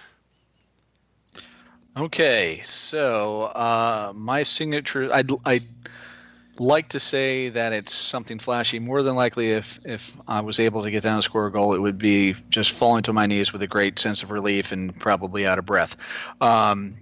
[1.95, 5.63] Okay, so uh, my signature, I'd, I'd
[6.60, 8.80] like to say that it's something flashy.
[8.80, 11.73] More than likely, if if I was able to get down and score a goal,
[11.73, 14.98] it would be just falling to my knees with a great sense of relief and
[14.99, 15.95] probably out of breath.
[16.41, 16.98] Um,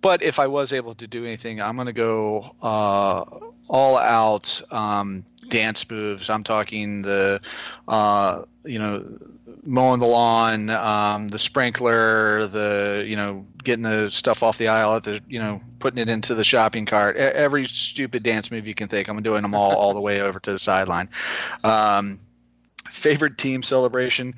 [0.00, 3.24] but if I was able to do anything, I'm going to go uh,
[3.68, 6.30] all out um, dance moves.
[6.30, 7.42] I'm talking the,
[7.86, 9.18] uh, you know,
[9.62, 14.96] mowing the lawn, um, the sprinkler, the, you know, getting the stuff off the aisle,
[14.96, 17.16] at the, you know, putting it into the shopping cart.
[17.16, 19.08] Every stupid dance move you can think.
[19.08, 21.10] I'm doing them all all the way over to the sideline.
[21.62, 22.18] Um,
[22.92, 24.34] favorite team celebration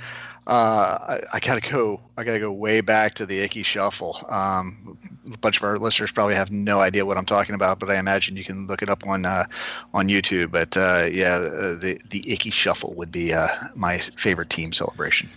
[0.46, 2.00] uh, I, I, gotta go.
[2.18, 4.26] I gotta go way back to the Ickey Shuffle.
[4.28, 4.98] Um,
[5.32, 7.96] a bunch of our listeners probably have no idea what I'm talking about, but I
[7.96, 9.46] imagine you can look it up on uh,
[9.94, 10.50] on YouTube.
[10.50, 15.30] But uh, yeah, the the Ickey Shuffle would be uh, my favorite team celebration.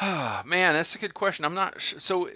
[0.00, 1.44] Oh, Man, that's a good question.
[1.44, 2.30] I'm not sh- so.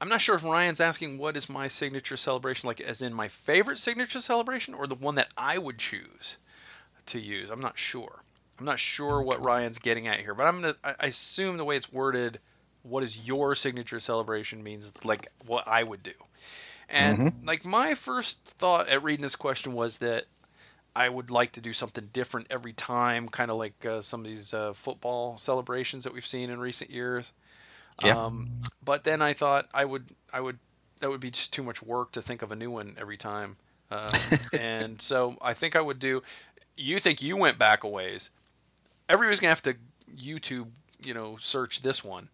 [0.00, 3.26] I'm not sure if Ryan's asking what is my signature celebration, like as in my
[3.26, 6.36] favorite signature celebration, or the one that I would choose
[7.06, 7.50] to use.
[7.50, 8.20] I'm not sure.
[8.58, 10.76] I'm not sure what Ryan's getting at here, but I'm gonna.
[10.84, 12.38] I assume the way it's worded,
[12.82, 16.12] what is your signature celebration means like what I would do.
[16.88, 17.46] And mm-hmm.
[17.46, 20.26] like my first thought at reading this question was that
[20.94, 24.26] I would like to do something different every time, kind of like uh, some of
[24.26, 27.32] these uh, football celebrations that we've seen in recent years.
[28.04, 28.12] Yeah.
[28.12, 28.50] Um,
[28.84, 30.58] but then I thought I would I would
[31.00, 33.56] that would be just too much work to think of a new one every time.
[33.90, 34.16] Uh,
[34.52, 36.22] and so I think I would do.
[36.76, 38.30] You think you went back a ways?
[39.08, 39.76] Everybody's gonna have to
[40.16, 40.68] YouTube,
[41.04, 42.28] you know, search this one.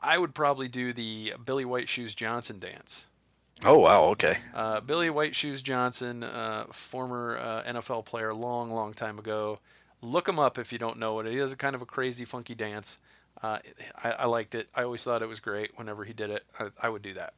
[0.00, 3.06] I would probably do the Billy White Shoes Johnson dance.
[3.64, 4.36] Oh wow, okay.
[4.54, 9.60] Uh, Billy White Shoes Johnson, uh, former uh, NFL player, long, long time ago.
[10.00, 11.26] Look him up if you don't know it.
[11.26, 12.98] He has a kind of a crazy, funky dance.
[13.40, 13.58] Uh,
[14.02, 14.68] I, I, liked it.
[14.74, 16.44] I always thought it was great whenever he did it.
[16.58, 17.34] I, I would do that.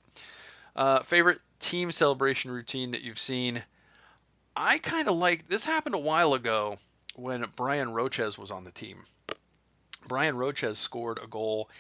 [0.75, 3.63] Uh, favorite team celebration routine that you've seen?
[4.57, 5.65] I kind of like this.
[5.65, 6.79] Happened a while ago
[7.15, 9.03] when Bryan Rochez was on the team.
[10.07, 11.71] Bryan Rochez scored a goal,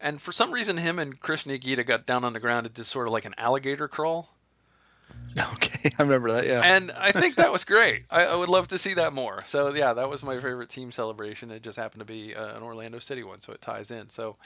[0.00, 2.86] and for some reason, him and Cristian Higuita got down on the ground and did
[2.86, 4.28] sort of like an alligator crawl.
[5.54, 6.46] Okay, I remember that.
[6.46, 6.60] Yeah.
[6.62, 8.04] And I think that was great.
[8.08, 9.42] I, I, would love to see that more.
[9.46, 11.50] So yeah, that was my favorite team celebration.
[11.50, 14.08] It just happened to be uh, an Orlando City one, so it ties in.
[14.08, 14.36] So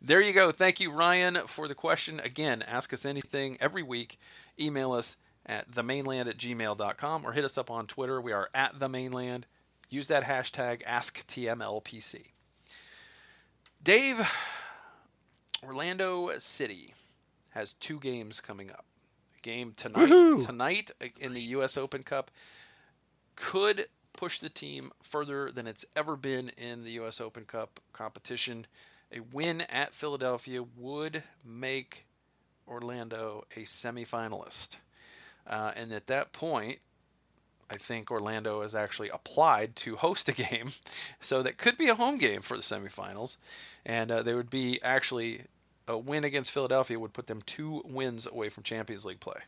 [0.00, 0.50] there you go.
[0.50, 2.20] Thank you, Ryan, for the question.
[2.20, 4.18] Again, ask us anything every week.
[4.58, 8.20] Email us at themaneland at gmail.com or hit us up on Twitter.
[8.20, 9.46] We are at the Mane Land.
[9.90, 12.22] Use that hashtag AskTMLPC.
[13.82, 14.20] Dave,
[15.64, 16.94] Orlando City
[17.50, 18.84] has two games coming up.
[19.38, 20.42] A game tonight, Woo-hoo!
[20.42, 21.76] tonight in the U.S.
[21.76, 22.30] Open Cup
[23.34, 27.20] could push the team further than it's ever been in the U.S.
[27.20, 28.66] Open Cup competition.
[29.12, 32.06] A win at Philadelphia would make
[32.68, 34.76] Orlando a semifinalist.
[35.46, 36.78] Uh, and at that point,
[37.70, 40.68] I think Orlando has actually applied to host a game,
[41.20, 43.36] so that could be a home game for the semifinals,
[43.86, 45.42] and uh, they would be actually
[45.86, 49.38] a win against Philadelphia would put them two wins away from Champions League play.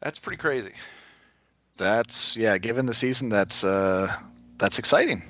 [0.00, 0.72] That's pretty crazy.
[1.76, 4.12] That's yeah, given the season, that's uh,
[4.58, 5.22] that's exciting.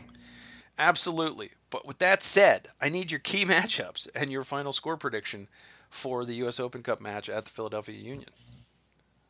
[0.78, 1.50] Absolutely.
[1.70, 5.48] But with that said, I need your key matchups and your final score prediction
[5.90, 6.58] for the U.S.
[6.58, 8.30] Open Cup match at the Philadelphia Union.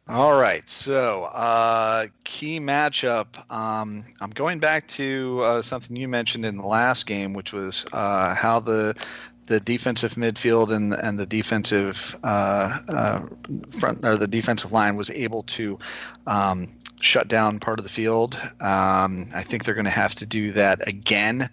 [0.09, 3.51] All right, so uh, key matchup.
[3.51, 7.87] Um, I'm going back to uh, something you mentioned in the last game, which was
[7.93, 8.97] uh, how the
[9.47, 13.21] the defensive midfield and and the defensive uh, uh,
[13.71, 15.79] front or the defensive line was able to
[16.27, 16.69] um,
[17.01, 18.35] shut down part of the field.
[18.61, 21.49] Um, I think they're going to have to do that again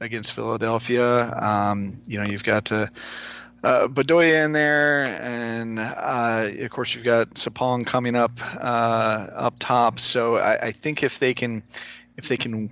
[0.00, 1.34] against Philadelphia.
[1.34, 2.90] Um, you know, you've got to
[3.62, 9.54] uh, Bedoya in there, and uh, of course you've got Sapong coming up uh, up
[9.58, 10.00] top.
[10.00, 11.62] So I, I, think if they can
[12.16, 12.70] if they can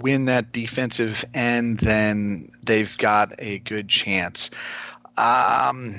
[0.00, 4.50] win that defensive end, then they've got a good chance.
[5.16, 5.96] Um,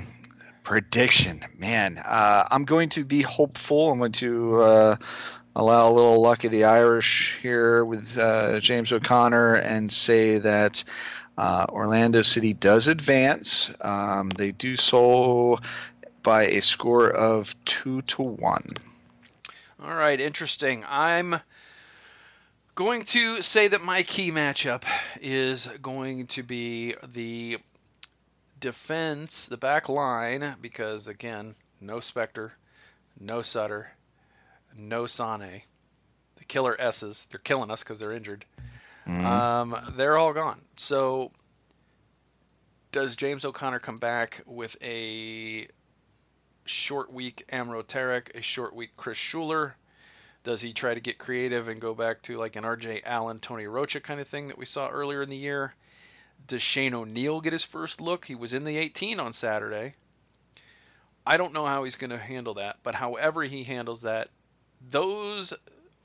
[0.63, 3.91] prediction, man, uh, I'm going to be hopeful.
[3.91, 4.95] I'm going to uh,
[5.55, 10.83] allow a little luck of the Irish here with uh, James O'Connor and say that
[11.39, 13.71] uh, Orlando City does advance.
[13.79, 15.59] Um, they do so
[16.21, 18.73] by a score of two to one.
[19.81, 20.83] All right, interesting.
[20.85, 21.39] I'm
[22.75, 24.83] going to say that my key matchup
[25.21, 27.57] is going to be the
[28.59, 32.51] defense, the back line, because again, no Spector,
[33.17, 33.89] no Sutter,
[34.75, 35.61] no Sane.
[36.35, 38.43] The killer S's, they're killing us because they're injured.
[39.09, 39.25] Mm-hmm.
[39.25, 40.61] Um, they're all gone.
[40.75, 41.31] So,
[42.91, 45.67] does James O'Connor come back with a
[46.65, 49.75] short week Amro Tarek, a short week Chris Schuler?
[50.43, 53.65] Does he try to get creative and go back to like an RJ Allen, Tony
[53.65, 55.73] Rocha kind of thing that we saw earlier in the year?
[56.45, 58.25] Does Shane O'Neill get his first look?
[58.25, 59.95] He was in the 18 on Saturday.
[61.25, 64.29] I don't know how he's going to handle that, but however he handles that,
[64.89, 65.53] those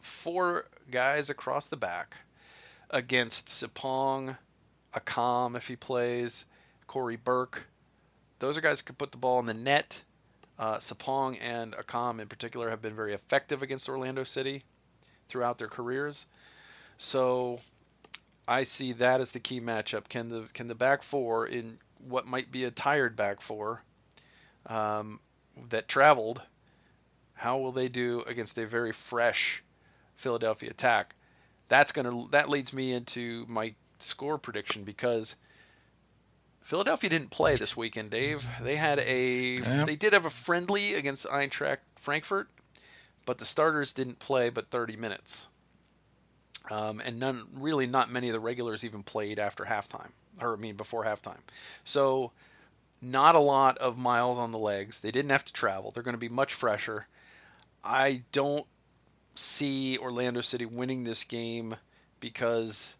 [0.00, 2.16] four guys across the back
[2.94, 4.38] against Sapong,
[4.94, 6.46] Accam if he plays,
[6.86, 7.66] Cory Burke,
[8.38, 10.02] those are guys who can put the ball in the net.
[10.58, 14.62] Uh, Sapong and Accam in particular have been very effective against Orlando City
[15.28, 16.26] throughout their careers.
[16.96, 17.58] So
[18.46, 20.08] I see that as the key matchup.
[20.08, 23.82] Can the can the back four in what might be a tired back four
[24.66, 25.18] um,
[25.70, 26.40] that traveled,
[27.32, 29.64] how will they do against a very fresh
[30.14, 31.16] Philadelphia attack?
[31.68, 35.36] That's gonna that leads me into my score prediction because
[36.62, 38.46] Philadelphia didn't play this weekend, Dave.
[38.62, 39.84] They had a yeah.
[39.84, 42.48] they did have a friendly against Eintracht Frankfurt,
[43.26, 45.46] but the starters didn't play but 30 minutes.
[46.70, 50.10] Um, and none, really, not many of the regulars even played after halftime,
[50.40, 51.40] or I mean before halftime.
[51.84, 52.32] So,
[53.02, 55.02] not a lot of miles on the legs.
[55.02, 55.90] They didn't have to travel.
[55.90, 57.06] They're going to be much fresher.
[57.82, 58.66] I don't
[59.34, 61.74] see Orlando City winning this game
[62.20, 62.96] because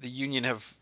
[0.00, 0.74] the Union have,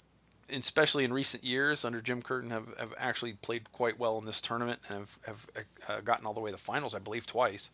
[0.51, 4.41] especially in recent years under Jim Curtin, have, have actually played quite well in this
[4.41, 5.47] tournament and have, have
[5.89, 7.71] uh, gotten all the way to the finals, I believe, twice,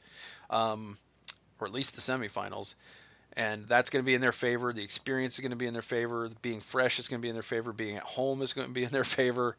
[0.51, 0.97] um,
[1.61, 2.75] or at least the semifinals
[3.37, 4.73] and that's going to be in their favor.
[4.73, 6.31] The experience is going to be in their favor.
[6.43, 7.73] Being fresh is going to be in their favor.
[7.73, 9.57] Being at home is going to be in their favor.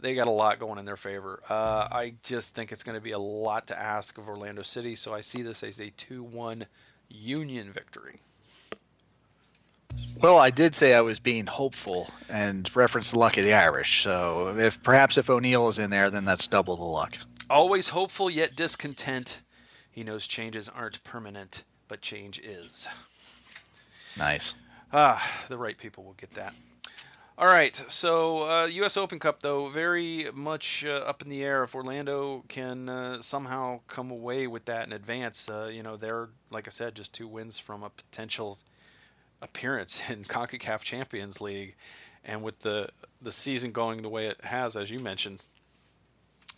[0.00, 1.40] They got a lot going in their favor.
[1.48, 4.94] Uh, I just think it's going to be a lot to ask of Orlando City,
[4.94, 6.66] so I see this as a 2-1
[7.08, 8.20] Union victory.
[10.20, 14.02] Well, I did say I was being hopeful and reference the luck of the Irish.
[14.02, 17.16] So if perhaps if O'Neill is in there, then that's double the luck.
[17.48, 19.40] Always hopeful yet discontent.
[19.92, 22.88] He knows changes aren't permanent, but change is.
[24.18, 24.54] Nice.
[24.92, 26.54] Ah, the right people will get that.
[27.38, 28.96] All right, so uh, U.S.
[28.96, 31.64] Open Cup though very much uh, up in the air.
[31.64, 36.30] If Orlando can uh, somehow come away with that in advance, uh, you know they're
[36.50, 38.56] like I said, just two wins from a potential
[39.42, 41.74] appearance in Concacaf Champions League,
[42.24, 42.88] and with the
[43.20, 45.42] the season going the way it has, as you mentioned,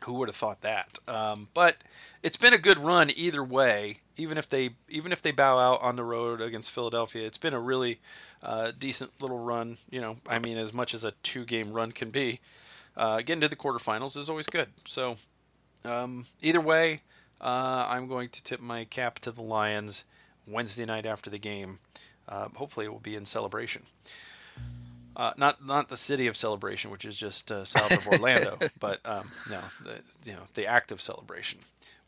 [0.05, 0.99] who would have thought that?
[1.07, 1.77] Um, but
[2.23, 3.99] it's been a good run either way.
[4.17, 7.55] Even if they even if they bow out on the road against Philadelphia, it's been
[7.55, 8.01] a really
[8.43, 9.77] uh, decent little run.
[9.91, 12.41] You know, I mean, as much as a two-game run can be,
[12.97, 14.69] uh, getting to the quarterfinals is always good.
[14.87, 15.17] So
[15.85, 17.01] um, either way,
[17.41, 20.05] uh, I'm going to tip my cap to the Lions
[20.47, 21.79] Wednesday night after the game.
[22.29, 23.83] Uh, hopefully, it will be in celebration.
[25.19, 29.01] Uh, not not the city of celebration, which is just uh, south of Orlando, but
[29.05, 31.59] um, no, the you know the active celebration.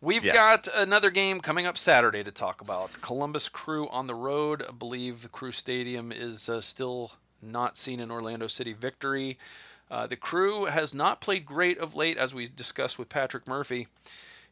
[0.00, 0.34] We've yes.
[0.34, 3.00] got another game coming up Saturday to talk about.
[3.00, 4.64] Columbus Crew on the road.
[4.66, 7.10] I believe the Crew Stadium is uh, still
[7.42, 9.38] not seen in Orlando City victory.
[9.90, 13.88] Uh, the Crew has not played great of late, as we discussed with Patrick Murphy.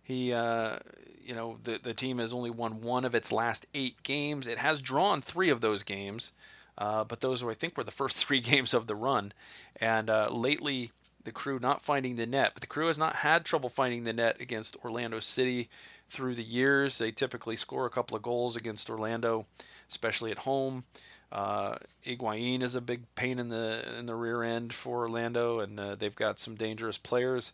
[0.02, 0.78] He, uh,
[1.24, 4.48] you know, the the team has only won one of its last eight games.
[4.48, 6.32] It has drawn three of those games.
[6.78, 9.32] Uh, but those were, I think, were the first three games of the run.
[9.80, 10.92] And uh, lately,
[11.24, 12.52] the crew not finding the net.
[12.54, 15.68] But the crew has not had trouble finding the net against Orlando City
[16.08, 16.96] through the years.
[16.96, 19.44] They typically score a couple of goals against Orlando,
[19.90, 20.84] especially at home.
[21.30, 21.76] Uh,
[22.06, 25.94] Higuain is a big pain in the in the rear end for Orlando, and uh,
[25.96, 27.52] they've got some dangerous players.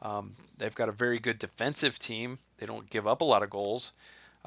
[0.00, 2.38] Um, they've got a very good defensive team.
[2.58, 3.90] They don't give up a lot of goals.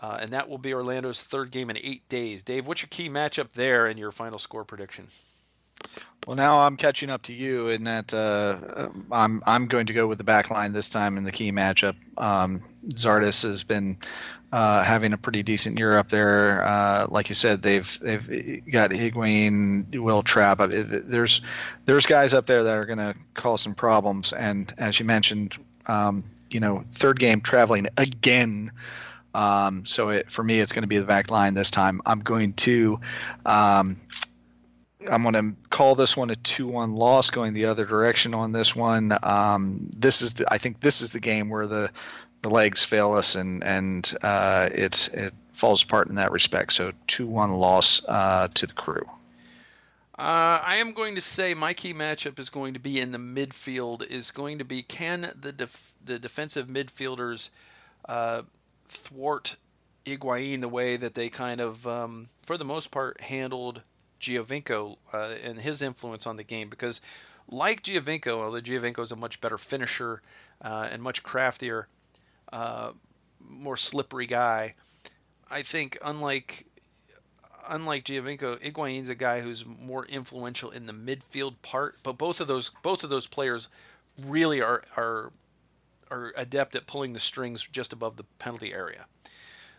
[0.01, 2.43] Uh, and that will be Orlando's third game in eight days.
[2.43, 5.07] Dave, what's your key matchup there and your final score prediction?
[6.25, 10.07] Well, now I'm catching up to you in that uh, I'm I'm going to go
[10.07, 11.95] with the back line this time in the key matchup.
[12.17, 13.97] Um, Zardes has been
[14.51, 16.63] uh, having a pretty decent year up there.
[16.63, 20.59] Uh, like you said, they've they've got Higuain, Wil Trapp.
[20.69, 21.41] There's
[21.85, 24.33] there's guys up there that are going to cause some problems.
[24.33, 25.57] And as you mentioned,
[25.87, 28.71] um, you know, third game traveling again
[29.39, 32.01] Um, so it, for me, it's going to be the back line this time.
[32.05, 32.99] I'm going to.
[33.45, 33.97] Um,
[35.09, 38.75] I'm going to call this one a 2-1 loss, going the other direction on this
[38.75, 39.17] one.
[39.23, 41.89] Um, this is, the, I think, this is the game where the
[42.41, 46.73] the legs fail us and and uh, it's it falls apart in that respect.
[46.73, 49.09] So 2-1 loss uh, to the crew.
[50.17, 53.17] Uh, I am going to say my key matchup is going to be in the
[53.17, 54.05] midfield.
[54.05, 57.49] Is going to be can the def- the defensive midfielders
[58.07, 58.41] uh,
[58.89, 59.55] thwart
[60.05, 63.81] Higuain the way that they kind of, um, for the most part, handled
[64.19, 66.69] Giovinco uh, and his influence on the game?
[66.69, 67.01] Because
[67.47, 70.21] like Giovinco, although Giovinco is a much better finisher
[70.61, 71.87] uh, and much craftier,
[72.51, 72.91] uh,
[73.39, 74.75] more slippery guy,
[75.49, 76.65] I think unlike
[77.67, 81.97] unlike Giovinco, Higuain's a guy who's more influential in the midfield part.
[82.03, 83.67] But both of those both of those players
[84.25, 85.31] really are are
[86.11, 89.05] are adept at pulling the strings just above the penalty area.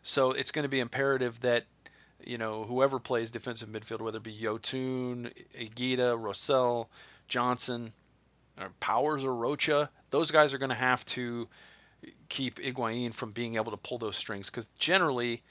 [0.03, 1.65] So it's going to be imperative that
[2.25, 6.87] you know whoever plays defensive midfield, whether it be Yotun, Higuita, Rosell,
[7.29, 7.93] Johnson,
[8.59, 11.49] or Powers or Rocha, those guys are going to have to
[12.29, 15.43] keep Higuain from being able to pull those strings because generally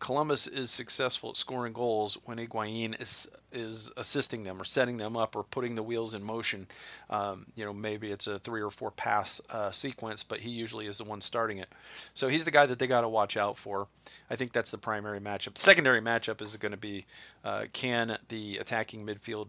[0.00, 5.16] Columbus is successful at scoring goals when Higuain is is assisting them or setting them
[5.16, 6.66] up or putting the wheels in motion.
[7.10, 10.86] Um, you know, maybe it's a three or four pass uh, sequence, but he usually
[10.86, 11.68] is the one starting it.
[12.14, 13.86] So he's the guy that they got to watch out for.
[14.30, 15.54] I think that's the primary matchup.
[15.54, 17.04] The secondary matchup is going to be
[17.44, 19.48] uh, can the attacking midfield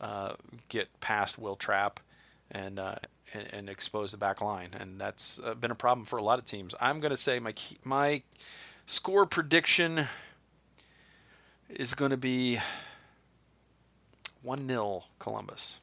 [0.00, 0.34] uh,
[0.68, 2.00] get past Wil Trapp
[2.50, 2.96] and, uh,
[3.32, 6.38] and, and expose the back line, and that's uh, been a problem for a lot
[6.38, 6.74] of teams.
[6.78, 8.22] I'm going to say my my
[8.86, 10.06] Score prediction
[11.68, 12.58] is going to be
[14.42, 15.80] 1 0 Columbus.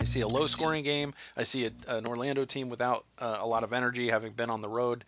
[0.00, 1.14] I see a low scoring game.
[1.36, 4.60] I see a, an Orlando team without uh, a lot of energy, having been on
[4.60, 5.04] the road.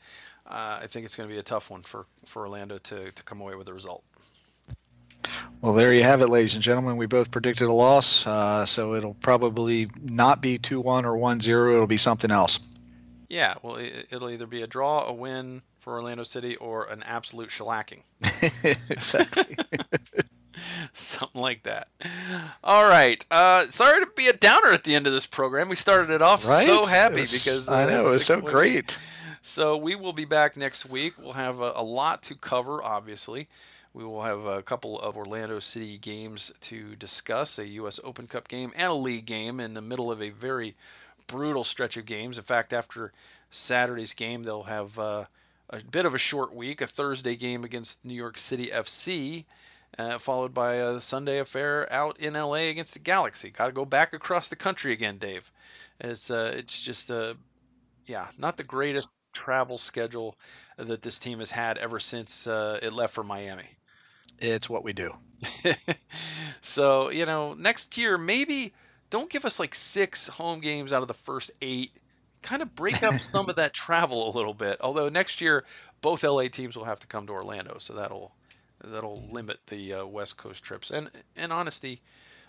[0.47, 3.23] Uh, I think it's going to be a tough one for, for Orlando to, to
[3.25, 4.05] come away with a result.
[5.61, 6.97] Well, there you have it, ladies and gentlemen.
[6.97, 11.41] We both predicted a loss, uh, so it'll probably not be 2 1 or 1
[11.41, 11.75] 0.
[11.75, 12.61] It'll be something else.
[13.29, 17.03] Yeah, well, it, will either be a draw, a win, for Orlando City or an
[17.03, 18.03] absolute shellacking.
[18.91, 19.57] exactly.
[20.93, 21.89] Something like that.
[22.63, 23.25] All right.
[23.31, 25.69] Uh, sorry to be a downer at the end of this program.
[25.69, 26.67] We started it off right?
[26.67, 28.99] so happy was, because uh, I know it was so great.
[29.43, 31.15] So we will be back next week.
[31.19, 33.49] We'll have a, a lot to cover, obviously.
[33.93, 37.99] We will have a couple of Orlando City games to discuss, a U.S.
[38.05, 40.77] Open Cup game and a league game in the middle of a very
[41.27, 42.39] brutal stretch of games.
[42.39, 43.13] In fact, after
[43.51, 45.25] Saturday's game, they'll have uh,
[45.71, 49.45] a bit of a short week, a Thursday game against New York City FC,
[49.99, 53.51] uh, followed by a Sunday affair out in LA against the Galaxy.
[53.51, 55.51] Got to go back across the country again, Dave.
[56.01, 57.35] It's uh, it's just uh,
[58.07, 60.37] yeah, not the greatest travel schedule
[60.77, 63.69] that this team has had ever since uh, it left for Miami.
[64.39, 65.15] It's what we do.
[66.61, 68.73] so you know, next year maybe
[69.11, 71.93] don't give us like six home games out of the first eight
[72.43, 74.79] kind of break up some of that travel a little bit.
[74.81, 75.65] Although next year
[76.01, 78.33] both LA teams will have to come to Orlando, so that'll
[78.83, 80.91] that'll limit the uh, West Coast trips.
[80.91, 82.01] And in honesty,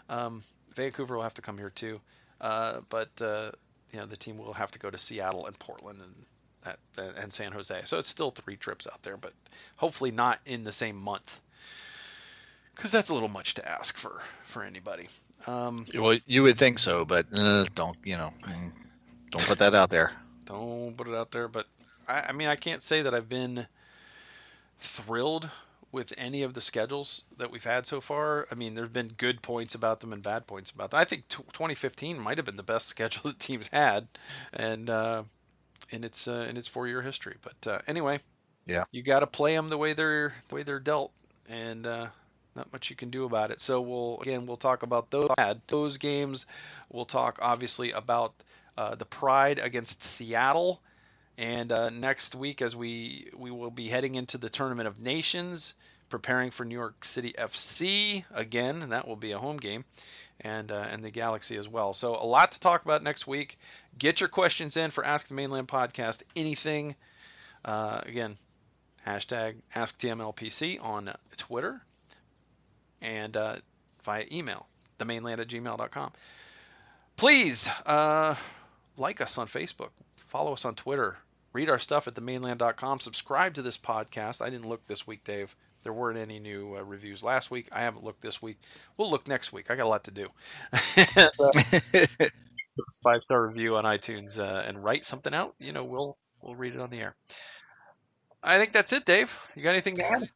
[0.10, 0.44] um,
[0.76, 2.00] Vancouver will have to come here too,
[2.40, 3.52] uh, but uh,
[3.92, 7.34] you know the team will have to go to Seattle and Portland and that, and
[7.34, 7.82] San Jose.
[7.86, 9.34] So it's still three trips out there, but
[9.76, 11.40] hopefully not in the same month.
[12.76, 15.08] Because that's a little much to ask for for anybody.
[15.46, 18.32] Um, well, you would think so, but uh, don't you know?
[19.32, 20.12] Don't put that out there.
[20.46, 21.48] Don't put it out there.
[21.48, 21.66] But
[22.08, 23.66] I, I mean, I can't say that I've been
[24.80, 25.50] thrilled
[25.92, 28.48] with any of the schedules that we've had so far.
[28.52, 31.00] I mean, there've been good points about them and bad points about them.
[31.00, 34.08] I think t- 2015 might have been the best schedule the teams had,
[34.54, 35.24] and uh,
[35.90, 37.38] in its uh, in its four year history.
[37.42, 38.20] But uh, anyway,
[38.66, 41.12] yeah, you got to play them the way they're the way they're dealt,
[41.50, 42.08] and uh,
[42.56, 43.60] not much you can do about it.
[43.60, 45.30] So we'll again we'll talk about those
[45.68, 46.46] those games.
[46.90, 48.34] We'll talk obviously about
[48.78, 50.82] uh, the Pride against Seattle.
[51.38, 55.74] And uh, next week, as we we will be heading into the Tournament of Nations,
[56.10, 59.86] preparing for New York City FC again, and that will be a home game,
[60.42, 61.94] and uh, and the Galaxy as well.
[61.94, 63.58] So a lot to talk about next week.
[63.98, 66.22] Get your questions in for Ask the Mane Land Podcast.
[66.36, 66.96] Anything,
[67.66, 68.36] uh, again,
[69.08, 71.82] hashtag AskTMLPC on Twitter,
[73.02, 73.56] and uh,
[74.04, 74.68] via email,
[75.00, 76.12] themaneland at gmail.com.
[77.16, 77.68] Please.
[79.02, 79.90] Like us on Facebook,
[80.28, 81.18] follow us on Twitter,
[81.54, 84.44] read our stuff at themaneland.com, subscribe to this podcast.
[84.44, 85.56] I didn't look this week, Dave.
[85.82, 87.68] There weren't any new uh, reviews last week.
[87.72, 88.60] I haven't looked this week.
[88.98, 89.72] We'll look next week.
[89.72, 90.28] I got a lot to do.
[93.04, 95.56] five star review on iTunes uh, and write something out.
[95.58, 97.16] You know, we'll we'll read it on the air.
[98.44, 99.36] I think that's it, Dave.
[99.56, 100.30] You got anything to add?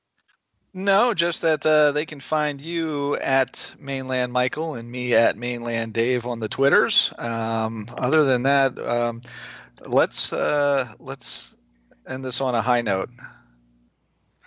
[0.77, 5.37] No, just that uh, they can find you at Mane Land Michael and me at
[5.37, 7.13] Mane Land Dave on the Twitters.
[7.17, 9.21] Um, other than that, um,
[9.85, 11.55] let's uh, let's
[12.05, 13.09] end this on a high note.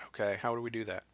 [0.08, 1.04] Okay, how do we do that?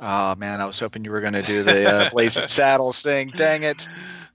[0.00, 3.28] Oh man, I was hoping you were going to do the uh, Blazing Saddles thing.
[3.28, 3.86] Dang it!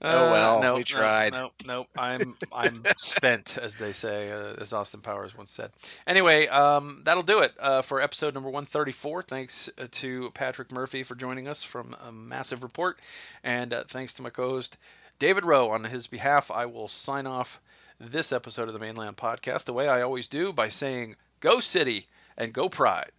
[0.02, 1.32] Oh well, Uh, no, we tried.
[1.32, 5.70] Nope, no, no, I'm I'm spent, as they say, uh, as Austin Powers once said.
[6.06, 9.22] Anyway, um, that'll do it uh, for episode number 134.
[9.22, 12.98] Thanks uh, to Patrick Murphy for joining us from a massive report,
[13.42, 14.76] and uh, thanks to my co-host
[15.18, 15.70] David Rowe.
[15.70, 17.58] On his behalf, I will sign off
[17.98, 21.60] this episode of the Mane Land Podcast the way I always do by saying, "Go
[21.60, 23.12] City and Go Pride."